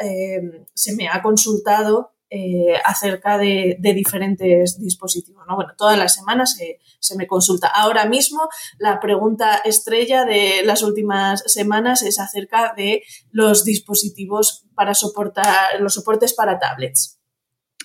eh, 0.00 0.66
se 0.74 0.94
me 0.94 1.08
ha 1.08 1.22
consultado 1.22 2.12
eh, 2.30 2.74
acerca 2.84 3.38
de, 3.38 3.76
de, 3.80 3.92
diferentes 3.92 4.78
dispositivos. 4.78 5.44
¿no? 5.48 5.56
Bueno, 5.56 5.72
todas 5.76 5.98
las 5.98 6.14
semanas 6.14 6.54
se, 6.56 6.78
se, 7.00 7.16
me 7.16 7.26
consulta. 7.26 7.66
Ahora 7.66 8.06
mismo, 8.06 8.48
la 8.78 9.00
pregunta 9.00 9.60
estrella 9.64 10.24
de 10.24 10.62
las 10.64 10.82
últimas 10.82 11.42
semanas 11.46 12.02
es 12.02 12.20
acerca 12.20 12.72
de 12.76 13.02
los 13.32 13.64
dispositivos 13.64 14.64
para 14.76 14.94
soportar, 14.94 15.80
los 15.80 15.94
soportes 15.94 16.32
para 16.32 16.60
tablets. 16.60 17.18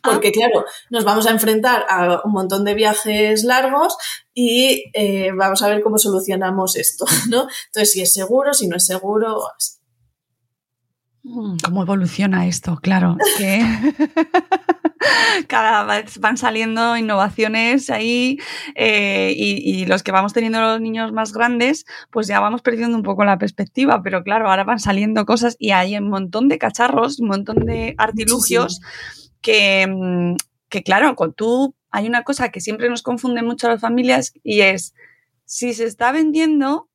Porque, 0.03 0.31
claro, 0.31 0.65
nos 0.91 1.03
vamos 1.03 1.25
a 1.25 1.31
enfrentar 1.31 1.85
a 1.89 2.21
un 2.23 2.31
montón 2.31 2.63
de 2.63 2.75
viajes 2.75 3.43
largos 3.43 3.97
y 4.33 4.83
eh, 4.93 5.31
vamos 5.35 5.63
a 5.63 5.69
ver 5.69 5.81
cómo 5.81 5.97
solucionamos 5.97 6.75
esto, 6.75 7.05
¿no? 7.29 7.47
Entonces, 7.67 7.91
si 7.91 8.01
es 8.01 8.13
seguro, 8.13 8.53
si 8.53 8.67
no 8.67 8.77
es 8.77 8.85
seguro, 8.85 9.47
así. 9.57 9.75
¿Cómo 11.63 11.81
evoluciona 11.81 12.45
esto? 12.45 12.77
Claro, 12.81 13.17
que 13.37 13.59
cada 15.47 15.83
vez 15.83 16.19
van 16.19 16.37
saliendo 16.37 16.95
innovaciones 16.97 17.89
ahí 17.89 18.37
eh, 18.75 19.33
y, 19.35 19.81
y, 19.81 19.85
los 19.87 20.03
que 20.03 20.11
vamos 20.11 20.33
teniendo 20.33 20.61
los 20.61 20.79
niños 20.79 21.11
más 21.13 21.33
grandes, 21.33 21.85
pues 22.11 22.27
ya 22.27 22.39
vamos 22.39 22.61
perdiendo 22.61 22.95
un 22.95 23.01
poco 23.01 23.25
la 23.25 23.39
perspectiva, 23.39 24.03
pero 24.03 24.23
claro, 24.23 24.49
ahora 24.49 24.65
van 24.65 24.79
saliendo 24.79 25.25
cosas 25.25 25.55
y 25.57 25.71
hay 25.71 25.97
un 25.97 26.09
montón 26.09 26.47
de 26.47 26.59
cacharros, 26.59 27.19
un 27.19 27.29
montón 27.29 27.65
de 27.65 27.95
artilugios 27.97 28.79
sí. 29.11 29.31
Que, 29.41 30.35
que, 30.69 30.83
claro, 30.83 31.15
con 31.15 31.33
tú 31.33 31.75
hay 31.89 32.07
una 32.07 32.23
cosa 32.23 32.49
que 32.49 32.61
siempre 32.61 32.89
nos 32.89 33.01
confunde 33.01 33.41
mucho 33.41 33.67
a 33.67 33.71
las 33.71 33.81
familias 33.81 34.33
y 34.43 34.61
es, 34.61 34.93
si 35.45 35.73
se 35.73 35.85
está 35.85 36.11
vendiendo, 36.11 36.87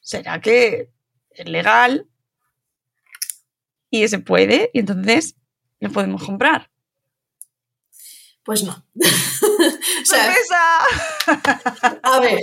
¿será 0.00 0.40
que 0.40 0.90
es 1.30 1.48
legal? 1.48 2.06
Y 4.02 4.08
se 4.08 4.18
puede, 4.18 4.70
y 4.72 4.80
entonces 4.80 5.36
lo 5.80 5.90
podemos 5.90 6.24
comprar. 6.24 6.70
Pues 8.44 8.62
no. 8.62 8.86
¡Sorpresa! 10.04 10.60
a 12.02 12.20
ver, 12.20 12.40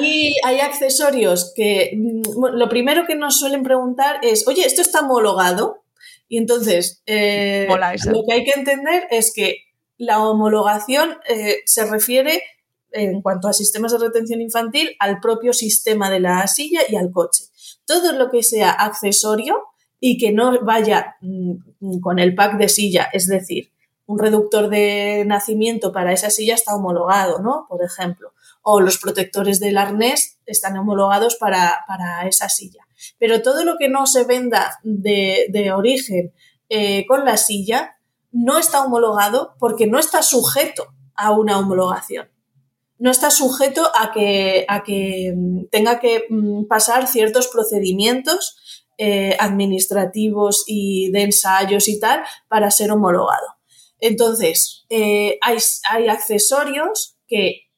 hay, 0.00 0.32
hay, 0.44 0.60
accesorios 0.60 1.52
que 1.54 1.90
bueno, 2.36 2.56
lo 2.56 2.68
primero 2.68 3.06
que 3.06 3.14
nos 3.14 3.38
suelen 3.38 3.62
preguntar 3.62 4.18
es, 4.22 4.48
oye, 4.48 4.64
¿esto 4.64 4.80
está 4.80 5.00
homologado? 5.00 5.84
Y 6.28 6.38
entonces, 6.38 7.02
eh, 7.04 7.68
lo 8.06 8.22
que 8.26 8.32
hay 8.32 8.44
que 8.44 8.58
entender 8.58 9.06
es 9.10 9.34
que 9.34 9.64
la 9.98 10.26
homologación 10.26 11.18
eh, 11.28 11.58
se 11.66 11.84
refiere, 11.84 12.42
en 12.90 13.20
cuanto 13.20 13.48
a 13.48 13.52
sistemas 13.52 13.92
de 13.92 13.98
retención 13.98 14.40
infantil, 14.40 14.96
al 14.98 15.20
propio 15.20 15.52
sistema 15.52 16.08
de 16.08 16.20
la 16.20 16.46
silla 16.46 16.80
y 16.88 16.96
al 16.96 17.10
coche. 17.10 17.44
Todo 17.84 18.14
lo 18.14 18.30
que 18.30 18.42
sea 18.42 18.70
accesorio 18.70 19.62
y 20.04 20.18
que 20.18 20.32
no 20.32 20.64
vaya 20.64 21.14
mm, 21.20 22.00
con 22.00 22.18
el 22.18 22.34
pack 22.34 22.58
de 22.58 22.68
silla, 22.68 23.08
es 23.12 23.28
decir, 23.28 23.70
un 24.04 24.18
reductor 24.18 24.68
de 24.68 25.22
nacimiento 25.24 25.92
para 25.92 26.12
esa 26.12 26.28
silla 26.28 26.56
está 26.56 26.74
homologado, 26.74 27.38
¿no? 27.38 27.66
Por 27.68 27.84
ejemplo. 27.84 28.32
O 28.62 28.80
los 28.80 28.98
protectores 28.98 29.60
del 29.60 29.78
arnés 29.78 30.40
están 30.44 30.76
homologados 30.76 31.36
para, 31.36 31.84
para 31.86 32.26
esa 32.26 32.48
silla. 32.48 32.84
Pero 33.20 33.42
todo 33.42 33.64
lo 33.64 33.76
que 33.78 33.88
no 33.88 34.06
se 34.06 34.24
venda 34.24 34.80
de, 34.82 35.46
de 35.50 35.70
origen 35.70 36.32
eh, 36.68 37.06
con 37.06 37.24
la 37.24 37.36
silla 37.36 37.96
no 38.32 38.58
está 38.58 38.82
homologado 38.82 39.54
porque 39.60 39.86
no 39.86 40.00
está 40.00 40.24
sujeto 40.24 40.88
a 41.14 41.30
una 41.30 41.60
homologación. 41.60 42.28
No 42.98 43.12
está 43.12 43.30
sujeto 43.30 43.88
a 43.94 44.10
que, 44.10 44.64
a 44.68 44.82
que 44.82 45.32
mm, 45.36 45.66
tenga 45.70 46.00
que 46.00 46.24
mm, 46.28 46.64
pasar 46.64 47.06
ciertos 47.06 47.46
procedimientos 47.46 48.81
eh, 48.98 49.36
administrativos 49.38 50.64
y 50.66 51.10
de 51.12 51.22
ensayos 51.22 51.88
y 51.88 51.98
tal 51.98 52.22
para 52.48 52.70
ser 52.70 52.90
homologado. 52.90 53.46
Entonces, 53.98 54.84
eh, 54.90 55.38
hay, 55.42 55.58
hay, 55.90 56.08
accesorios 56.08 57.16
que, 57.26 57.70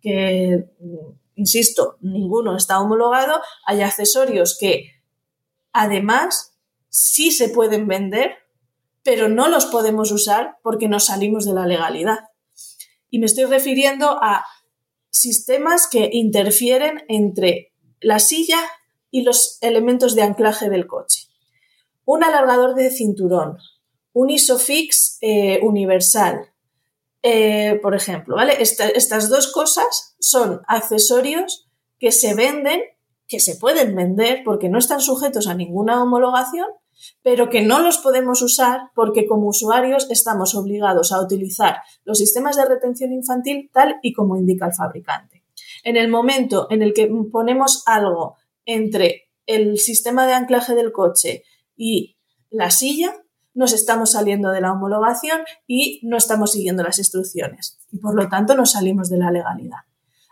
que, 0.00 0.64
insisto, 1.34 1.96
ninguno 2.00 2.56
está 2.56 2.80
homologado, 2.80 3.40
hay 3.66 3.82
accesorios 3.82 4.56
que 4.58 4.92
además 5.72 6.54
sí 6.88 7.32
se 7.32 7.48
pueden 7.48 7.88
vender, 7.88 8.36
pero 9.02 9.28
no 9.28 9.48
los 9.48 9.66
podemos 9.66 10.12
usar 10.12 10.58
porque 10.62 10.88
nos 10.88 11.06
salimos 11.06 11.44
de 11.44 11.54
la 11.54 11.66
legalidad. 11.66 12.20
Y 13.10 13.18
me 13.18 13.26
estoy 13.26 13.44
refiriendo 13.44 14.18
a 14.22 14.46
sistemas 15.10 15.88
que 15.88 16.08
interfieren 16.12 17.04
entre 17.08 17.72
la 18.00 18.18
silla 18.18 18.58
y 19.14 19.22
los 19.22 19.58
elementos 19.60 20.16
de 20.16 20.22
anclaje 20.22 20.68
del 20.68 20.88
coche. 20.88 21.28
Un 22.04 22.24
alargador 22.24 22.74
de 22.74 22.90
cinturón, 22.90 23.58
un 24.12 24.28
ISOFIX 24.28 25.18
eh, 25.20 25.60
universal, 25.62 26.52
eh, 27.22 27.78
por 27.80 27.94
ejemplo, 27.94 28.34
¿vale? 28.34 28.60
Esta, 28.60 28.88
estas 28.88 29.30
dos 29.30 29.52
cosas 29.52 30.16
son 30.18 30.62
accesorios 30.66 31.70
que 32.00 32.10
se 32.10 32.34
venden, 32.34 32.80
que 33.28 33.38
se 33.38 33.54
pueden 33.54 33.94
vender 33.94 34.42
porque 34.44 34.68
no 34.68 34.80
están 34.80 35.00
sujetos 35.00 35.46
a 35.46 35.54
ninguna 35.54 36.02
homologación, 36.02 36.66
pero 37.22 37.50
que 37.50 37.62
no 37.62 37.78
los 37.78 37.98
podemos 37.98 38.42
usar 38.42 38.90
porque 38.96 39.28
como 39.28 39.46
usuarios 39.46 40.08
estamos 40.10 40.56
obligados 40.56 41.12
a 41.12 41.20
utilizar 41.20 41.76
los 42.04 42.18
sistemas 42.18 42.56
de 42.56 42.64
retención 42.64 43.12
infantil 43.12 43.70
tal 43.72 43.94
y 44.02 44.12
como 44.12 44.36
indica 44.36 44.66
el 44.66 44.74
fabricante. 44.74 45.44
En 45.84 45.96
el 45.96 46.08
momento 46.08 46.66
en 46.68 46.82
el 46.82 46.92
que 46.94 47.08
ponemos 47.30 47.84
algo 47.86 48.38
entre 48.66 49.30
el 49.46 49.78
sistema 49.78 50.26
de 50.26 50.34
anclaje 50.34 50.74
del 50.74 50.92
coche 50.92 51.44
y 51.76 52.16
la 52.50 52.70
silla, 52.70 53.14
nos 53.52 53.72
estamos 53.72 54.12
saliendo 54.12 54.50
de 54.50 54.60
la 54.60 54.72
homologación 54.72 55.42
y 55.66 56.00
no 56.02 56.16
estamos 56.16 56.52
siguiendo 56.52 56.82
las 56.82 56.98
instrucciones. 56.98 57.78
Y 57.92 57.98
por 57.98 58.14
lo 58.14 58.28
tanto 58.28 58.54
nos 58.54 58.72
salimos 58.72 59.08
de 59.08 59.18
la 59.18 59.30
legalidad. 59.30 59.78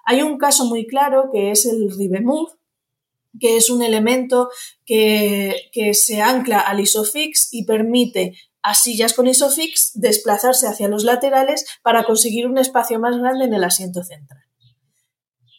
Hay 0.05 0.22
un 0.22 0.39
caso 0.39 0.64
muy 0.64 0.87
claro 0.87 1.30
que 1.33 1.53
es 1.53 1.64
el 1.66 1.91
Ribemove, 1.97 2.53
que 3.39 3.57
es 3.57 3.70
un 3.70 3.83
elemento 3.83 4.51
que, 4.85 5.70
que 5.72 5.95
se 5.95 6.20
ancla 6.20 6.61
al 6.61 6.80
ISOFIX 6.80 7.49
y 7.53 7.64
permite 7.64 8.35
a 8.62 8.74
sillas 8.74 9.14
con 9.14 9.26
ISOFIX 9.26 9.93
desplazarse 9.95 10.66
hacia 10.66 10.89
los 10.89 11.05
laterales 11.05 11.64
para 11.83 12.05
conseguir 12.05 12.47
un 12.47 12.59
espacio 12.59 12.99
más 12.99 13.16
grande 13.16 13.47
en 13.47 13.55
el 13.55 13.64
asiento 13.64 14.03
central. 14.05 14.43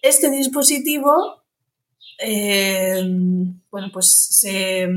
Este 0.01 0.29
dispositivo 0.29 1.42
eh, 2.19 3.03
bueno, 3.71 3.89
pues 3.91 4.27
se, 4.39 4.87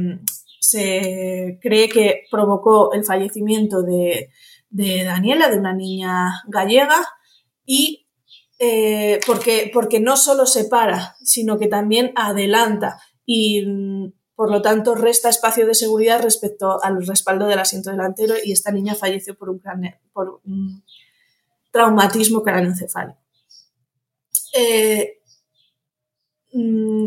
se, 0.61 1.59
cree 1.61 1.89
que 1.89 2.25
provocó 2.31 2.93
el 2.93 3.05
fallecimiento 3.05 3.83
de, 3.83 4.31
de, 4.71 5.05
Daniela, 5.05 5.49
de 5.49 5.59
una 5.59 5.75
niña 5.75 6.43
gallega, 6.49 7.07
y 7.65 8.07
eh, 8.59 9.21
porque, 9.27 9.71
porque 9.73 10.01
no 10.01 10.17
solo 10.17 10.47
separa, 10.47 11.17
sino 11.23 11.59
que 11.59 11.69
también 11.69 12.13
adelanta 12.17 13.01
y 13.27 13.65
por 14.35 14.51
lo 14.51 14.63
tanto 14.63 14.95
resta 14.95 15.29
espacio 15.29 15.67
de 15.67 15.75
seguridad 15.75 16.23
respecto 16.23 16.83
al 16.83 17.05
respaldo 17.07 17.47
del 17.47 17.59
asiento 17.59 17.91
delantero 17.91 18.35
y 18.43 18.53
esta 18.53 18.71
niña 18.71 18.95
falleció 18.95 19.37
por 19.37 19.51
un, 19.51 20.85
traumatismo 21.71 22.43
craneoencefálico. 22.43 23.19
Eh, 24.55 25.21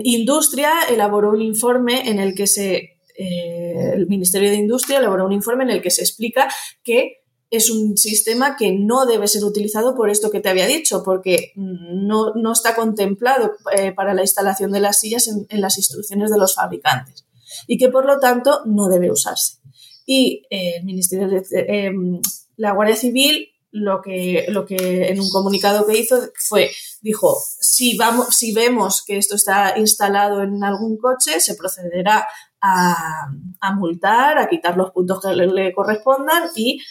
Industria 0.03 0.71
elaboró 0.89 1.31
un 1.31 1.41
informe 1.41 2.09
en 2.09 2.19
el 2.19 2.35
que 2.35 2.47
se 2.47 2.99
eh, 3.21 3.91
el 3.95 4.07
Ministerio 4.07 4.49
de 4.49 4.55
Industria 4.55 4.99
elaboró 4.99 5.25
un 5.25 5.33
informe 5.33 5.65
en 5.65 5.71
el 5.71 5.81
que 5.81 5.91
se 5.91 6.01
explica 6.01 6.47
que 6.83 7.17
es 7.49 7.69
un 7.69 7.97
sistema 7.97 8.55
que 8.55 8.71
no 8.71 9.05
debe 9.05 9.27
ser 9.27 9.43
utilizado 9.43 9.93
por 9.93 10.09
esto 10.09 10.31
que 10.31 10.39
te 10.39 10.47
había 10.47 10.67
dicho, 10.67 11.03
porque 11.03 11.51
no, 11.55 12.31
está 12.53 12.75
contemplado 12.75 13.51
eh, 13.75 13.91
para 13.91 14.13
la 14.13 14.21
instalación 14.21 14.71
de 14.71 14.79
las 14.79 15.01
sillas 15.01 15.27
en, 15.27 15.61
las 15.61 15.77
instrucciones 15.77 16.31
de 16.31 16.37
los 16.37 16.55
fabricantes 16.55 17.25
y 17.67 17.77
que 17.77 17.89
por 17.89 18.05
lo 18.05 18.19
tanto 18.19 18.61
no 18.65 18.87
debe 18.87 19.11
usarse. 19.11 19.57
Y 20.05 20.43
eh, 20.49 20.75
el 20.77 20.85
Ministerio 20.85 21.27
de 21.27 22.21
la 22.55 22.71
Guardia 22.71 22.95
Civil 22.95 23.49
lo 23.71 24.01
que, 24.01 24.45
lo 24.49 24.65
que 24.65 25.09
en 25.09 25.19
un 25.19 25.29
comunicado 25.29 25.85
que 25.85 25.97
hizo 25.97 26.17
fue, 26.35 26.71
dijo, 27.01 27.37
si, 27.59 27.97
vamos, 27.97 28.35
si 28.35 28.53
vemos 28.53 29.03
que 29.05 29.17
esto 29.17 29.35
está 29.35 29.77
instalado 29.77 30.41
en 30.41 30.63
algún 30.63 30.97
coche, 30.97 31.39
se 31.39 31.55
procederá 31.55 32.27
a, 32.61 33.29
multar, 33.75 34.37
a 34.37 34.49
quitar 34.49 34.75
los 34.75 34.91
puntos 34.91 35.21
que 35.21 35.33
le, 35.33 35.73
correspondan 35.73 36.49
y, 36.55 36.81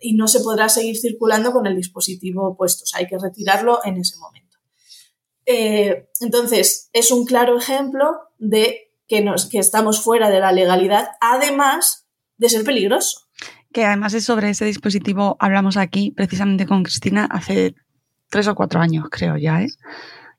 y 0.00 0.14
no 0.14 0.26
se 0.28 0.40
podrá 0.40 0.68
seguir 0.68 0.96
circulando 0.98 1.52
con 1.52 1.66
el 1.66 1.76
dispositivo 1.76 2.56
puesto. 2.56 2.84
O 2.84 2.86
sea, 2.86 3.00
hay 3.00 3.06
que 3.06 3.18
retirarlo 3.18 3.80
en 3.84 3.98
ese 3.98 4.16
momento. 4.18 4.58
Eh, 5.46 6.08
entonces, 6.20 6.88
es 6.92 7.10
un 7.10 7.24
claro 7.26 7.58
ejemplo 7.58 8.20
de 8.38 8.92
que, 9.06 9.20
nos, 9.20 9.46
que 9.46 9.58
estamos 9.58 10.02
fuera 10.02 10.30
de 10.30 10.40
la 10.40 10.52
legalidad, 10.52 11.10
además 11.20 12.06
de 12.36 12.48
ser 12.48 12.64
peligroso. 12.64 13.20
Que 13.74 13.84
además 13.84 14.14
es 14.14 14.24
sobre 14.24 14.48
ese 14.48 14.64
dispositivo, 14.64 15.36
hablamos 15.38 15.76
aquí 15.76 16.12
precisamente 16.12 16.64
con 16.64 16.82
Cristina 16.84 17.26
hace 17.30 17.74
tres 18.30 18.48
o 18.48 18.54
cuatro 18.54 18.80
años, 18.80 19.08
creo 19.10 19.36
ya, 19.36 19.62
¿eh? 19.62 19.68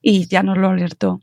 Y 0.01 0.27
ya 0.27 0.41
nos 0.41 0.57
lo 0.57 0.69
alertó 0.69 1.19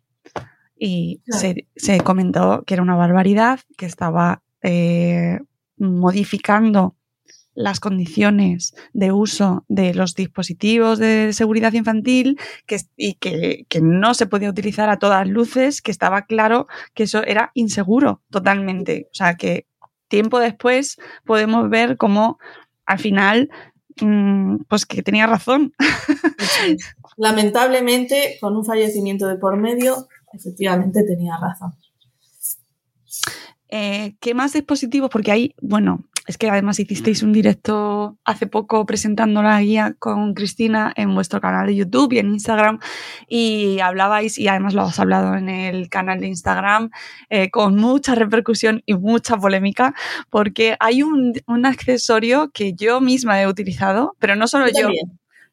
y 0.84 1.22
se, 1.28 2.00
comentó 2.00 2.64
que 2.66 2.74
era 2.74 2.82
una 2.82 2.96
barbaridad, 2.96 3.60
que 3.78 3.86
estaba 3.86 4.42
eh, 4.62 5.38
modificando 5.76 6.96
las 7.54 7.78
condiciones 7.78 8.74
de 8.92 9.12
uso 9.12 9.64
de 9.68 9.94
los 9.94 10.16
dispositivos 10.16 10.98
de 10.98 11.32
seguridad 11.34 11.72
infantil 11.74 12.36
que, 12.66 12.78
y 12.96 13.14
que, 13.14 13.64
no 13.80 14.14
se 14.14 14.26
podía 14.26 14.50
utilizar 14.50 14.90
a 14.90 14.98
todas 14.98 15.28
luces, 15.28 15.82
que 15.82 15.92
estaba 15.92 16.22
claro 16.22 16.66
que 16.94 17.04
eso 17.04 17.22
era 17.22 17.52
inseguro 17.54 18.24
totalmente. 18.28 19.06
O 19.12 19.14
sea, 19.14 19.36
que 19.36 19.68
tiempo 20.12 20.38
después 20.38 20.98
podemos 21.24 21.70
ver 21.70 21.96
cómo 21.96 22.38
al 22.84 22.98
final, 22.98 23.48
mm, 24.00 24.58
pues 24.68 24.84
que 24.84 25.02
tenía 25.02 25.26
razón. 25.26 25.72
Lamentablemente, 27.16 28.36
con 28.38 28.54
un 28.54 28.64
fallecimiento 28.64 29.26
de 29.26 29.36
por 29.36 29.56
medio, 29.56 30.06
efectivamente 30.34 31.02
tenía 31.04 31.38
razón. 31.38 31.72
Eh, 33.74 34.16
¿Qué 34.20 34.34
más 34.34 34.52
dispositivos? 34.52 35.08
Porque 35.08 35.32
hay, 35.32 35.54
bueno, 35.62 36.04
es 36.26 36.36
que 36.36 36.50
además 36.50 36.78
hicisteis 36.78 37.22
un 37.22 37.32
directo 37.32 38.18
hace 38.22 38.46
poco 38.46 38.84
presentando 38.84 39.42
la 39.42 39.62
guía 39.62 39.96
con 39.98 40.34
Cristina 40.34 40.92
en 40.94 41.14
vuestro 41.14 41.40
canal 41.40 41.66
de 41.66 41.76
YouTube 41.76 42.12
y 42.12 42.18
en 42.18 42.34
Instagram 42.34 42.80
y 43.28 43.80
hablabais, 43.80 44.36
y 44.36 44.46
además 44.46 44.74
lo 44.74 44.82
has 44.82 44.98
hablado 44.98 45.36
en 45.36 45.48
el 45.48 45.88
canal 45.88 46.20
de 46.20 46.26
Instagram, 46.26 46.90
eh, 47.30 47.50
con 47.50 47.76
mucha 47.76 48.14
repercusión 48.14 48.82
y 48.84 48.92
mucha 48.92 49.38
polémica, 49.38 49.94
porque 50.28 50.76
hay 50.78 51.02
un, 51.02 51.32
accesorio 51.64 52.50
que 52.50 52.74
yo 52.74 53.00
misma 53.00 53.40
he 53.40 53.46
utilizado, 53.46 54.16
pero 54.18 54.36
no 54.36 54.48
solo 54.48 54.66
yo, 54.66 54.90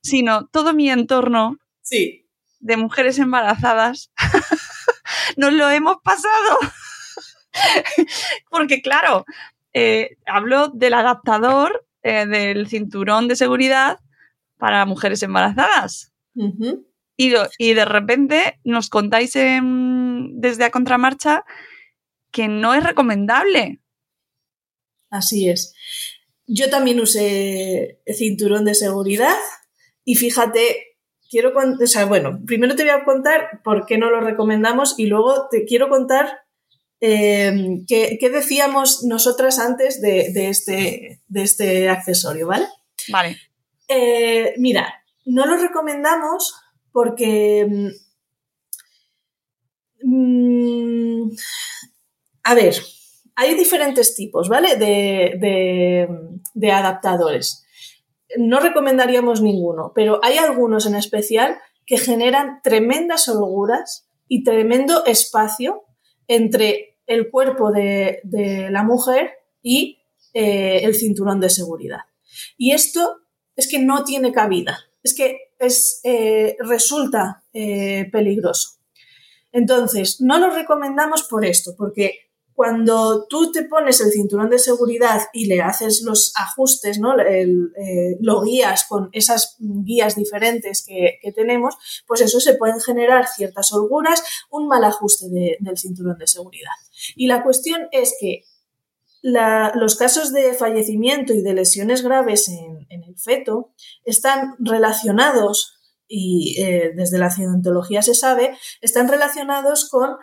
sino 0.02 0.46
todo 0.48 0.74
mi 0.74 0.90
entorno 0.90 1.56
sí. 1.84 2.28
de 2.60 2.76
mujeres 2.76 3.18
embarazadas. 3.18 4.12
nos 5.38 5.54
lo 5.54 5.70
hemos 5.70 5.98
pasado. 6.04 6.60
Porque 8.50 8.82
claro, 8.82 9.26
eh, 9.74 10.18
hablo 10.26 10.70
del 10.70 10.94
adaptador 10.94 11.86
eh, 12.04 12.26
del 12.26 12.68
cinturón 12.68 13.28
de 13.28 13.36
seguridad 13.36 14.00
para 14.58 14.86
mujeres 14.86 15.24
embarazadas. 15.24 16.14
y, 17.18 17.34
y, 17.58 17.74
de 17.74 17.86
repente 17.86 18.60
nos 18.64 18.90
contáis 18.90 19.34
desde 19.34 20.64
a 20.64 20.72
contramarcha 20.72 21.44
que 22.32 22.48
no 22.48 22.74
es 22.74 22.84
recomendable. 22.84 23.80
Así 25.10 25.50
es. 25.50 25.74
Yo 26.46 26.70
también 26.70 27.00
usé 27.00 28.00
cinturón 28.08 28.66
de 28.66 28.76
seguridad 28.76 29.36
y 30.04 30.16
fíjate 30.16 30.90
quiero 31.30 31.54
o 31.56 31.88
sea, 31.88 32.06
bueno, 32.06 32.40
primero 32.46 32.76
te 32.76 32.84
voy 32.84 32.92
a 32.92 33.06
contar 33.06 33.62
por 33.64 33.86
qué 33.86 33.98
no 33.98 34.10
lo 34.10 34.20
recomendamos 34.20 34.96
y 34.98 35.06
luego 35.06 35.48
te 35.50 35.66
quiero 35.66 35.90
contar 35.90 36.40
eh, 37.02 37.82
qué, 37.88 38.30
decíamos 38.30 39.04
nosotras 39.04 39.60
antes 39.60 40.02
de, 40.02 40.50
este, 40.50 41.22
de 41.28 41.44
este 41.44 41.90
accesorio, 41.90 42.48
¿vale? 42.48 42.68
Vale. 43.12 43.38
Eh, 43.88 44.54
mira, 44.58 45.04
no 45.26 45.46
lo 45.46 45.58
recomendamos 45.58 46.56
porque... 46.92 47.92
Mm, 50.02 51.30
a 52.44 52.54
ver, 52.56 52.76
hay 53.36 53.56
diferentes 53.56 54.16
tipos, 54.16 54.50
¿vale? 54.50 54.76
de, 54.76 56.08
de 56.54 56.72
adaptadores 56.72 57.66
no 58.38 58.60
recomendaríamos 58.60 59.42
ninguno, 59.42 59.92
pero 59.96 60.20
hay 60.24 60.38
algunos 60.38 60.86
en 60.86 60.96
especial 60.96 61.58
que 61.86 61.98
generan 61.98 62.62
tremendas 62.62 63.28
holguras 63.28 64.08
y 64.28 64.44
tremendo 64.44 65.06
espacio 65.06 65.84
entre 66.30 67.00
el 67.08 67.30
cuerpo 67.30 67.72
de, 67.72 68.22
la 68.72 68.84
mujer 68.84 69.32
y 69.62 70.00
eh, 70.34 70.82
el 70.84 70.96
cinturón 70.96 71.42
de 71.42 71.50
seguridad. 71.50 72.02
Y 72.56 72.72
esto 72.72 73.18
es 73.56 73.68
que 73.68 73.80
no 73.80 74.06
tiene 74.06 74.32
cabida, 74.32 74.80
es 75.04 75.16
que 75.16 75.52
es, 75.58 76.00
eh, 76.04 76.56
resulta 76.60 77.44
eh, 77.52 78.08
peligroso. 78.12 78.78
Entonces, 79.52 80.22
no 80.22 80.38
lo 80.38 80.52
recomendamos 80.52 81.24
por 81.24 81.44
esto, 81.44 81.76
porque 81.76 82.29
cuando 82.60 83.26
tú 83.30 83.54
te 83.54 83.64
pones 83.64 84.02
el 84.02 84.12
cinturón 84.12 84.50
de 84.50 84.60
seguridad 84.60 85.22
y 85.32 85.46
le 85.46 85.62
haces 85.62 86.02
los 86.02 86.34
ajustes, 86.36 87.00
¿no? 87.00 87.18
Eh, 87.18 87.48
lo 88.20 88.42
guías 88.42 88.84
con 88.84 89.08
esas 89.14 89.56
guías 89.60 90.18
diferentes 90.18 90.84
que, 90.86 91.22
tenemos, 91.34 91.78
pues 92.06 92.20
eso 92.20 92.42
se 92.42 92.56
pueden 92.56 92.82
generar 92.82 93.28
ciertas 93.30 93.72
holguras, 93.72 94.22
un 94.50 94.68
mal 94.68 94.84
ajuste 94.84 95.28
del 95.58 95.78
cinturón 95.78 96.18
de 96.18 96.28
seguridad. 96.28 96.74
Y 97.16 97.28
la 97.28 97.44
cuestión 97.44 97.88
es 97.94 98.14
que 98.20 98.44
los 99.22 99.96
casos 99.96 100.34
de 100.34 100.54
fallecimiento 100.54 101.34
y 101.34 101.42
de 101.42 101.54
lesiones 101.54 102.04
graves 102.04 102.50
en, 102.50 102.88
el 102.90 103.16
feto 103.18 103.72
están 104.04 104.56
relacionados, 104.60 105.78
y 106.10 106.62
eh, 106.62 106.92
desde 106.94 107.20
la 107.20 107.28
accidentología 107.28 108.02
se 108.02 108.16
sabe, 108.16 108.58
están 108.82 109.08
relacionados 109.08 109.88
con 109.90 110.18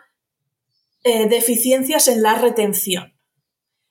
eh, 1.09 1.29
deficiencias 1.29 2.09
en 2.09 2.21
la 2.21 2.35
retención. 2.35 3.13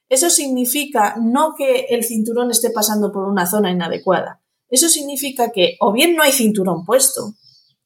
Eso 0.10 0.30
significa 0.30 1.16
no 1.18 1.54
que 1.58 1.86
el 1.92 2.04
cinturón 2.04 2.52
esté 2.52 2.72
pasando 2.72 3.14
por 3.14 3.24
una 3.30 3.48
zona 3.48 3.72
inadecuada. 3.72 4.44
Eso 4.68 4.90
significa 4.90 5.54
que 5.54 5.78
o 5.80 5.94
bien 5.94 6.18
no 6.18 6.24
hay 6.24 6.34
cinturón 6.34 6.84
puesto, 6.84 7.36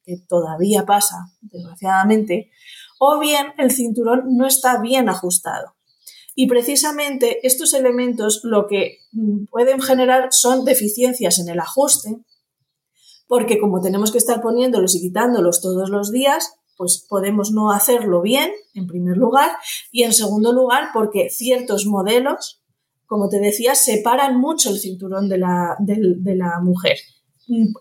que 0.02 0.16
todavía 0.28 0.84
pasa, 0.84 1.14
desgraciadamente, 1.42 2.50
o 2.98 3.20
bien 3.20 3.52
el 3.56 3.70
cinturón 3.70 4.36
no 4.36 4.48
está 4.48 4.80
bien 4.80 5.08
ajustado. 5.08 5.76
Y 6.34 6.48
precisamente 6.48 7.38
estos 7.46 7.72
elementos 7.72 8.40
lo 8.42 8.66
que 8.66 8.98
mm, 9.12 9.44
pueden 9.44 9.80
generar 9.80 10.32
son 10.32 10.64
deficiencias 10.64 11.38
en 11.38 11.48
el 11.50 11.60
ajuste, 11.60 12.16
porque 13.28 13.60
como 13.60 13.80
tenemos 13.80 14.10
que 14.10 14.18
estar 14.18 14.42
poniéndolos 14.42 14.96
y 14.96 15.00
quitándolos 15.00 15.60
todos 15.60 15.88
los 15.88 16.10
días, 16.10 16.52
pues 16.80 17.04
podemos 17.06 17.50
no 17.52 17.72
hacerlo 17.72 18.22
bien, 18.22 18.50
en 18.72 18.86
primer 18.86 19.18
lugar, 19.18 19.50
y 19.92 20.04
en 20.04 20.14
segundo 20.14 20.50
lugar, 20.50 20.88
porque 20.94 21.28
ciertos 21.28 21.84
modelos, 21.84 22.62
como 23.04 23.28
te 23.28 23.38
decía, 23.38 23.74
separan 23.74 24.40
mucho 24.40 24.70
el 24.70 24.78
cinturón 24.78 25.28
de 25.28 25.36
la, 25.36 25.76
mujer, 26.62 26.96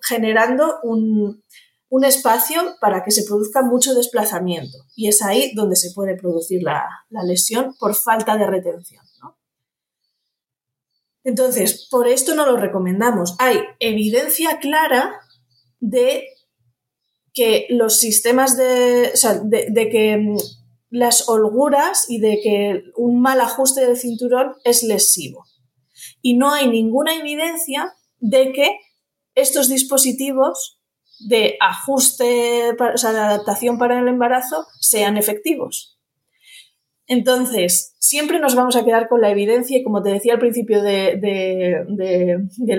generando 0.06 0.80
un, 0.84 1.41
espacio 2.04 2.76
para 2.82 3.06
que 3.06 3.12
se 3.12 3.24
produzca 3.24 3.62
mucho 3.62 3.93
desplazamiento. 3.93 4.78
Y 4.97 5.08
es 5.08 5.22
ahí 5.22 5.54
donde 5.56 5.78
se 5.78 5.93
puede 5.93 6.18
producir 6.18 6.62
la, 6.62 6.86
lesión 7.24 7.76
por 7.80 7.95
falta 7.95 8.36
de 8.36 8.47
retención. 8.47 9.02
Entonces, 11.24 11.88
por 11.89 12.06
esto 12.06 12.36
no 12.36 12.45
lo 12.45 12.58
recomendamos. 12.58 13.38
Hay 13.39 13.60
evidencia 13.80 14.60
clara 14.60 15.22
de 15.80 16.26
que 17.40 17.68
los 17.70 17.98
sistemas 18.02 18.58
de, 18.58 19.12
o 19.14 19.16
sea, 19.16 19.40
de, 19.42 19.90
que 19.90 20.18
mm, 20.18 20.36
las 20.90 21.30
holguras 21.30 22.10
y 22.10 22.20
de 22.20 22.42
que 22.44 22.84
un 22.98 23.22
mal 23.22 23.40
ajuste 23.40 23.80
del 23.80 23.96
cinturón 23.96 24.56
es 24.66 24.84
lesivo. 24.84 25.46
Y 26.22 26.36
no 26.36 26.54
hay 26.54 26.68
ninguna 26.68 27.16
evidencia 27.16 27.94
de 28.18 28.52
que 28.52 28.78
estos 29.36 29.70
dispositivos 29.70 30.82
de 31.30 31.56
ajuste, 31.62 32.72
o 32.72 32.98
sea, 32.98 33.14
de 33.14 33.20
adaptación 33.20 33.78
para 33.78 34.00
el 34.00 34.10
embarazo 34.10 34.66
sean 34.82 35.16
efectivos. 35.16 35.98
Entonces, 37.08 37.96
siempre 38.00 38.40
nos 38.40 38.54
vamos 38.54 38.76
a 38.76 38.84
quedar 38.84 39.08
con 39.08 39.22
la 39.22 39.32
evidencia 39.32 39.78
y 39.78 39.84
como 39.84 40.04
te 40.04 40.10
decía 40.10 40.34
al 40.34 40.40
principio 40.40 40.84
del 40.84 41.86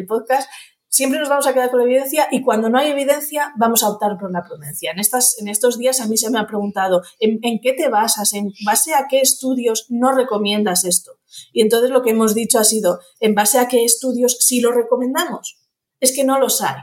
podcast, 0.07 0.51
siempre 0.91 1.21
nos 1.21 1.29
vamos 1.29 1.47
a 1.47 1.55
quedar 1.55 1.71
con 1.71 1.79
la 1.79 1.87
evidencia 1.87 2.29
y 2.31 2.43
cuando 2.43 2.69
no 2.69 2.79
hay 2.79 2.91
evidencia 2.91 3.55
vamos 3.57 3.83
a 3.83 3.89
optar 3.89 4.19
por 4.19 4.31
la 4.31 4.43
prudencia. 4.43 4.91
En, 4.91 4.99
estas, 4.99 5.41
en 5.41 5.49
estos 5.49 5.79
días 5.79 6.01
a 6.01 6.07
mí 6.07 6.19
se 6.19 6.31
me 6.31 6.39
ha 6.39 6.47
preguntado, 6.47 7.03
¿en, 7.21 7.39
¿en, 7.43 7.61
qué 7.61 7.73
te 7.73 7.89
basas? 7.89 8.35
¿En 8.35 8.53
base 8.67 8.93
a 8.93 9.07
qué 9.09 9.21
estudios 9.21 9.87
no 9.89 10.13
recomiendas 10.13 10.85
esto? 10.85 11.13
Y 11.53 11.63
entonces 11.63 11.91
lo 11.91 12.03
que 12.03 12.11
hemos 12.11 12.35
dicho 12.35 12.59
ha 12.59 12.65
sido, 12.65 13.01
¿en 13.21 13.35
base 13.35 13.59
a 13.59 13.69
qué 13.69 13.85
estudios 13.85 14.37
sí 14.41 14.61
lo 14.61 14.73
recomendamos? 14.73 15.59
Es 16.01 16.15
que 16.15 16.25
no 16.25 16.39
los 16.39 16.61
hay. 16.61 16.77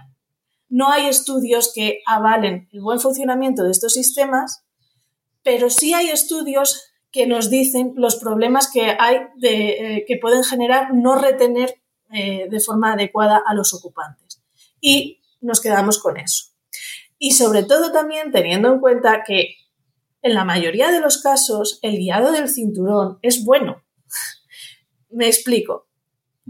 No 0.69 0.89
hay 0.89 1.07
estudios 1.07 1.71
que 1.75 1.99
avalen 2.05 2.69
el 2.71 2.81
buen 2.81 2.99
funcionamiento 2.99 3.63
de 3.63 3.71
estos 3.71 3.93
sistemas, 3.93 4.63
pero 5.43 5.69
sí 5.69 5.93
hay 5.93 6.09
estudios 6.09 6.81
que 7.11 7.27
nos 7.27 7.49
dicen 7.49 7.93
los 7.95 8.15
problemas 8.17 8.69
que 8.71 8.95
hay 8.99 9.17
de, 9.37 9.69
eh, 9.69 10.05
que 10.07 10.17
pueden 10.17 10.43
generar 10.43 10.93
no 10.93 11.15
retener 11.15 11.81
eh, 12.11 12.47
de 12.49 12.59
forma 12.59 12.93
adecuada 12.93 13.41
a 13.45 13.53
los 13.53 13.73
ocupantes. 13.73 14.41
Y 14.79 15.21
nos 15.41 15.61
quedamos 15.61 15.99
con 15.99 16.17
eso. 16.17 16.51
Y 17.17 17.31
sobre 17.31 17.63
todo 17.63 17.91
también 17.91 18.31
teniendo 18.31 18.71
en 18.71 18.79
cuenta 18.79 19.23
que 19.25 19.55
en 20.21 20.33
la 20.33 20.45
mayoría 20.45 20.91
de 20.91 20.99
los 20.99 21.21
casos 21.21 21.79
el 21.81 21.97
guiado 21.97 22.31
del 22.31 22.49
cinturón 22.49 23.19
es 23.21 23.43
bueno. 23.43 23.83
Me 25.09 25.27
explico. 25.27 25.87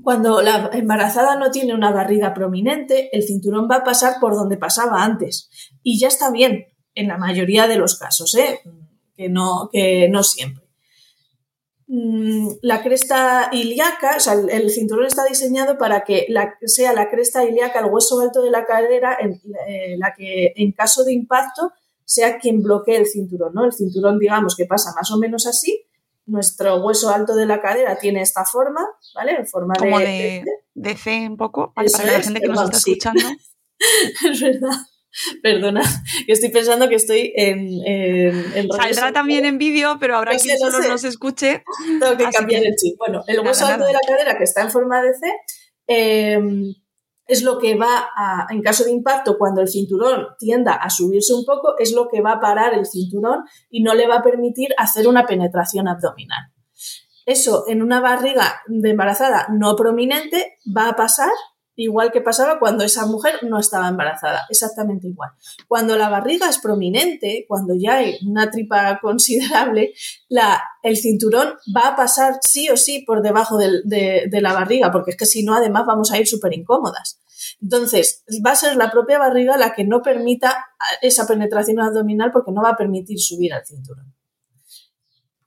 Cuando 0.04 0.42
la 0.42 0.70
embarazada 0.74 1.38
no 1.38 1.50
tiene 1.50 1.74
una 1.74 1.92
barriga 1.92 2.34
prominente, 2.34 3.10
el 3.16 3.24
cinturón 3.24 3.68
va 3.70 3.78
a 3.78 3.84
pasar 3.84 4.20
por 4.20 4.36
donde 4.36 4.58
pasaba 4.58 5.04
antes. 5.04 5.50
Y 5.82 6.00
ya 6.00 6.08
está 6.08 6.32
bien, 6.32 6.68
en 6.94 7.08
la 7.08 7.18
mayoría 7.18 7.68
de 7.68 7.78
los 7.78 7.98
casos, 7.98 8.36
¿eh? 8.36 8.62
que, 9.16 9.30
no, 9.30 9.70
que 9.72 10.08
no 10.10 10.24
siempre. 10.24 10.67
Mm, 11.90 12.50
la 12.64 12.84
cresta 12.84 13.50
ilíaca, 13.54 14.18
o 14.18 14.20
sea, 14.20 14.34
el, 14.34 14.70
cinturón 14.70 15.06
está 15.06 15.24
diseñado 15.24 15.78
para 15.78 16.02
que 16.02 16.28
sea 16.66 16.92
la 16.92 17.10
cresta 17.10 17.46
ilíaca, 17.46 17.80
el 17.80 17.86
hueso 17.86 18.20
alto 18.20 18.42
de 18.42 18.52
la 18.52 18.66
cadera, 18.66 19.18
en, 19.20 19.42
eh, 19.70 19.96
la 19.98 20.14
que 20.14 20.52
en 20.58 20.74
caso 20.74 21.06
de 21.06 21.14
impacto 21.14 21.72
sea 22.04 22.40
quien 22.40 22.62
bloquee 22.62 22.98
el 22.98 23.06
cinturón, 23.06 23.54
¿no? 23.54 23.64
El 23.64 23.72
cinturón, 23.72 24.20
digamos, 24.20 24.58
que 24.58 24.66
pasa 24.66 24.92
más 24.96 25.12
o 25.12 25.18
menos 25.18 25.48
así. 25.48 25.86
Nuestro 26.26 26.84
hueso 26.84 27.10
alto 27.10 27.36
de 27.36 27.46
la 27.46 27.62
cadera 27.62 27.98
tiene 27.98 28.22
esta 28.22 28.44
forma, 28.44 28.86
¿vale? 29.16 29.38
En 29.38 29.48
forma 29.48 29.74
de, 29.80 30.44
de, 30.74 30.98
C 30.98 31.26
un 31.30 31.38
poco, 31.38 31.74
para, 31.74 31.88
la 31.88 32.22
gente 32.22 32.42
que 32.42 32.48
nos 32.50 32.64
está 32.66 32.78
escuchando. 32.78 33.22
es 34.30 34.42
verdad. 34.42 34.76
Perdona, 35.44 35.82
que 36.26 36.34
estoy 36.34 36.50
pensando 36.50 36.90
que 36.90 36.96
estoy 36.96 37.34
en. 37.36 37.70
en, 37.86 38.68
Saldrá 38.70 39.12
también 39.12 39.46
en 39.46 39.58
vídeo, 39.58 39.98
pero 40.00 40.18
habrá 40.18 40.36
quien 40.38 40.58
solo 40.58 40.80
nos 40.88 41.04
escuche. 41.04 41.64
Tengo 42.00 42.18
que 42.18 42.30
cambiar 42.30 42.64
el 42.64 42.76
chip. 42.76 42.98
Bueno, 42.98 43.24
el 43.28 43.40
hueso 43.40 43.66
alto 43.66 43.86
de 43.86 43.94
la 43.94 44.00
cadera 44.06 44.38
que 44.38 44.44
está 44.44 44.62
en 44.62 44.72
forma 44.72 45.02
de 45.02 45.14
C 45.14 45.34
em, 45.88 46.74
es 47.26 47.42
lo 47.44 47.58
que 47.58 47.76
va 47.76 48.10
a, 48.16 48.48
en 48.50 48.62
caso 48.62 48.84
de 48.84 48.92
impacto, 48.92 49.38
cuando 49.38 49.62
el 49.62 49.68
cinturón 49.68 50.28
tienda 50.40 50.74
a 50.74 50.90
subirse 50.90 51.34
un 51.34 51.46
poco, 51.46 51.78
es 51.78 51.94
lo 51.94 52.08
que 52.08 52.22
va 52.22 52.34
a 52.34 52.40
parar 52.40 52.74
el 52.74 52.86
cinturón 52.86 53.44
y 53.70 53.84
no 53.84 53.94
le 53.94 54.08
va 54.08 54.18
a 54.18 54.24
permitir 54.24 54.70
hacer 54.78 55.08
una 55.08 55.26
penetración 55.26 55.88
abdominal. 55.88 56.52
Eso 57.26 57.66
en 57.68 57.82
una 57.82 58.00
barriga 58.00 58.62
de 58.68 58.92
embarazada 58.92 59.48
no 59.52 59.76
prominente 59.76 60.58
va 60.66 60.88
a 60.90 60.96
pasar 60.96 61.32
igual 61.78 62.12
que 62.12 62.22
pasaba 62.22 62.60
cuando 62.60 62.84
esa 62.84 63.06
mujer 63.06 63.36
no 63.44 63.60
estaba 63.60 63.88
embarazada, 63.88 64.46
exactamente 64.50 65.08
igual. 65.08 65.30
Cuando 65.68 65.96
la 65.96 66.10
barriga 66.10 66.50
es 66.50 66.58
prominente, 66.58 67.46
cuando 67.48 67.76
ya 67.76 67.98
hay 67.98 68.18
una 68.26 68.52
tripa 68.52 69.00
considerable, 69.00 69.94
la, 70.28 70.62
el 70.84 70.98
cinturón 70.98 71.54
va 71.76 71.90
a 71.90 71.96
pasar 71.96 72.40
sí 72.42 72.70
o 72.70 72.78
sí 72.78 73.04
por 73.06 73.22
debajo 73.22 73.58
de, 73.58 74.28
de 74.30 74.42
la 74.42 74.54
barriga, 74.54 74.92
porque 74.92 75.12
es 75.12 75.18
que 75.18 75.26
si 75.26 75.44
no, 75.44 75.56
además 75.56 75.86
vamos 75.86 76.12
a 76.12 76.20
ir 76.20 76.28
súper 76.28 76.54
incómodas. 76.54 77.22
Entonces, 77.62 78.24
va 78.46 78.52
a 78.52 78.56
ser 78.56 78.76
la 78.76 78.92
propia 78.92 79.20
barriga 79.20 79.58
la 79.58 79.74
que 79.74 79.84
no 79.84 80.02
permita 80.02 80.66
esa 81.02 81.26
penetración 81.28 81.80
abdominal 81.80 82.32
porque 82.32 82.52
no 82.52 82.62
va 82.62 82.72
a 82.72 82.78
permitir 82.78 83.20
subir 83.20 83.54
al 83.54 83.66
cinturón. 83.66 84.14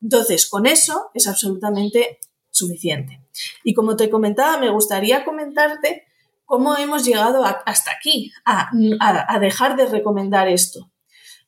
Entonces, 0.00 0.48
con 0.48 0.66
eso 0.66 1.10
es 1.12 1.26
absolutamente 1.26 2.18
suficiente. 2.50 3.20
Y 3.64 3.74
como 3.74 3.96
te 3.96 4.10
comentaba, 4.10 4.58
me 4.58 4.70
gustaría 4.70 5.24
comentarte 5.24 6.04
cómo 6.50 6.76
hemos 6.76 7.04
llegado 7.04 7.44
hasta 7.44 7.92
aquí, 7.92 8.32
a, 8.44 9.38
dejar 9.38 9.76
de 9.76 9.86
recomendar 9.86 10.48
esto. 10.48 10.90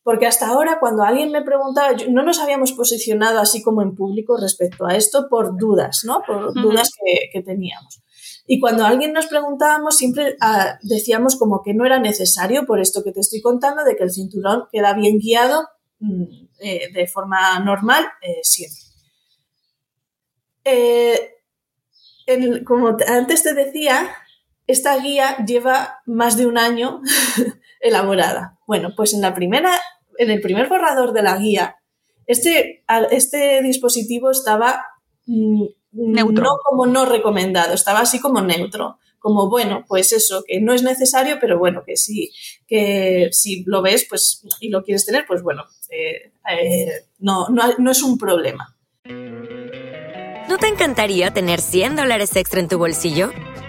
Porque 0.04 0.28
hasta 0.28 0.46
ahora, 0.46 0.78
cuando 0.78 1.02
alguien 1.02 1.32
me 1.32 1.42
preguntaba, 1.42 1.88
no 2.08 2.22
nos 2.22 2.38
habíamos 2.38 2.70
posicionado 2.70 3.40
así 3.40 3.64
como 3.64 3.82
en 3.82 3.96
público 3.96 4.36
respecto 4.40 4.86
a 4.86 4.94
esto 4.94 5.26
por 5.28 5.58
dudas, 5.58 6.04
¿no? 6.04 6.22
Por 6.24 6.54
dudas 6.54 6.92
que, 7.32 7.42
teníamos. 7.42 8.00
Y 8.46 8.60
cuando 8.60 8.84
alguien 8.84 9.12
nos 9.12 9.26
preguntábamos, 9.26 9.96
siempre 9.96 10.36
ah, 10.40 10.78
decíamos 10.82 11.34
como 11.34 11.62
que 11.64 11.74
no 11.74 11.84
era 11.84 11.98
necesario, 11.98 12.64
por 12.64 12.78
esto 12.78 13.02
que 13.02 13.10
te 13.10 13.20
estoy 13.20 13.42
contando, 13.42 13.82
de 13.82 13.96
que 13.96 14.04
el 14.04 14.12
cinturón 14.12 14.68
queda 14.70 14.94
bien 14.94 15.18
guiado 15.18 15.66
mm, 15.98 16.22
eh, 16.60 16.92
de 16.94 17.06
forma 17.08 17.58
normal 17.58 18.04
eh, 18.20 18.38
siempre. 18.44 18.82
Eh, 20.64 21.28
como 22.64 22.96
antes 23.08 23.42
te 23.42 23.54
decía, 23.54 24.08
esta 24.66 24.98
guía 24.98 25.44
lleva 25.46 26.00
más 26.06 26.36
de 26.36 26.46
un 26.46 26.58
año 26.58 27.00
elaborada. 27.80 28.58
Bueno, 28.66 28.90
pues 28.96 29.14
en 29.14 29.20
la 29.20 29.34
primera, 29.34 29.80
en 30.18 30.30
el 30.30 30.40
primer 30.40 30.68
borrador 30.68 31.12
de 31.12 31.22
la 31.22 31.36
guía, 31.36 31.76
este, 32.26 32.84
este 33.10 33.62
dispositivo 33.62 34.30
estaba 34.30 34.86
mm, 35.26 35.64
neutro. 35.92 36.44
no 36.44 36.50
como 36.64 36.86
no 36.86 37.04
recomendado, 37.04 37.74
estaba 37.74 38.00
así 38.00 38.20
como 38.20 38.40
neutro. 38.40 38.98
Como 39.18 39.48
bueno, 39.48 39.84
pues 39.86 40.12
eso, 40.12 40.42
que 40.44 40.60
no 40.60 40.72
es 40.72 40.82
necesario, 40.82 41.38
pero 41.40 41.56
bueno, 41.56 41.84
que 41.86 41.96
si, 41.96 42.32
que 42.66 43.28
si 43.30 43.62
lo 43.66 43.80
ves 43.80 44.04
pues, 44.08 44.44
y 44.58 44.68
lo 44.68 44.82
quieres 44.82 45.06
tener, 45.06 45.26
pues 45.28 45.42
bueno, 45.42 45.62
eh, 45.90 46.32
eh, 46.50 47.06
no, 47.20 47.48
no, 47.48 47.72
no 47.78 47.90
es 47.92 48.02
un 48.02 48.18
problema. 48.18 48.76
¿No 50.48 50.58
te 50.58 50.66
encantaría 50.66 51.32
tener 51.32 51.60
100 51.60 51.94
dólares 51.94 52.34
extra 52.34 52.58
en 52.58 52.66
tu 52.66 52.78
bolsillo? 52.78 53.30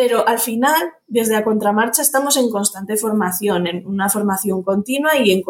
pero 0.00 0.26
al 0.26 0.38
final, 0.38 0.94
desde 1.08 1.34
la 1.34 1.44
contramarcha, 1.44 2.00
estamos 2.00 2.38
en 2.38 2.48
constante 2.48 2.96
formación, 2.96 3.66
en 3.66 3.86
una 3.86 4.08
formación 4.08 4.62
continua 4.62 5.18
y 5.18 5.30
en, 5.30 5.42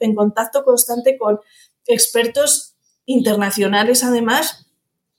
en 0.00 0.14
contacto 0.14 0.64
constante 0.66 1.16
con 1.16 1.40
expertos 1.86 2.76
internacionales, 3.06 4.04
además, 4.04 4.66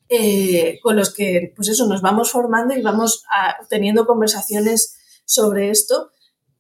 eh, 0.10 0.78
con 0.84 0.96
los 0.96 1.12
que, 1.12 1.54
pues 1.56 1.70
eso, 1.70 1.88
nos 1.88 2.04
vamos 2.04 2.30
formando 2.30 2.76
y 2.76 2.84
vamos 2.84 3.24
teniendo 3.68 4.06
conversaciones 4.06 4.96
sobre 5.26 5.72
esto. 5.72 6.12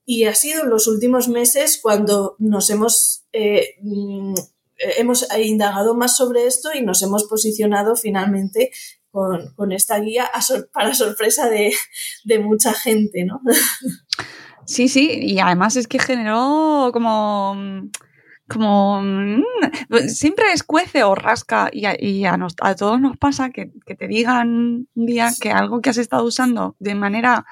Y 0.03 0.23
ha 0.23 0.33
sido 0.33 0.63
en 0.63 0.71
los 0.71 0.87
últimos 0.87 1.27
meses 1.27 1.79
cuando 1.79 2.35
nos 2.39 2.71
hemos, 2.71 3.27
eh, 3.31 3.75
mm, 3.83 4.33
hemos 4.97 5.27
indagado 5.37 5.93
más 5.93 6.17
sobre 6.17 6.47
esto 6.47 6.69
y 6.73 6.81
nos 6.81 7.03
hemos 7.03 7.25
posicionado 7.25 7.95
finalmente 7.95 8.71
con, 9.55 9.71
esta 9.71 9.99
guía 9.99 10.29
para 10.73 10.93
sorpresa 10.93 11.49
de, 11.49 11.73
de 12.23 12.39
mucha 12.39 12.73
gente, 12.73 13.25
¿no? 13.25 13.41
Sí, 14.65 14.89
sí, 14.89 15.09
y 15.21 15.39
además 15.39 15.77
es 15.77 15.87
que 15.87 15.97
generó 15.97 16.89
como 16.91 17.55
como 18.49 19.01
mm, 19.01 19.43
siempre 20.07 20.51
escuece 20.53 21.03
o 21.03 21.15
rasca 21.15 21.69
y, 21.71 21.85
a, 21.85 22.37
a, 22.61 22.75
todos 22.75 22.99
nos 22.99 23.17
pasa 23.17 23.49
que, 23.49 23.71
te 23.97 24.07
digan 24.07 24.87
un 24.93 25.05
día 25.05 25.31
que 25.39 25.51
algo 25.51 25.81
que 25.81 25.89
has 25.89 25.97
estado 25.97 26.23
usando 26.23 26.75
de 26.79 26.95
manera 26.95 27.45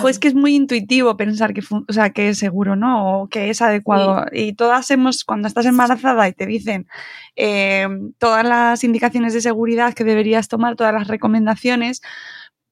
pues 0.00 0.18
que 0.18 0.28
es 0.28 0.34
muy 0.34 0.54
intuitivo 0.54 1.16
pensar 1.16 1.54
que, 1.54 1.62
o 1.70 1.92
sea, 1.92 2.10
que 2.10 2.28
es 2.28 2.38
seguro, 2.38 2.74
¿no? 2.74 3.22
O 3.22 3.28
que 3.28 3.50
es 3.50 3.62
adecuado. 3.62 4.26
Y 4.32 4.54
todas 4.54 4.90
hemos, 4.90 5.24
cuando 5.24 5.46
estás 5.46 5.66
embarazada 5.66 6.28
y 6.28 6.32
te 6.32 6.46
dicen 6.46 6.88
eh, 7.36 7.86
todas 8.18 8.44
las 8.44 8.82
indicaciones 8.82 9.32
de 9.32 9.40
seguridad 9.40 9.94
que 9.94 10.04
deberías 10.04 10.48
tomar, 10.48 10.74
todas 10.74 10.92
las 10.92 11.06
recomendaciones, 11.06 12.02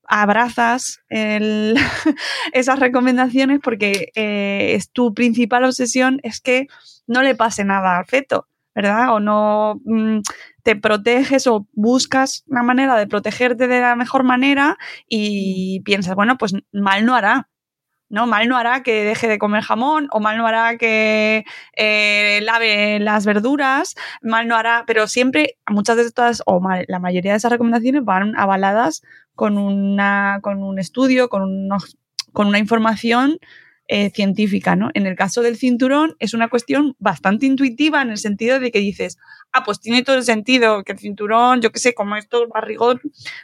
abrazas 0.06 1.00
esas 2.52 2.78
recomendaciones 2.78 3.60
porque 3.62 4.10
eh, 4.14 4.74
es 4.74 4.90
tu 4.90 5.14
principal 5.14 5.64
obsesión 5.64 6.20
es 6.22 6.40
que 6.40 6.66
no 7.06 7.22
le 7.22 7.34
pase 7.34 7.64
nada 7.64 7.98
al 7.98 8.06
feto, 8.06 8.48
¿verdad? 8.74 9.14
O 9.14 9.20
no 9.20 9.80
mm, 9.84 10.20
te 10.64 10.74
proteges 10.76 11.46
o 11.46 11.68
buscas 11.74 12.42
una 12.48 12.62
manera 12.62 12.96
de 12.96 13.06
protegerte 13.06 13.68
de 13.68 13.80
la 13.80 13.94
mejor 13.96 14.24
manera 14.24 14.78
y 15.08 15.80
piensas, 15.84 16.16
bueno, 16.16 16.36
pues 16.38 16.54
mal 16.72 17.06
no 17.06 17.14
hará. 17.14 17.48
¿no? 18.08 18.26
Mal 18.26 18.48
no 18.48 18.56
hará 18.56 18.82
que 18.82 19.04
deje 19.04 19.28
de 19.28 19.38
comer 19.38 19.62
jamón 19.62 20.08
o 20.12 20.20
mal 20.20 20.38
no 20.38 20.46
hará 20.46 20.76
que 20.78 21.44
eh, 21.76 22.40
lave 22.42 23.00
las 23.00 23.26
verduras, 23.26 23.94
mal 24.22 24.46
no 24.46 24.56
hará, 24.56 24.84
pero 24.86 25.08
siempre, 25.08 25.58
muchas 25.68 25.96
de 25.96 26.02
estas, 26.02 26.42
o 26.46 26.60
la 26.86 26.98
mayoría 26.98 27.32
de 27.32 27.38
esas 27.38 27.50
recomendaciones 27.50 28.04
van 28.04 28.36
avaladas 28.36 29.02
con, 29.34 29.58
una, 29.58 30.38
con 30.42 30.62
un 30.62 30.78
estudio, 30.78 31.28
con, 31.28 31.42
unos, 31.42 31.98
con 32.32 32.46
una 32.46 32.58
información 32.58 33.38
eh, 33.96 34.10
científica, 34.10 34.74
¿no? 34.74 34.90
En 34.94 35.06
el 35.06 35.14
caso 35.14 35.40
del 35.40 35.56
cinturón 35.56 36.16
es 36.18 36.34
una 36.34 36.48
cuestión 36.48 36.96
bastante 36.98 37.46
intuitiva 37.46 38.02
en 38.02 38.10
el 38.10 38.18
sentido 38.18 38.58
de 38.58 38.72
que 38.72 38.80
dices, 38.80 39.18
ah, 39.52 39.62
pues 39.62 39.78
tiene 39.78 40.02
todo 40.02 40.16
el 40.16 40.24
sentido 40.24 40.82
que 40.82 40.90
el 40.90 40.98
cinturón, 40.98 41.60
yo 41.60 41.70
qué 41.70 41.78
sé, 41.78 41.94
como 41.94 42.16
esto 42.16 42.48
barrigón, 42.48 43.00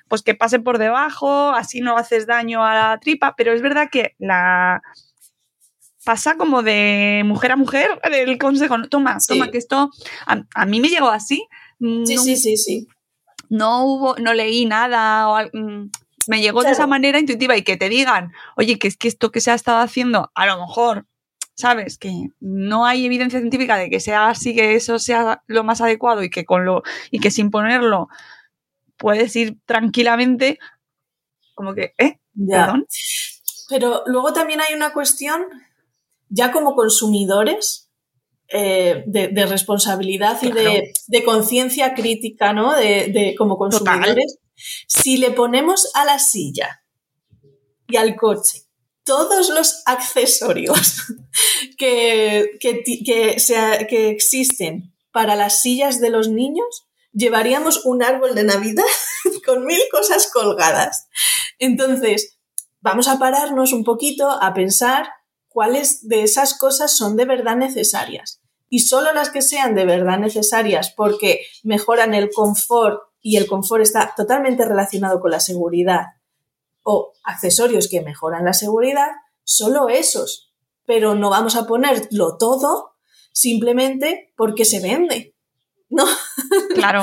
pues 0.09 0.23
que 0.23 0.35
pase 0.35 0.59
por 0.59 0.79
debajo, 0.79 1.51
así 1.51 1.81
no 1.81 1.97
haces 1.97 2.27
daño 2.27 2.65
a 2.65 2.75
la 2.75 2.99
tripa, 2.99 3.37
pero 3.37 3.53
es 3.53 3.63
verdad 3.63 3.91
que 3.93 4.17
la 4.19 4.83
pasa 6.05 6.37
como 6.37 6.65
de 6.65 7.23
mujer 7.25 7.53
a 7.53 7.57
mujer 7.57 8.01
el 8.03 8.37
consejo, 8.37 8.75
toma, 8.89 9.19
toma, 9.25 9.53
que 9.53 9.59
esto 9.59 9.93
a, 10.27 10.67
mí 10.67 10.81
me 10.81 10.89
llegó 10.89 11.11
así. 11.11 11.47
Sí, 11.79 12.19
sí, 12.19 12.37
sí, 12.37 12.57
sí 12.57 12.89
no 13.51 13.85
hubo, 13.85 14.17
no 14.17 14.33
leí 14.33 14.65
nada 14.65 15.29
o 15.29 15.39
mm, 15.53 15.91
me 16.27 16.41
llegó 16.41 16.63
de 16.63 16.71
esa 16.71 16.87
manera 16.87 17.19
intuitiva 17.19 17.57
y 17.57 17.63
que 17.63 17.77
te 17.77 17.89
digan, 17.89 18.33
oye, 18.57 18.79
que 18.79 18.89
es 18.89 18.97
que 18.97 19.09
esto 19.09 19.31
que 19.31 19.41
se 19.41 19.51
ha 19.51 19.55
estado 19.55 19.81
haciendo, 19.81 20.31
a 20.35 20.47
lo 20.47 20.59
mejor, 20.59 21.07
sabes, 21.55 21.99
que 21.99 22.29
no 22.41 22.87
hay 22.87 23.07
evidencia 23.07 23.39
científica 23.39 23.77
de 23.77 23.91
que 23.91 24.01
sea 24.01 24.29
así, 24.29 24.55
que 24.55 24.75
eso 24.75 24.99
sea 24.99 25.43
lo 25.47 25.65
más 25.65 25.81
adecuado 25.81 26.23
y 26.23 26.31
que 26.31 26.45
con 26.45 26.65
lo, 26.65 26.83
y 27.11 27.21
que 27.21 27.31
sin 27.31 27.51
ponerlo 27.51 28.09
puedes 28.97 29.35
ir 29.37 29.59
tranquilamente, 29.65 30.59
como 31.55 31.75
que, 31.75 31.95
¿eh? 31.99 32.19
Perdón. 32.49 32.87
Pero 33.69 34.03
luego 34.07 34.33
también 34.33 34.61
hay 34.61 34.75
una 34.75 34.93
cuestión, 34.93 35.43
ya 36.29 36.53
como 36.53 36.75
consumidores, 36.75 37.91
eh, 38.53 39.05
de, 39.07 39.47
responsabilidad 39.47 40.37
y 40.43 40.51
de, 40.51 41.25
conciencia 41.25 41.95
crítica, 41.95 42.53
¿no? 42.53 42.75
De, 42.75 43.35
como 43.39 43.57
consumidores. 43.57 44.39
Si 44.87 45.17
le 45.17 45.31
ponemos 45.31 45.91
a 45.95 46.05
la 46.05 46.19
silla 46.19 46.85
y 47.89 47.97
al 47.97 48.17
coche 48.17 48.67
todos 49.05 49.49
los 49.49 49.83
accesorios 49.87 51.03
que, 51.79 52.59
que, 52.61 52.83
que 52.85 54.09
existen 54.11 54.95
para 55.11 55.35
las 55.35 55.63
sillas 55.63 56.01
de 56.01 56.11
los 56.11 56.29
niños, 56.29 56.87
llevaríamos 57.13 57.85
un 57.85 58.03
árbol 58.03 58.35
de 58.35 58.45
Navidad 58.45 58.85
con 59.47 59.65
mil 59.65 59.81
cosas 59.91 60.31
colgadas. 60.33 61.09
Entonces, 61.59 62.39
vamos 62.81 63.09
a 63.09 63.19
pararnos 63.19 63.73
un 63.73 63.85
poquito 63.85 64.31
a 64.31 64.55
pensar 64.55 65.09
cuáles 65.49 66.07
de 66.09 66.23
esas 66.23 66.57
cosas 66.57 66.97
son 66.97 67.17
de 67.17 67.25
verdad 67.25 67.57
necesarias 67.57 68.41
y 68.69 68.81
solo 68.81 69.13
las 69.13 69.31
que 69.31 69.43
sean 69.43 69.75
de 69.75 69.85
verdad 69.85 70.19
necesarias 70.19 70.95
porque 70.97 71.41
mejoran 71.65 72.15
el 72.15 72.31
confort 72.31 73.01
y 73.21 73.37
el 73.37 73.47
confort 73.47 73.83
está 73.83 74.15
totalmente 74.17 74.65
relacionado 74.65 75.21
con 75.21 75.31
la 75.31 75.41
seguridad 75.41 76.07
o 76.83 77.13
accesorios 77.25 77.89
que 77.89 78.01
mejoran 78.01 78.45
la 78.45 78.53
seguridad, 78.53 79.09
solo 79.45 79.89
esos. 79.89 80.53
Pero 80.87 81.15
no 81.15 81.31
vamos 81.31 81.57
a 81.57 81.67
ponerlo 81.67 82.37
todo 82.39 82.97
simplemente 83.33 84.33
porque 84.37 84.65
se 84.65 84.81
vende. 84.81 85.35
¿No? 85.89 86.05
Claro. 86.75 87.03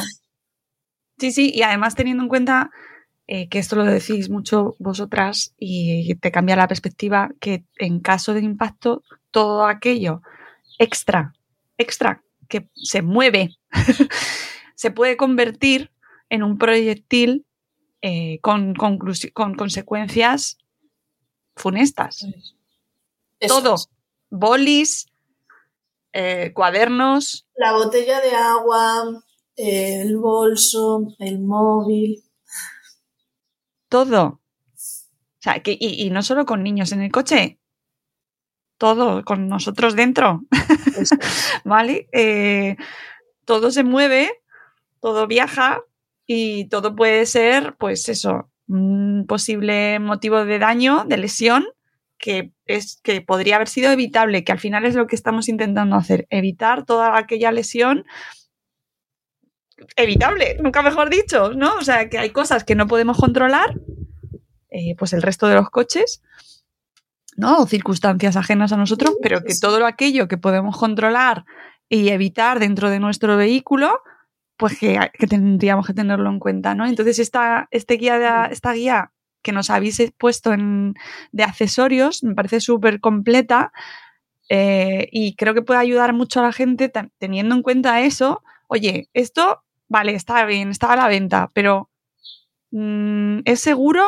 Sí, 1.20 1.32
sí, 1.32 1.51
y 1.53 1.63
además 1.63 1.95
teniendo 1.95 2.24
en 2.24 2.30
cuenta 2.30 2.70
eh, 3.26 3.49
que 3.49 3.59
esto 3.59 3.76
lo 3.76 3.84
decís 3.84 4.30
mucho 4.30 4.76
vosotras 4.80 5.53
y 5.57 6.15
te 6.15 6.32
cambia 6.32 6.55
la 6.55 6.68
perspectiva, 6.68 7.32
que 7.39 7.65
en 7.78 7.99
caso 7.99 8.34
de 8.34 8.41
impacto, 8.41 9.03
todo 9.32 9.65
aquello 9.65 10.22
extra 10.80 11.34
extra 11.78 12.24
que 12.47 12.70
se 12.74 13.01
mueve 13.01 13.57
se 14.76 14.91
puede 14.91 15.18
convertir 15.18 15.91
en 16.30 16.43
un 16.43 16.57
proyectil 16.57 17.45
eh, 18.01 18.39
con, 18.41 18.75
con 18.75 19.55
consecuencias 19.55 20.57
funestas. 21.55 22.25
Todo. 23.47 23.75
Bolis, 24.30 25.07
eh, 26.13 26.51
cuadernos. 26.53 27.45
La 27.55 27.73
botella 27.73 28.21
de 28.21 28.36
agua, 28.36 29.23
el 29.55 30.17
bolso, 30.17 31.15
el 31.19 31.39
móvil. 31.39 32.23
Todo. 33.89 34.25
O 34.25 35.39
sea, 35.39 35.61
que, 35.61 35.78
y, 35.80 36.09
no 36.09 36.23
solo 36.23 36.45
con 36.45 36.63
niños 36.63 36.91
en 36.91 37.01
el 37.01 37.11
coche, 37.11 37.59
todo 38.78 39.23
con 39.23 39.47
nosotros 39.47 39.95
dentro. 39.95 40.41
¿Vale? 41.63 42.09
Eh, 42.11 42.75
todo 43.45 43.71
se 43.71 43.84
mueve, 43.84 44.32
todo 44.99 45.28
viaja 45.28 45.82
y 46.28 46.65
todo 46.65 46.95
puede 46.95 47.25
ser, 47.25 47.75
pues 47.78 48.09
eso, 48.09 48.51
un 48.67 49.25
posible 49.28 49.99
motivo 49.99 50.43
de 50.45 50.59
daño, 50.59 51.05
de 51.05 51.17
lesión, 51.17 51.65
que 52.19 52.51
es 52.65 52.99
que 53.01 53.21
podría 53.21 53.55
haber 53.55 53.69
sido 53.69 53.91
evitable, 53.91 54.43
que 54.43 54.51
al 54.51 54.59
final 54.59 54.86
es 54.86 54.95
lo 54.95 55.07
que 55.07 55.15
estamos 55.15 55.47
intentando 55.47 55.95
hacer, 55.95 56.28
evitar 56.30 56.86
toda 56.86 57.17
aquella 57.17 57.51
lesión 57.51 58.05
evitable, 59.95 60.57
nunca 60.61 60.82
mejor 60.82 61.09
dicho, 61.09 61.53
¿no? 61.53 61.75
O 61.75 61.84
sea, 61.84 62.09
que 62.09 62.17
hay 62.17 62.32
cosas 62.32 62.63
que 62.63 62.75
no 62.75 62.88
podemos 62.88 63.17
controlar, 63.17 63.80
eh, 64.69 64.95
pues 64.97 65.13
el 65.13 65.21
resto 65.21 65.47
de 65.47 65.55
los 65.55 65.69
coches, 65.69 66.21
¿no? 67.38 67.59
O 67.59 67.67
circunstancias 67.67 68.36
ajenas 68.36 68.73
a 68.73 68.78
nosotros, 68.78 69.15
pero 69.21 69.43
que 69.43 69.53
todo 69.61 69.86
aquello 69.86 70.28
que 70.28 70.38
podemos 70.38 70.75
controlar 70.78 71.45
y 71.88 72.09
evitar 72.09 72.59
dentro 72.59 72.89
de 72.89 72.99
nuestro 72.99 73.38
vehículo, 73.38 74.01
pues 74.57 74.77
que, 74.79 74.99
tendríamos 75.27 75.87
que 75.87 75.93
tenerlo 75.93 76.29
en 76.29 76.39
cuenta, 76.39 76.75
¿no? 76.75 76.85
Entonces, 76.85 77.19
esta, 77.19 77.67
este 77.71 77.95
guía 77.95 78.45
esta 78.51 78.73
guía 78.73 79.11
que 79.41 79.51
nos 79.51 79.69
habéis 79.69 80.01
puesto 80.17 80.53
en, 80.53 80.95
de 81.31 81.43
accesorios 81.43 82.23
me 82.23 82.35
parece 82.35 82.59
súper 82.59 82.99
completa 82.99 83.71
eh, 84.49 85.07
y 85.11 85.35
creo 85.35 85.53
que 85.53 85.61
puede 85.61 85.79
ayudar 85.79 86.13
mucho 86.13 86.39
a 86.39 86.43
la 86.43 86.51
gente 86.51 86.91
teniendo 87.17 87.55
en 87.55 87.61
cuenta 87.61 88.01
eso. 88.01 88.43
Oye, 88.67 89.09
esto, 89.13 89.63
vale, 89.87 90.15
está 90.15 90.43
bien, 90.45 90.69
está 90.69 90.91
a 90.93 90.97
la 90.97 91.07
venta, 91.07 91.51
pero 91.53 91.89
Mm, 92.71 93.39
¿Es 93.45 93.61
seguro? 93.61 94.07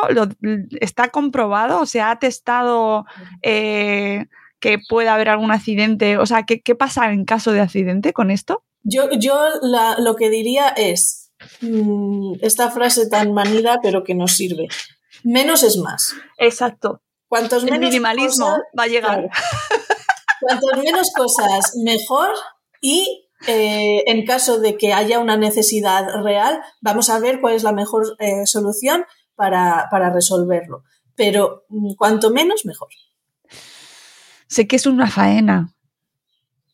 ¿Está 0.80 1.08
comprobado? 1.08 1.80
¿O 1.80 1.86
se 1.86 2.00
ha 2.00 2.16
testado 2.18 3.06
eh, 3.42 4.26
que 4.60 4.78
puede 4.88 5.08
haber 5.08 5.28
algún 5.28 5.50
accidente? 5.50 6.18
O 6.18 6.26
sea, 6.26 6.44
¿qué, 6.44 6.74
pasa 6.74 7.12
en 7.12 7.24
caso 7.24 7.52
de 7.52 7.60
accidente 7.60 8.12
con 8.12 8.30
esto? 8.30 8.64
Yo, 8.82 9.10
yo 9.18 9.38
lo 9.98 10.16
que 10.16 10.30
diría 10.30 10.68
es 10.68 11.32
mm, 11.60 12.34
esta 12.40 12.70
frase 12.70 13.08
tan 13.08 13.32
manida 13.32 13.78
pero 13.82 14.04
que 14.04 14.14
nos 14.14 14.32
sirve. 14.32 14.68
Menos 15.24 15.62
es 15.62 15.76
más. 15.76 16.14
Exacto. 16.38 17.02
Cuantos 17.28 17.64
El 17.64 17.78
minimalismo 17.78 18.58
va 18.78 18.84
a 18.84 18.88
llegar. 18.88 19.30
Cuantos 20.40 20.70
menos 20.82 21.12
cosas, 21.14 21.74
mejor 21.84 22.30
y 22.80 23.28
eh, 23.46 24.02
en 24.06 24.26
caso 24.26 24.58
de 24.58 24.76
que 24.76 24.92
haya 24.92 25.18
una 25.18 25.36
necesidad 25.36 26.22
real, 26.22 26.60
vamos 26.80 27.08
a 27.08 27.18
ver 27.20 27.40
cuál 27.40 27.54
es 27.54 27.62
la 27.62 27.72
mejor 27.72 28.16
eh, 28.18 28.46
solución 28.46 29.04
para, 29.34 29.88
resolverlo. 30.12 30.82
Pero 31.14 31.64
mm, 31.68 31.94
cuanto 31.94 32.30
menos, 32.30 32.64
mejor. 32.64 32.88
Sé 34.46 34.66
que 34.66 34.76
es 34.76 34.86
una 34.86 35.06
faena. 35.06 35.74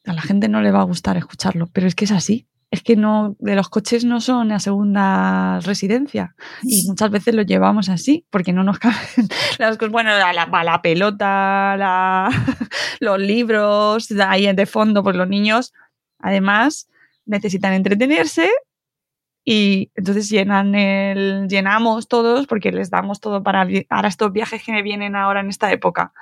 A 0.07 0.13
la 0.13 0.23
gente 0.23 0.49
no 0.49 0.63
le 0.63 0.71
va 0.71 0.81
a 0.81 0.85
gustar 0.85 1.17
escucharlo, 1.17 1.67
pero 1.73 1.87
es 1.87 1.95
que 1.95 2.05
es 2.05 2.13
así. 2.13 2.47
es 2.71 2.83
que 2.83 2.97
no, 2.97 3.37
de 3.39 3.55
los 3.55 3.69
coches 3.69 4.05
no 4.05 4.21
son 4.21 4.53
a 4.53 4.59
segunda 4.59 5.61
residencia 5.61 6.35
y 6.63 6.85
muchas 6.87 7.11
veces 7.11 7.35
lo 7.35 7.43
llevamos 7.43 7.89
así 7.89 8.27
porque 8.31 8.53
no 8.53 8.65
nos 8.65 8.79
caben 8.81 9.29
las 9.59 9.77
cosas, 9.77 9.93
bueno, 9.93 10.11
la, 10.11 10.33
la, 10.33 10.83
pelota, 10.83 11.77
la, 11.77 12.29
los 13.01 13.19
libros, 13.19 14.11
ahí 14.13 14.53
de 14.53 14.67
fondo, 14.67 15.03
pues 15.03 15.17
los 15.17 15.29
niños 15.29 15.73
además 16.19 16.89
necesitan 17.25 17.73
entretenerse 17.73 18.51
y 19.45 19.93
entonces 19.95 20.29
llenan 20.29 20.75
el, 20.75 21.47
llenamos 21.49 22.09
todos 22.09 22.47
porque 22.47 22.73
les 22.73 22.91
damos 22.91 23.21
todo 23.21 23.43
para 23.43 23.67
ahora 23.91 24.09
estos 24.09 24.33
viajes 24.33 24.63
que 24.63 24.73
me 24.73 24.83
vienen 24.83 25.15
ahora 25.15 25.41
en 25.41 25.49
esta 25.49 25.71
época 25.71 26.13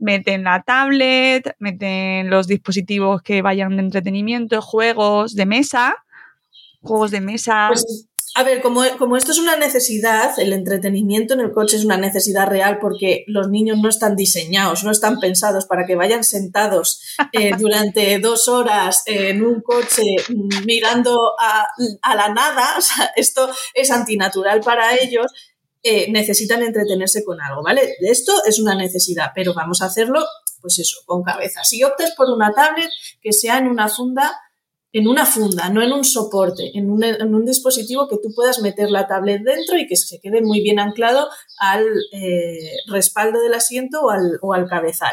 meten 0.00 0.44
la 0.44 0.62
tablet, 0.62 1.54
meten 1.58 2.30
los 2.30 2.46
dispositivos 2.48 3.22
que 3.22 3.42
vayan 3.42 3.76
de 3.76 3.82
entretenimiento, 3.82 4.60
juegos 4.60 5.34
de 5.34 5.46
mesa, 5.46 5.94
juegos 6.82 7.10
de 7.10 7.20
mesa. 7.20 7.68
Pues, 7.68 8.08
a 8.36 8.44
ver, 8.44 8.62
como, 8.62 8.82
como, 8.96 9.16
esto 9.16 9.32
es 9.32 9.38
una 9.38 9.56
necesidad, 9.56 10.38
el 10.38 10.52
entretenimiento 10.52 11.34
en 11.34 11.40
el 11.40 11.50
coche 11.52 11.76
es 11.76 11.84
una 11.84 11.96
necesidad 11.96 12.46
real 12.46 12.78
porque 12.80 13.24
los 13.26 13.50
niños 13.50 13.78
no 13.78 13.88
están 13.88 14.14
diseñados, 14.14 14.84
no 14.84 14.92
están 14.92 15.18
pensados 15.18 15.66
para 15.66 15.84
que 15.84 15.96
vayan 15.96 16.22
sentados 16.22 17.02
eh, 17.32 17.50
durante 17.58 18.18
dos 18.20 18.48
horas 18.48 19.02
en 19.06 19.44
un 19.44 19.60
coche 19.60 20.02
mirando 20.64 21.32
a, 21.40 21.66
a 22.02 22.14
la 22.14 22.32
nada. 22.32 22.74
O 22.78 22.82
sea, 22.82 23.10
esto 23.16 23.50
es 23.74 23.90
antinatural 23.90 24.60
para 24.60 24.96
ellos 24.96 25.26
eh, 25.82 26.10
necesitan 26.10 26.62
entretenerse 26.62 27.24
con 27.24 27.40
algo, 27.40 27.62
¿vale? 27.62 27.96
Esto 28.00 28.32
es 28.46 28.58
una 28.58 28.74
necesidad, 28.74 29.30
pero 29.34 29.54
vamos 29.54 29.80
a 29.80 29.86
hacerlo, 29.86 30.24
pues 30.60 30.78
eso, 30.78 30.98
con 31.06 31.22
cabeza. 31.22 31.64
Si 31.64 31.82
optas 31.82 32.12
por 32.16 32.28
una 32.28 32.52
tablet 32.52 32.90
que 33.22 33.32
sea 33.32 33.58
en 33.58 33.66
una 33.66 33.88
funda, 33.88 34.36
en 34.92 35.08
una 35.08 35.24
funda, 35.24 35.70
no 35.70 35.82
en 35.82 35.92
un 35.92 36.04
soporte, 36.04 36.76
en 36.76 36.90
un, 36.90 37.44
dispositivo 37.46 38.08
que 38.08 38.18
tú 38.22 38.34
puedas 38.34 38.60
meter 38.60 38.90
la 38.90 39.06
tablet 39.06 39.42
dentro 39.42 39.78
y 39.78 39.86
que 39.86 39.96
se 39.96 40.20
quede 40.20 40.42
muy 40.42 40.60
bien 40.60 40.80
anclado 40.80 41.30
al 41.58 41.86
eh, 42.12 42.76
respaldo 42.88 43.40
del 43.40 43.54
asiento 43.54 44.02
o 44.02 44.10
al, 44.10 44.38
o 44.42 44.52
al 44.52 44.68
cabezal. 44.68 45.12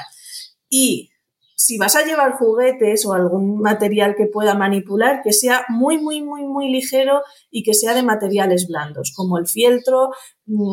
Y 0.69 1.11
si 1.59 1.79
vas 1.79 1.95
a 1.95 2.05
llevar 2.05 2.37
juguetes 2.37 3.03
o 3.07 3.13
algún 3.13 3.59
material 3.59 4.13
que 4.15 4.27
pueda 4.27 4.53
manipular, 4.53 5.21
que 5.23 5.33
sea 5.33 5.65
muy, 5.69 5.97
muy, 5.97 6.21
muy, 6.21 6.43
muy 6.43 6.71
ligero 6.71 7.23
y 7.49 7.63
que 7.63 7.73
sea 7.73 7.95
de 7.95 8.03
materiales 8.03 8.67
blandos, 8.67 9.11
como 9.15 9.39
el 9.39 9.47
fieltro, 9.47 10.11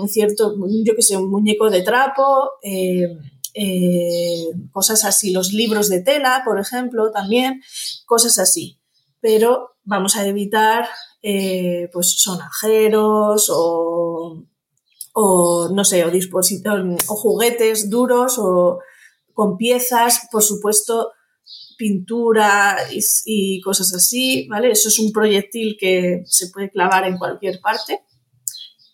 cierto, 0.08 0.54
yo 0.84 0.94
que 0.94 1.00
sé, 1.00 1.16
un 1.16 1.30
muñeco 1.30 1.70
de 1.70 1.80
trapo, 1.80 2.50
eh, 2.62 3.06
eh, 3.54 4.50
cosas 4.72 5.06
así, 5.06 5.32
los 5.32 5.54
libros 5.54 5.88
de 5.88 6.02
tela, 6.02 6.42
por 6.44 6.60
ejemplo, 6.60 7.10
también, 7.10 7.62
cosas 8.04 8.38
así. 8.38 8.78
Pero 9.20 9.70
vamos 9.84 10.16
a 10.16 10.26
evitar, 10.26 10.86
eh, 11.22 11.88
pues, 11.94 12.12
sonajeros 12.20 13.50
o, 13.50 14.44
o 15.14 15.68
no 15.72 15.84
sé, 15.86 16.04
o, 16.04 16.10
o 16.10 17.16
juguetes 17.16 17.88
duros 17.88 18.38
o 18.38 18.80
con 19.34 19.56
piezas, 19.56 20.28
por 20.30 20.42
supuesto, 20.42 21.10
pintura 21.76 22.76
y, 22.90 23.60
cosas 23.60 23.92
así, 23.94 24.46
¿vale? 24.48 24.70
Eso 24.70 24.88
es 24.88 24.98
un 24.98 25.12
proyectil 25.12 25.76
que 25.78 26.22
se 26.24 26.48
puede 26.48 26.70
clavar 26.70 27.04
en 27.06 27.18
cualquier 27.18 27.60
parte. 27.60 28.00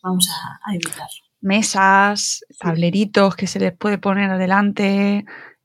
Vamos 0.03 0.29
a, 0.29 0.75
evitarlo. 0.75 1.07
Mesas, 1.43 2.45
tableritos 2.59 3.37
que 3.37 3.47
se 3.47 3.61
les 3.61 3.77
puede 3.77 3.99
poner 3.99 4.31
adelante, 4.31 5.25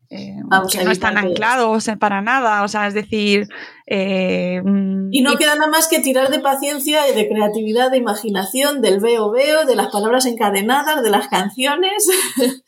eh, 0.09 0.35
que 0.71 0.83
no 0.83 0.91
están 0.91 1.17
anclados 1.17 1.89
para 1.99 2.21
nada, 2.21 2.63
o 2.63 2.67
sea, 2.67 2.87
es 2.87 2.93
decir... 2.93 3.47
Eh, 3.87 4.61
y 5.11 5.21
no 5.21 5.37
queda 5.37 5.55
nada 5.55 5.69
más 5.69 5.87
que 5.87 5.99
tirar 5.99 6.29
de 6.29 6.39
paciencia 6.39 7.09
y 7.09 7.15
de 7.15 7.27
creatividad, 7.27 7.91
de 7.91 7.97
imaginación, 7.97 8.81
del 8.81 8.99
veo 8.99 9.31
veo, 9.31 9.65
de 9.65 9.75
las 9.75 9.87
palabras 9.87 10.25
encadenadas, 10.25 11.03
de 11.03 11.09
las 11.09 11.27
canciones. 11.27 12.07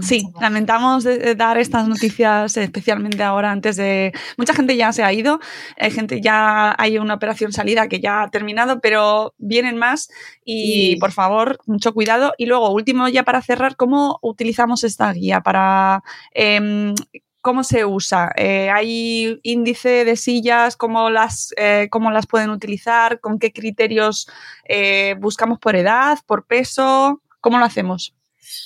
Sí, 0.00 0.28
lamentamos 0.40 1.04
dar 1.36 1.58
estas 1.58 1.88
noticias, 1.88 2.56
especialmente 2.56 3.22
ahora 3.24 3.50
antes 3.50 3.76
de... 3.76 4.12
Mucha 4.36 4.54
gente 4.54 4.76
ya 4.76 4.92
se 4.92 5.02
ha 5.02 5.12
ido, 5.12 5.40
hay 5.76 5.90
gente 5.90 6.20
ya 6.20 6.74
hay 6.78 6.98
una 6.98 7.14
operación 7.14 7.52
salida 7.52 7.88
que 7.88 7.98
ya 7.98 8.22
ha 8.22 8.30
terminado, 8.30 8.80
pero 8.80 9.34
vienen 9.38 9.76
más 9.76 10.08
y, 10.44 10.96
por 10.96 11.10
favor, 11.10 11.58
mucho 11.66 11.92
cuidado. 11.94 12.32
Y 12.38 12.46
luego, 12.46 12.70
último 12.70 13.08
ya 13.08 13.24
para 13.24 13.42
cerrar, 13.42 13.74
¿cómo 13.74 14.18
utilizamos 14.22 14.84
esta 14.84 15.12
guía 15.12 15.40
para... 15.40 16.02
Em, 16.32 16.94
¿Cómo 17.40 17.64
se 17.64 17.84
usa? 17.84 18.30
Eh, 18.36 18.70
¿Hay 18.70 19.40
índice 19.42 20.04
de 20.04 20.14
sillas? 20.14 20.76
¿Cómo 20.76 21.10
las, 21.10 21.52
eh, 21.56 21.88
cómo 21.90 22.12
las 22.12 22.28
pueden 22.28 22.50
utilizar? 22.50 23.18
¿Con 23.18 23.40
qué 23.40 23.52
criterios 23.52 24.28
eh, 24.68 25.16
buscamos 25.18 25.58
por 25.58 25.74
edad, 25.74 26.18
por 26.24 26.46
peso? 26.46 27.20
¿Cómo 27.40 27.58
lo 27.58 27.64
hacemos? 27.64 28.14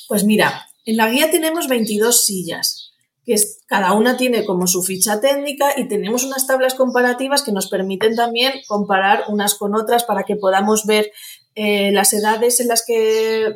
Pues 0.08 0.24
mira, 0.24 0.66
en 0.86 0.96
la 0.96 1.10
guía 1.10 1.30
tenemos 1.30 1.68
22 1.68 2.24
sillas, 2.24 2.92
que 3.24 3.34
cada 3.66 3.92
una 3.92 4.16
tiene 4.16 4.44
como 4.44 4.68
su 4.68 4.82
ficha 4.82 5.20
técnica 5.20 5.74
y 5.76 5.88
tenemos 5.88 6.24
unas 6.24 6.46
tablas 6.46 6.74
comparativas 6.74 7.42
que 7.42 7.52
nos 7.52 7.68
permiten 7.68 8.14
también 8.14 8.52
comparar 8.68 9.24
unas 9.28 9.56
con 9.56 9.74
otras 9.74 10.04
para 10.04 10.22
que 10.22 10.36
podamos 10.36 10.86
ver 10.86 11.10
eh, 11.56 11.90
las 11.90 12.12
edades 12.12 12.60
en 12.60 12.68
las 12.68 12.84
que, 12.86 13.46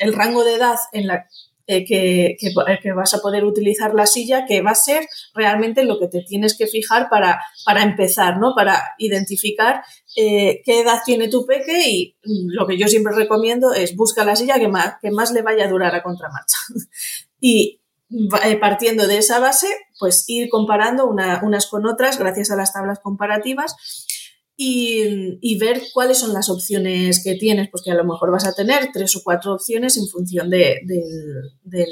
el 0.00 0.12
rango 0.12 0.44
de 0.44 0.54
edad 0.54 0.76
en 0.92 1.06
la, 1.06 1.26
eh, 1.72 1.84
que, 1.84 2.36
que, 2.82 2.92
vas 2.92 3.14
a 3.14 3.20
poder 3.20 3.44
utilizar 3.44 3.94
la 3.94 4.06
silla, 4.06 4.44
que 4.44 4.60
va 4.60 4.72
a 4.72 4.74
ser 4.74 5.06
realmente 5.34 5.84
lo 5.84 6.00
que 6.00 6.08
te 6.08 6.22
tienes 6.22 6.58
que 6.58 6.66
fijar 6.66 7.08
para, 7.08 7.40
para 7.64 7.84
empezar, 7.84 8.38
¿no? 8.38 8.54
Para 8.56 8.82
identificar 8.98 9.84
eh, 10.16 10.62
qué 10.64 10.80
edad 10.80 10.98
tiene 11.04 11.28
tu 11.28 11.46
peque 11.46 11.88
y 11.88 12.16
lo 12.24 12.66
que 12.66 12.76
yo 12.76 12.88
siempre 12.88 13.14
recomiendo 13.14 13.72
es 13.72 13.94
busca 13.94 14.24
la 14.24 14.34
silla 14.34 14.58
que 14.58 14.66
más, 14.66 14.94
que 15.00 15.12
más 15.12 15.30
le 15.30 15.42
vaya 15.42 15.66
a 15.66 15.70
durar 15.70 15.94
a 15.94 16.02
contramarcha. 16.02 16.56
y 17.40 17.80
eh, 18.42 18.56
partiendo 18.56 19.06
de 19.06 19.18
esa 19.18 19.38
base, 19.38 19.68
pues 20.00 20.24
ir 20.26 20.48
comparando 20.48 21.06
unas 21.06 21.66
con 21.68 21.86
otras 21.86 22.18
gracias 22.18 22.50
a 22.50 22.56
las 22.56 22.72
tablas 22.72 22.98
comparativas 22.98 23.76
y, 24.62 25.58
ver 25.58 25.80
cuáles 25.94 26.18
son 26.18 26.34
las 26.34 26.50
opciones 26.50 27.24
que 27.24 27.34
tienes, 27.34 27.70
porque 27.70 27.90
a 27.90 27.94
lo 27.94 28.04
mejor 28.04 28.30
vas 28.30 28.46
a 28.46 28.52
tener 28.52 28.90
tres 28.92 29.16
o 29.16 29.22
cuatro 29.24 29.54
opciones 29.54 29.96
en 29.96 30.06
función 30.06 30.50
de, 30.50 30.80
del 31.64 31.88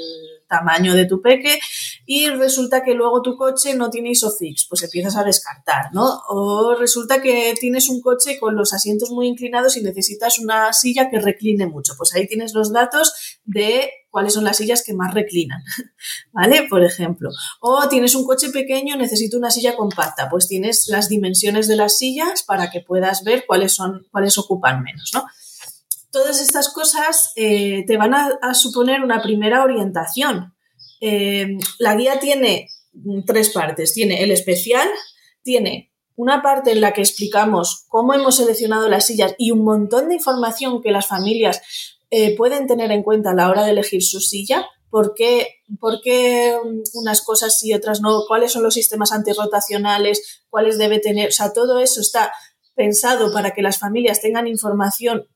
tamaño 0.49 0.93
de 0.95 1.05
tu 1.05 1.21
peque 1.21 1.59
y 2.05 2.27
resulta 2.27 2.83
que 2.83 2.93
luego 2.93 3.21
tu 3.21 3.37
coche 3.37 3.75
no 3.75 3.89
tiene 3.89 4.11
ISOFIX, 4.11 4.65
pues 4.67 4.83
empiezas 4.83 5.15
a 5.15 5.23
descartar, 5.23 5.93
¿no? 5.93 6.21
O 6.27 6.75
resulta 6.75 7.21
que 7.21 7.53
tienes 7.59 7.87
un 7.87 8.01
coche 8.01 8.39
con 8.39 8.55
los 8.55 8.73
asientos 8.73 9.11
muy 9.11 9.27
inclinados 9.27 9.77
y 9.77 9.81
necesitas 9.81 10.39
una 10.39 10.73
silla 10.73 11.09
que 11.09 11.19
recline 11.19 11.67
mucho, 11.67 11.93
pues 11.97 12.13
ahí 12.15 12.27
tienes 12.27 12.53
los 12.53 12.73
datos 12.73 13.39
de 13.45 13.89
cuáles 14.09 14.33
son 14.33 14.43
las 14.43 14.57
sillas 14.57 14.83
que 14.83 14.93
más 14.93 15.13
reclinan, 15.13 15.61
¿vale? 16.33 16.65
Por 16.69 16.83
ejemplo. 16.83 17.29
O 17.61 17.87
tienes 17.87 18.15
un 18.15 18.25
coche 18.25 18.49
pequeño, 18.49 18.97
necesito 18.97 19.37
una 19.37 19.51
silla 19.51 19.75
compacta, 19.75 20.29
pues 20.29 20.47
tienes 20.47 20.87
las 20.87 21.09
dimensiones 21.09 21.67
de 21.67 21.75
las 21.75 21.97
sillas 21.97 22.43
para 22.43 22.71
que 22.71 22.81
puedas 22.81 23.23
ver 23.23 23.45
cuáles 23.45 23.73
son, 23.73 24.07
cuáles 24.11 24.37
ocupan 24.37 24.81
menos, 24.83 25.11
¿no? 25.13 25.25
Todas 26.11 26.41
estas 26.41 26.73
cosas 26.73 27.31
eh, 27.35 27.85
te 27.85 27.97
van 27.97 28.13
a, 28.13 28.53
suponer 28.53 29.01
una 29.01 29.21
primera 29.21 29.63
orientación. 29.63 30.55
Eh, 31.01 31.57
la 31.77 31.95
guía 31.95 32.19
tiene 32.19 32.67
tres 33.25 33.49
partes. 33.49 33.93
Tiene 33.93 34.23
el 34.23 34.31
especial, 34.31 34.87
tiene 35.43 35.91
una 36.15 36.41
parte 36.41 36.71
en 36.71 36.81
la 36.81 36.91
que 36.91 37.01
explicamos 37.01 37.85
cómo 37.87 38.13
hemos 38.13 38.35
seleccionado 38.37 38.89
las 38.89 39.05
sillas 39.05 39.35
y 39.37 39.51
un 39.51 39.63
montón 39.63 40.09
de 40.09 40.15
información 40.15 40.81
que 40.81 40.91
las 40.91 41.07
familias 41.07 41.61
eh, 42.11 42.35
pueden 42.35 42.67
tener 42.67 42.91
en 42.91 43.03
cuenta 43.03 43.31
a 43.31 43.35
la 43.35 43.49
hora 43.49 43.63
de 43.63 43.71
elegir 43.71 44.03
su 44.03 44.19
silla. 44.19 44.67
¿Por 44.89 45.13
qué, 45.13 45.47
¿Por 45.79 46.01
qué, 46.01 46.57
unas 46.93 47.21
cosas 47.21 47.63
y 47.63 47.73
otras 47.73 48.01
no? 48.01 48.23
¿Cuáles 48.27 48.51
son 48.51 48.63
los 48.63 48.73
sistemas 48.73 49.11
antirrotacionales? 49.11 50.43
¿Cuáles 50.49 50.77
debe 50.77 50.99
tener? 50.99 51.29
O 51.29 51.31
sea, 51.31 51.53
todo 51.53 51.79
eso 51.79 52.01
está 52.01 52.33
pensado 52.75 53.31
para 53.31 53.51
que 53.51 53.61
las 53.61 53.77
familias 53.77 54.19
tengan 54.19 54.47
información 54.47 55.27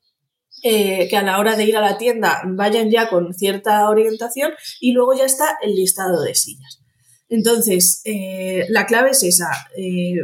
eh, 0.66 1.08
que 1.10 1.18
a 1.18 1.22
la 1.22 1.38
hora 1.38 1.56
de 1.56 1.66
ir 1.66 1.76
a 1.76 1.82
la 1.82 1.98
tienda 1.98 2.40
vayan 2.46 2.90
ya 2.90 3.10
con 3.10 3.34
cierta 3.34 3.86
orientación 3.86 4.52
y 4.80 4.92
luego 4.92 5.12
ya 5.12 5.26
está 5.26 5.58
el 5.60 5.74
listado 5.74 6.22
de 6.22 6.34
sillas. 6.34 6.80
Entonces, 7.28 8.00
eh, 8.06 8.64
la 8.70 8.86
clave 8.86 9.10
es 9.10 9.22
esa, 9.24 9.50
eh, 9.76 10.14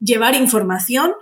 llevar 0.00 0.34
información 0.34 1.12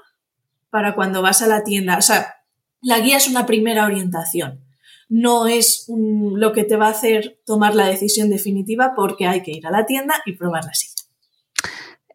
para 0.71 0.95
cuando 0.95 1.21
vas 1.21 1.43
a 1.43 1.47
la 1.47 1.63
tienda. 1.63 1.99
O 1.99 2.01
sea, 2.01 2.37
la 2.81 3.01
guía 3.01 3.19
es 3.19 3.29
una 3.29 3.45
primera 3.45 3.85
orientación, 3.85 4.65
no 5.11 5.47
es 5.47 5.85
lo 5.89 6.55
que 6.55 6.65
te 6.65 6.77
va 6.77 6.87
a 6.87 6.93
hacer 6.93 7.39
tomar 7.45 7.75
la 7.75 7.87
decisión 7.87 8.31
definitiva 8.31 8.95
porque 8.97 9.27
hay 9.27 9.43
que 9.43 9.53
ir 9.53 9.67
a 9.67 9.71
la 9.71 9.85
tienda 9.85 10.15
y 10.25 10.37
probar 10.37 10.65
la 10.65 10.73
silla. 10.73 10.94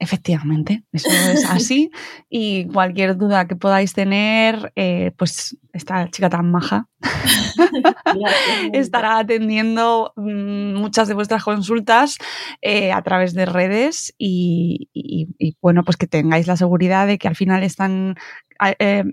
Efectivamente, 0.02 0.84
eso 0.94 1.10
es 1.34 1.46
así. 1.50 1.92
y 2.30 2.68
cualquier 2.68 3.18
duda 3.18 3.48
que 3.48 3.58
podáis 3.58 3.94
tener, 3.94 4.72
eh, 4.78 5.12
pues 5.18 5.58
esta 5.74 6.10
chica 6.10 6.30
tan 6.30 6.50
maja 6.50 6.88
estará 8.74 9.20
atendiendo 9.20 10.14
mm, 10.16 10.76
muchas 10.76 11.10
de 11.10 11.14
vuestras 11.14 11.44
consultas 11.44 12.18
eh, 12.62 12.94
a 12.94 13.02
través 13.02 13.34
de 13.34 13.46
redes 13.46 14.14
y, 14.18 14.90
bueno, 15.62 15.84
pues 15.84 15.98
que 15.98 16.08
tengáis 16.08 16.48
la 16.48 16.56
seguridad 16.56 17.06
de 17.06 17.18
que 17.18 17.28
al 17.28 17.36
final 17.36 17.64
están 17.64 18.16
eh, 18.80 19.04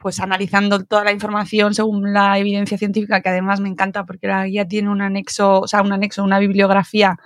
pues 0.00 0.20
analizando 0.20 0.82
toda 0.84 1.04
la 1.04 1.12
información 1.12 1.74
según 1.74 2.12
la 2.14 2.38
evidencia 2.38 2.78
científica, 2.78 3.20
que 3.20 3.28
además 3.28 3.60
me 3.60 3.68
encanta 3.68 4.06
porque 4.06 4.28
la 4.28 4.46
guía 4.46 4.66
tiene 4.66 4.88
un 4.88 5.02
anexo, 5.02 5.60
o 5.60 5.68
sea, 5.68 5.82
un 5.82 5.92
anexo, 5.92 6.24
una 6.24 6.38
bibliografía 6.38 7.18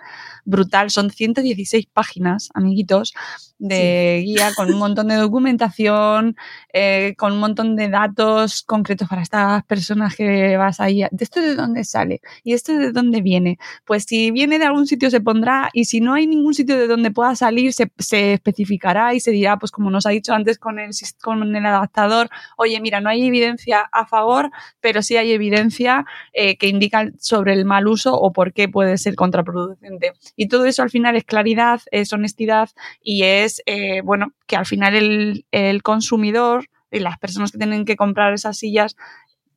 brutal. 0.45 0.91
Son 0.91 1.11
116 1.11 1.87
páginas, 1.93 2.49
amiguitos, 2.55 3.13
de 3.59 4.23
guía 4.25 4.53
con 4.57 4.73
un 4.73 4.79
montón 4.79 5.09
de 5.09 5.17
documentación, 5.17 6.37
eh, 6.73 7.15
con 7.19 7.35
un 7.35 7.41
montón 7.41 7.77
de 7.77 7.89
datos 7.89 8.63
concretos 8.63 9.09
para 9.09 9.23
estas 9.23 9.65
personas 9.65 10.17
que 10.17 10.57
vas 10.57 10.81
ahí. 10.81 11.03
¿De 11.11 11.25
esto 11.25 11.41
de 11.41 11.55
dónde 11.55 11.85
sale? 11.85 12.21
¿Y 12.43 12.55
esto 12.55 12.73
de 12.77 12.91
dónde 12.91 13.21
viene? 13.21 13.59
Pues 13.85 14.05
si 14.05 14.31
viene 14.31 14.59
de 14.59 14.65
algún 14.65 14.87
sitio 14.87 15.11
se 15.11 15.21
pondrá 15.21 15.69
y 15.75 15.85
si 15.85 16.01
no 16.01 16.15
hay 16.15 16.27
ningún 16.27 16.55
sitio 16.55 16.79
de 16.79 16.87
donde 16.87 17.11
pueda 17.11 17.35
salir 17.37 17.73
se, 17.73 17.93
se 17.99 18.35
especificará 18.35 19.15
y 19.15 19.21
se 19.21 19.31
dirá, 19.31 19.59
pues 19.59 19.71
como 19.71 19.91
nos 19.91 20.07
ha 20.07 20.11
dicho 20.11 20.33
antes 20.33 20.59
con 20.59 20.79
el, 20.79 20.91
con 21.23 21.55
el 21.55 21.67
adaptador, 21.67 22.31
oye, 22.57 22.81
mira, 22.81 23.01
no 23.01 23.11
hay 23.11 23.27
evidencia 23.27 23.89
a 23.93 24.07
favor, 24.07 24.51
pero 24.81 25.03
sí 25.03 25.17
hay 25.17 25.33
evidencia 25.33 26.07
eh, 26.33 26.57
que 26.57 26.69
indica 26.69 27.11
sobre 27.19 27.53
el 27.53 27.65
mal 27.65 27.87
uso 27.89 28.15
o 28.15 28.33
por 28.33 28.53
qué 28.53 28.69
puede 28.69 28.97
ser 28.99 29.15
contraproducente. 29.15 30.13
Y 30.37 30.49
todo 30.49 30.65
eso 30.65 30.83
al 30.83 30.91
final 30.91 31.17
es 31.17 31.25
claridad, 31.25 31.81
es 31.91 32.13
honestidad 32.13 32.71
y 33.03 33.25
es, 33.25 33.63
eh, 33.67 34.01
bueno, 34.03 34.33
que 34.47 34.57
al 34.57 34.67
final 34.67 34.95
el, 34.95 35.47
el 35.51 35.83
consumidor 35.83 36.67
y 36.91 37.01
las 37.01 37.19
personas 37.19 37.53
que 37.53 37.59
tienen 37.59 37.85
que 37.85 37.97
comprar 37.97 38.33
esas 38.33 38.59
sillas 38.59 38.97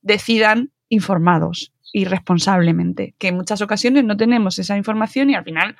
decidan 0.01 0.71
informados 0.89 1.71
y 1.91 2.05
responsablemente, 2.05 3.15
que 3.17 3.29
en 3.29 3.35
muchas 3.35 3.61
ocasiones 3.61 4.03
no 4.03 4.17
tenemos 4.17 4.57
esa 4.59 4.77
información 4.77 5.29
y 5.29 5.35
al 5.35 5.43
final 5.43 5.75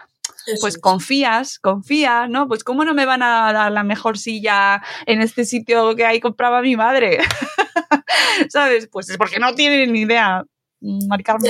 pues 0.61 0.77
confías, 0.77 1.59
confía, 1.59 2.27
¿no? 2.27 2.47
Pues 2.47 2.63
cómo 2.63 2.85
no 2.85 2.93
me 2.93 3.05
van 3.05 3.23
a 3.23 3.51
dar 3.53 3.71
la 3.71 3.83
mejor 3.83 4.17
silla 4.17 4.81
en 5.05 5.21
este 5.21 5.45
sitio 5.45 5.95
que 5.95 6.05
ahí 6.05 6.19
compraba 6.19 6.61
mi 6.61 6.75
madre, 6.75 7.19
¿sabes? 8.49 8.87
Pues 8.91 9.09
es 9.09 9.17
porque 9.17 9.39
no 9.39 9.55
tienen 9.55 9.93
ni 9.93 10.01
idea. 10.01 10.43
Marcarme. 11.07 11.49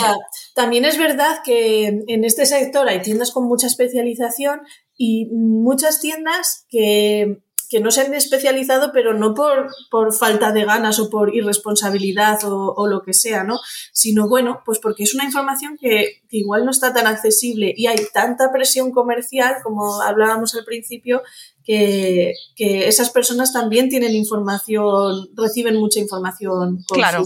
también 0.54 0.86
es 0.86 0.98
verdad 0.98 1.40
que 1.44 2.04
en 2.08 2.24
este 2.24 2.46
sector 2.46 2.88
hay 2.88 3.02
tiendas 3.02 3.32
con 3.32 3.48
mucha 3.48 3.68
especialización 3.68 4.62
y 4.96 5.26
muchas 5.32 6.00
tiendas 6.00 6.66
que 6.70 7.42
que 7.74 7.80
no 7.80 7.90
se 7.90 8.02
han 8.02 8.14
especializado, 8.14 8.92
pero 8.94 9.16
no 9.16 9.34
por, 9.34 9.68
por 9.90 10.14
falta 10.14 10.52
de 10.52 10.64
ganas 10.64 11.00
o 11.00 11.10
por 11.10 11.36
irresponsabilidad 11.36 12.38
o, 12.44 12.86
lo 12.86 13.02
que 13.02 13.16
sea, 13.16 13.44
¿no? 13.44 13.58
Sino, 13.92 14.30
bueno, 14.30 14.62
pues 14.64 14.78
porque 14.78 15.02
es 15.02 15.16
una 15.16 15.24
información 15.24 15.76
que, 15.82 16.22
igual 16.30 16.66
no 16.66 16.72
está 16.72 16.94
tan 16.94 17.08
accesible 17.08 17.74
y 17.76 17.88
hay 17.88 17.98
tanta 18.14 18.52
presión 18.52 18.92
comercial, 18.92 19.56
como 19.64 20.04
hablábamos 20.04 20.54
al 20.54 20.66
principio, 20.66 21.24
que, 21.64 22.34
esas 22.56 23.10
personas 23.10 23.52
también 23.52 23.90
tienen 23.90 24.14
información, 24.14 25.30
reciben 25.36 25.78
mucha 25.78 26.00
información 26.00 26.84
confusa. 26.88 26.94
Claro, 26.94 27.26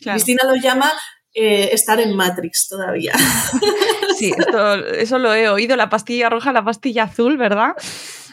Cristina 0.00 0.44
lo 0.44 0.54
llama 0.62 0.92
eh, 1.34 1.70
estar 1.72 2.00
en 2.00 2.14
Matrix 2.16 2.68
todavía. 2.68 3.12
Sí, 4.18 4.30
eso 4.98 5.18
lo 5.18 5.34
he 5.34 5.48
oído, 5.48 5.74
la 5.74 5.88
pastilla 5.88 6.28
roja, 6.28 6.52
la 6.52 6.64
pastilla 6.64 7.04
azul, 7.04 7.38
¿verdad? 7.38 7.72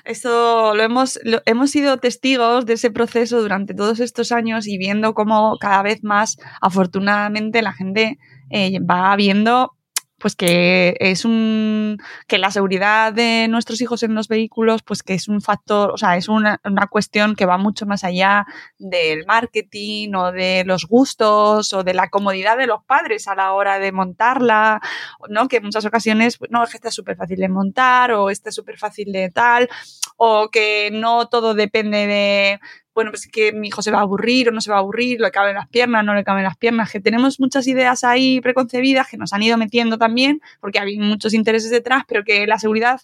Eso 0.04 0.76
lo 0.76 0.84
hemos, 0.84 1.20
hemos 1.46 1.72
sido 1.72 1.98
testigos 1.98 2.66
de 2.68 2.74
ese 2.74 2.92
proceso 2.92 3.42
durante 3.42 3.74
todos 3.74 4.00
estos 4.00 4.32
años 4.32 4.68
y 4.68 4.78
viendo 4.78 5.16
cómo 5.16 5.58
cada 5.60 5.82
vez 5.82 6.04
más, 6.04 6.38
afortunadamente, 6.62 7.64
la 7.64 7.74
gente 7.74 8.20
eh, 8.52 8.80
va 8.82 9.16
viendo 9.16 9.79
pues 10.20 10.36
que 10.36 10.96
es 11.00 11.26
un 11.26 11.98
que 12.28 12.38
la 12.38 12.52
seguridad 12.52 13.14
de 13.14 13.48
nuestros 13.50 13.82
hijos 13.82 14.04
en 14.04 14.16
los 14.16 14.28
vehículos 14.28 14.82
pues 14.84 15.04
que 15.04 15.14
es 15.14 15.28
un 15.28 15.42
factor 15.42 15.92
o 15.92 15.98
sea 15.98 16.18
es 16.18 16.28
una, 16.28 16.60
una, 16.64 16.88
cuestión 16.88 17.36
que 17.36 17.46
va 17.46 17.58
mucho 17.58 17.86
más 17.86 18.04
allá 18.04 18.46
del 18.78 19.26
marketing 19.26 20.14
o 20.16 20.32
de 20.32 20.64
los 20.66 20.86
gustos 20.86 21.74
o 21.74 21.84
de 21.84 21.94
la 21.94 22.10
comodidad 22.10 22.58
de 22.58 22.68
los 22.68 22.84
padres 22.84 23.28
a 23.28 23.36
la 23.36 23.54
hora 23.54 23.80
de 23.80 23.92
montarla 23.92 24.82
no 25.30 25.48
que 25.48 25.58
en 25.58 25.64
muchas 25.64 25.86
ocasiones 25.86 26.38
no 26.50 26.64
es 26.64 26.70
que 26.70 26.78
está 26.78 26.92
súper 26.92 27.16
fácil 27.16 27.40
de 27.40 27.50
montar 27.50 28.12
o 28.12 28.30
está 28.30 28.52
súper 28.52 28.78
fácil 28.78 29.12
de 29.12 29.30
tal 29.30 29.70
o 30.18 30.50
que 30.50 30.90
no 30.92 31.28
todo 31.28 31.54
depende 31.54 32.08
de 32.08 32.60
bueno, 32.94 33.12
pues 33.12 33.28
que 33.32 33.54
mi 33.54 33.68
hijo 33.68 33.82
se 33.82 33.92
va 33.92 34.00
a 34.00 34.02
aburrir 34.02 34.50
o 34.50 34.52
no 34.52 34.62
se 34.62 34.72
va 34.72 34.78
a 34.78 34.80
aburrir, 34.80 35.22
le 35.22 35.32
caben 35.32 35.56
las 35.56 35.68
piernas, 35.68 36.04
no 36.04 36.14
le 36.14 36.24
caben 36.24 36.44
las 36.44 36.58
piernas, 36.58 36.92
que 36.92 37.00
tenemos 37.00 37.40
muchas 37.40 37.68
ideas 37.68 38.04
ahí 38.04 38.42
preconcebidas 38.42 39.08
que 39.08 39.18
nos 39.18 39.34
han 39.34 39.44
ido 39.44 39.58
metiendo 39.58 39.98
también, 39.98 40.42
porque 40.60 40.80
hay 40.80 40.98
muchos 40.98 41.34
intereses 41.34 41.72
detrás, 41.72 42.04
pero 42.08 42.24
que 42.24 42.46
la 42.48 42.60
seguridad 42.60 43.02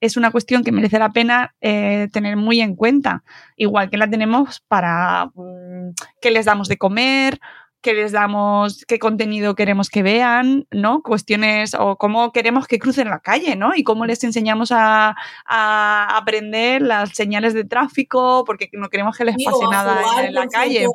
es 0.00 0.16
una 0.16 0.30
cuestión 0.30 0.64
que 0.64 0.72
merece 0.72 0.98
la 0.98 1.10
pena 1.10 1.54
eh, 1.60 2.08
tener 2.12 2.36
muy 2.36 2.60
en 2.60 2.74
cuenta, 2.74 3.22
igual 3.56 3.90
que 3.90 3.98
la 3.98 4.08
tenemos 4.08 4.60
para 4.66 5.26
mm, 5.34 5.90
qué 6.20 6.30
les 6.30 6.46
damos 6.46 6.68
de 6.68 6.78
comer 6.78 7.38
qué 7.80 7.94
les 7.94 8.12
damos, 8.12 8.84
qué 8.86 8.98
contenido 8.98 9.54
queremos 9.54 9.88
que 9.88 10.02
vean, 10.02 10.66
¿no? 10.70 11.02
Cuestiones 11.02 11.74
o 11.78 11.96
cómo 11.96 12.32
queremos 12.32 12.66
que 12.66 12.78
crucen 12.78 13.08
la 13.08 13.20
calle, 13.20 13.56
¿no? 13.56 13.72
Y 13.74 13.84
cómo 13.84 14.06
les 14.06 14.22
enseñamos 14.24 14.70
a, 14.72 15.16
aprender 15.46 16.82
las 16.82 17.10
señales 17.10 17.54
de 17.54 17.64
tráfico, 17.64 18.44
porque 18.46 18.68
no 18.72 18.88
queremos 18.88 19.16
que 19.16 19.24
les 19.24 19.36
pase 19.42 19.66
nada 19.70 20.24
en, 20.24 20.34
la 20.34 20.46
calle. 20.46 20.86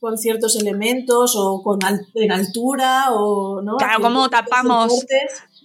con 0.00 0.18
ciertos 0.18 0.56
elementos 0.56 1.34
o 1.36 1.62
con 1.62 1.78
en 2.14 2.32
altura 2.32 3.06
o, 3.12 3.62
¿no? 3.62 3.76
Claro, 3.76 4.00
cómo 4.00 4.28
tapamos. 4.28 5.06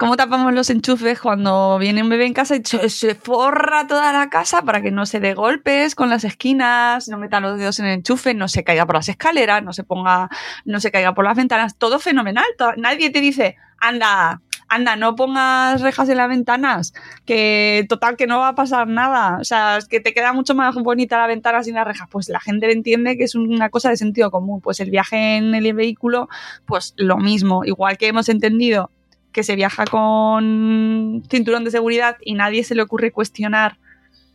¿Cómo 0.02 0.18
tapamos 0.18 0.52
los 0.52 0.72
enchufes 0.72 1.20
cuando 1.20 1.78
viene 1.78 2.02
un 2.02 2.10
bebé 2.10 2.26
en 2.26 2.34
casa 2.34 2.56
y 2.56 2.64
se, 2.64 3.14
forra 3.14 3.86
toda 3.86 4.12
la 4.12 4.32
casa 4.32 4.64
para 4.64 4.82
que 4.82 4.89
no 4.89 5.06
se 5.06 5.20
dé 5.20 5.36
golpes 5.36 5.93
con 5.93 6.10
las 6.10 6.24
esquinas, 6.24 7.08
no 7.08 7.20
meta 7.20 7.39
los 7.39 7.60
dedos 7.60 7.80
en 7.80 7.86
el 7.86 7.93
enchufe, 7.99 8.34
no 8.34 8.47
se 8.47 8.64
caiga 8.64 8.88
por 8.88 8.95
las 8.95 9.10
escaleras, 9.10 9.62
no 9.62 9.74
se 9.74 9.84
ponga, 9.84 10.28
no 10.66 10.80
se 10.80 10.89
caiga 10.89 11.14
por 11.14 11.24
las 11.24 11.38
ventanas? 11.38 11.78
Todo 11.78 11.99
fenomenal. 11.99 12.45
nadie 12.78 13.12
te 13.12 13.22
dice, 13.22 13.58
anda, 13.78 14.41
anda, 14.70 14.95
no 14.95 15.16
pongas 15.16 15.82
rejas 15.82 16.10
en 16.10 16.18
las 16.18 16.30
ventanas, 16.30 16.93
que 17.28 17.86
total 17.88 18.18
que 18.18 18.26
no 18.26 18.39
va 18.39 18.47
a 18.47 18.56
pasar 18.56 18.88
nada. 18.88 19.38
O 19.39 19.43
sea, 19.43 19.78
es 19.78 19.86
que 19.86 19.99
te 19.99 20.16
queda 20.16 20.34
mucho 20.34 20.56
más 20.56 20.74
bonita 20.74 21.20
la 21.20 21.28
ventana 21.28 21.62
sin 21.64 21.76
las 21.76 21.86
rejas. 21.86 22.08
Pues 22.10 22.28
la 22.28 22.39
gente 22.39 22.72
entiende 22.72 23.18
que 23.20 23.26
es 23.26 23.36
una 23.36 23.70
cosa 23.70 23.91
de 23.91 23.97
sentido 23.97 24.32
común. 24.32 24.62
Pues 24.62 24.80
el 24.80 24.89
viaje 24.89 25.38
en 25.38 25.54
el 25.54 25.72
vehículo, 25.76 26.28
pues 26.66 26.95
lo 26.97 27.18
mismo. 27.18 27.66
Igual 27.66 27.99
que 27.99 28.08
hemos 28.08 28.30
entendido 28.30 28.89
que 29.32 29.43
se 29.43 29.55
viaja 29.55 29.86
con 29.86 31.23
cinturón 31.29 31.63
de 31.63 31.71
seguridad 31.71 32.17
y 32.21 32.34
nadie 32.34 32.63
se 32.63 32.75
le 32.75 32.82
ocurre 32.82 33.11
cuestionar 33.11 33.77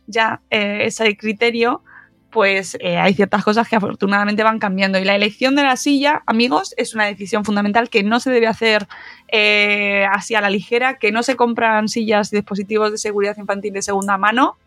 ya 0.07 0.41
eh, 0.49 0.83
ese 0.85 1.15
criterio, 1.17 1.83
pues 2.31 2.77
eh, 2.79 2.97
hay 2.97 3.13
ciertas 3.13 3.43
cosas 3.43 3.67
que 3.67 3.75
afortunadamente 3.75 4.43
van 4.43 4.59
cambiando. 4.59 4.99
Y 4.99 5.03
la 5.03 5.15
elección 5.15 5.55
de 5.55 5.63
la 5.63 5.75
silla, 5.75 6.23
amigos, 6.25 6.73
es 6.77 6.93
una 6.93 7.05
decisión 7.05 7.45
fundamental 7.45 7.89
que 7.89 8.03
no 8.03 8.19
se 8.19 8.31
debe 8.31 8.47
hacer 8.47 8.87
eh, 9.27 10.05
así 10.11 10.35
a 10.35 10.41
la 10.41 10.49
ligera, 10.49 10.97
que 10.97 11.11
no 11.11 11.23
se 11.23 11.35
compran 11.35 11.89
sillas 11.89 12.31
y 12.31 12.37
dispositivos 12.37 12.91
de 12.91 12.97
seguridad 12.97 13.37
infantil 13.37 13.73
de 13.73 13.81
segunda 13.81 14.17
mano. 14.17 14.57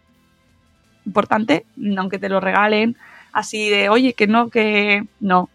Importante, 1.07 1.65
aunque 1.97 2.19
te 2.19 2.29
lo 2.29 2.41
regalen 2.41 2.97
así 3.33 3.69
de, 3.71 3.89
oye, 3.89 4.13
que 4.15 4.27
no, 4.27 4.51
que 4.51 5.05
no. 5.21 5.49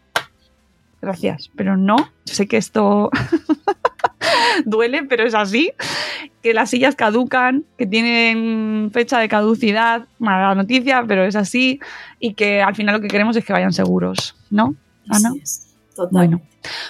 Gracias, 1.02 1.52
pero 1.56 1.78
no. 1.78 1.98
Sé 2.26 2.48
que 2.48 2.58
esto 2.58 3.12
duele, 4.66 5.04
pero 5.04 5.26
es 5.26 5.34
así, 5.34 5.72
que 6.42 6.54
las 6.54 6.70
sillas 6.70 6.96
caducan, 6.96 7.64
que 7.78 7.88
tienen 7.88 8.92
fecha 8.94 9.20
de 9.20 9.28
caducidad, 9.28 10.06
mala 10.20 10.56
noticia, 10.56 11.04
pero 11.08 11.26
es 11.26 11.36
así, 11.36 11.80
y 12.20 12.34
que 12.34 12.62
al 12.62 12.76
final 12.76 12.96
lo 12.96 13.02
que 13.02 13.08
queremos 13.08 13.36
es 13.36 13.46
que 13.46 13.54
vayan 13.54 13.74
seguros, 13.74 14.36
¿no? 14.50 14.76
Ana. 15.10 15.34
Bueno, 16.12 16.42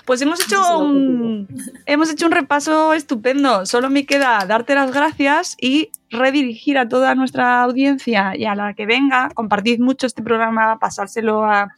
pues 0.05 0.21
hemos 0.21 0.43
hecho 0.43 0.79
un, 0.79 1.47
hemos 1.85 2.09
hecho 2.11 2.25
un 2.25 2.31
repaso 2.31 2.93
estupendo. 2.93 3.65
Solo 3.65 3.89
me 3.89 4.05
queda 4.05 4.45
darte 4.47 4.75
las 4.75 4.91
gracias 4.91 5.55
y 5.61 5.91
redirigir 6.09 6.77
a 6.77 6.87
toda 6.87 7.15
nuestra 7.15 7.61
audiencia 7.61 8.33
y 8.35 8.45
a 8.45 8.55
la 8.55 8.73
que 8.73 8.85
venga, 8.85 9.29
compartid 9.33 9.79
mucho 9.79 10.07
este 10.07 10.23
programa, 10.23 10.79
pasárselo 10.79 11.45
a 11.45 11.73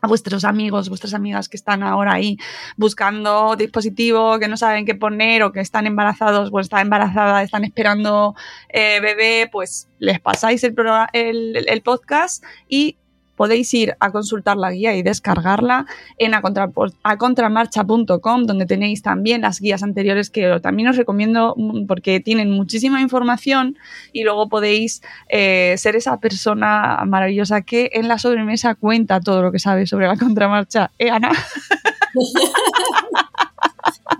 a 0.00 0.06
vuestros 0.06 0.44
amigos, 0.44 0.88
vuestras 0.88 1.14
amigas 1.14 1.48
que 1.48 1.56
están 1.56 1.82
ahora 1.82 2.14
ahí 2.14 2.38
buscando 2.76 3.56
dispositivo, 3.56 4.38
que 4.38 4.48
no 4.48 4.56
saben 4.56 4.86
qué 4.86 4.94
poner 4.94 5.42
o 5.42 5.52
que 5.52 5.60
están 5.60 5.86
embarazados 5.86 6.50
o 6.52 6.60
está 6.60 6.80
embarazada, 6.80 7.42
están 7.42 7.64
esperando 7.64 8.34
eh, 8.68 9.00
bebé, 9.00 9.48
pues 9.50 9.88
les 9.98 10.20
pasáis 10.20 10.62
el, 10.64 10.74
el, 11.12 11.66
el 11.68 11.82
podcast 11.82 12.44
y 12.68 12.96
podéis 13.38 13.72
ir 13.72 13.96
a 14.00 14.10
consultar 14.10 14.58
la 14.58 14.72
guía 14.72 14.94
y 14.96 15.02
descargarla 15.02 15.86
en 16.18 16.34
acontramarcha.com, 16.34 18.44
donde 18.44 18.66
tenéis 18.66 19.02
también 19.02 19.40
las 19.42 19.60
guías 19.60 19.82
anteriores 19.82 20.28
que 20.28 20.60
también 20.60 20.88
os 20.88 20.96
recomiendo 20.96 21.54
mm, 21.56 21.86
porque 21.86 22.20
tienen 22.20 22.50
muchísima 22.50 23.00
información 23.00 23.78
y 24.12 24.24
luego 24.24 24.48
podéis 24.48 25.02
eh, 25.28 25.76
ser 25.78 25.96
esa 25.96 26.18
persona 26.18 27.02
maravillosa 27.06 27.62
que 27.62 27.90
en 27.94 28.08
la 28.08 28.18
sobremesa 28.18 28.74
cuenta 28.74 29.20
todo 29.20 29.40
lo 29.40 29.52
que 29.52 29.60
sabe 29.60 29.86
sobre 29.86 30.08
la 30.08 30.16
contramarcha. 30.16 30.90
¿Eh, 30.98 31.10
Ana? 31.10 31.30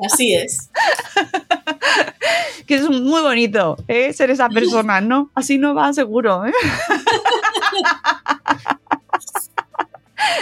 Así 0.05 0.35
es. 0.35 0.71
que 2.67 2.77
es 2.77 2.89
muy 2.89 3.23
bonito 3.23 3.77
¿eh? 3.89 4.13
ser 4.13 4.31
esa 4.31 4.49
persona, 4.49 5.01
¿no? 5.01 5.31
Así 5.35 5.59
no 5.59 5.75
va 5.75 5.93
seguro. 5.93 6.47
¿eh? 6.47 6.53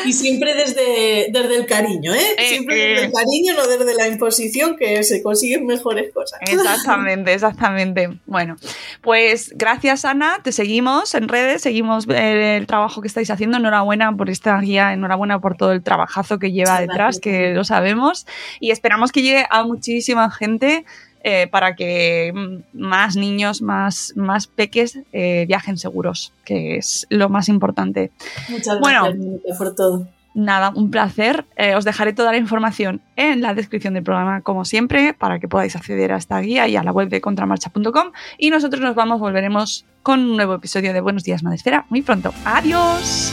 Y 0.07 0.13
siempre 0.13 0.55
desde, 0.55 1.29
desde 1.31 1.57
el 1.57 1.67
cariño, 1.67 2.15
¿eh? 2.15 2.21
Eh, 2.39 2.49
Siempre 2.49 2.77
desde 2.77 3.07
el 3.07 3.13
cariño, 3.13 3.55
no 3.57 3.67
desde 3.67 3.95
la 3.95 4.09
imposición, 4.09 4.77
que 4.77 5.03
se 5.03 5.23
consiguen 5.23 5.67
mejores 5.67 6.13
cosas. 6.13 6.39
Exactamente, 6.43 7.35
exactamente. 7.35 8.19
Bueno, 8.27 8.57
pues 9.03 9.53
gracias 9.55 10.05
Ana, 10.05 10.39
te 10.43 10.53
seguimos 10.53 11.15
en 11.15 11.29
redes, 11.29 11.63
seguimos 11.63 12.07
el 12.09 12.67
trabajo 12.67 13.01
que 13.01 13.09
estáis 13.09 13.31
haciendo. 13.31 13.57
Enhorabuena 13.57 14.17
por 14.17 14.31
esta 14.31 14.59
guía, 14.61 14.93
enhorabuena 14.93 15.41
por 15.41 15.57
todo 15.57 15.73
el 15.73 15.83
trabajazo 15.83 16.39
que 16.39 16.53
lleva 16.53 16.73
Muchas 16.73 16.81
detrás, 16.81 17.21
gracias. 17.21 17.21
que 17.21 17.55
lo 17.55 17.65
sabemos. 17.65 18.27
Y 18.61 18.71
esperamos 18.71 19.13
que 19.13 19.23
llegue 19.23 19.47
a 19.51 19.65
muchísima 19.65 20.31
gente 20.31 20.85
eh, 21.29 21.49
para 21.49 21.75
que 21.75 22.33
más 22.73 23.17
niños, 23.17 23.61
más, 23.61 24.13
más 24.15 24.47
peques 24.47 25.01
eh, 25.13 25.45
viajen 25.49 25.77
seguros, 25.77 26.33
que 26.45 26.77
es 26.77 27.05
lo 27.11 27.29
más 27.29 27.49
importante. 27.49 28.13
Muchas 28.49 28.79
Bueno. 28.79 29.03
gracias, 29.07 29.25
Mónica, 29.27 29.59
por 29.59 29.75
todo. 29.75 30.09
Nada, 30.35 30.71
un 30.71 30.93
placer. 30.93 31.45
Eh, 31.57 31.75
os 31.75 31.85
dejaré 31.85 32.13
toda 32.13 32.31
la 32.31 32.39
información 32.39 33.01
en 33.17 33.41
la 33.43 33.55
descripción 33.55 33.95
del 33.95 34.05
programa, 34.05 34.41
como 34.43 34.65
siempre, 34.65 35.15
para 35.15 35.41
que 35.41 35.49
podáis 35.49 35.75
acceder 35.75 36.13
a 36.13 36.17
esta 36.17 36.39
guía 36.39 36.69
y 36.69 36.77
a 36.77 36.85
la 36.85 36.93
web 36.93 37.09
de 37.09 37.21
contramarcha.com. 37.21 38.13
Y 38.39 38.51
nosotros 38.51 38.81
nos 38.81 38.95
vamos, 38.95 39.19
volveremos 39.19 39.85
con 40.05 40.21
un 40.21 40.37
nuevo 40.37 40.55
episodio 40.55 40.93
de 40.93 41.01
Buenos 41.01 41.25
Días 41.25 41.43
Madresfera 41.43 41.87
muy 41.89 42.03
pronto. 42.03 42.33
¡Adiós! 42.45 43.33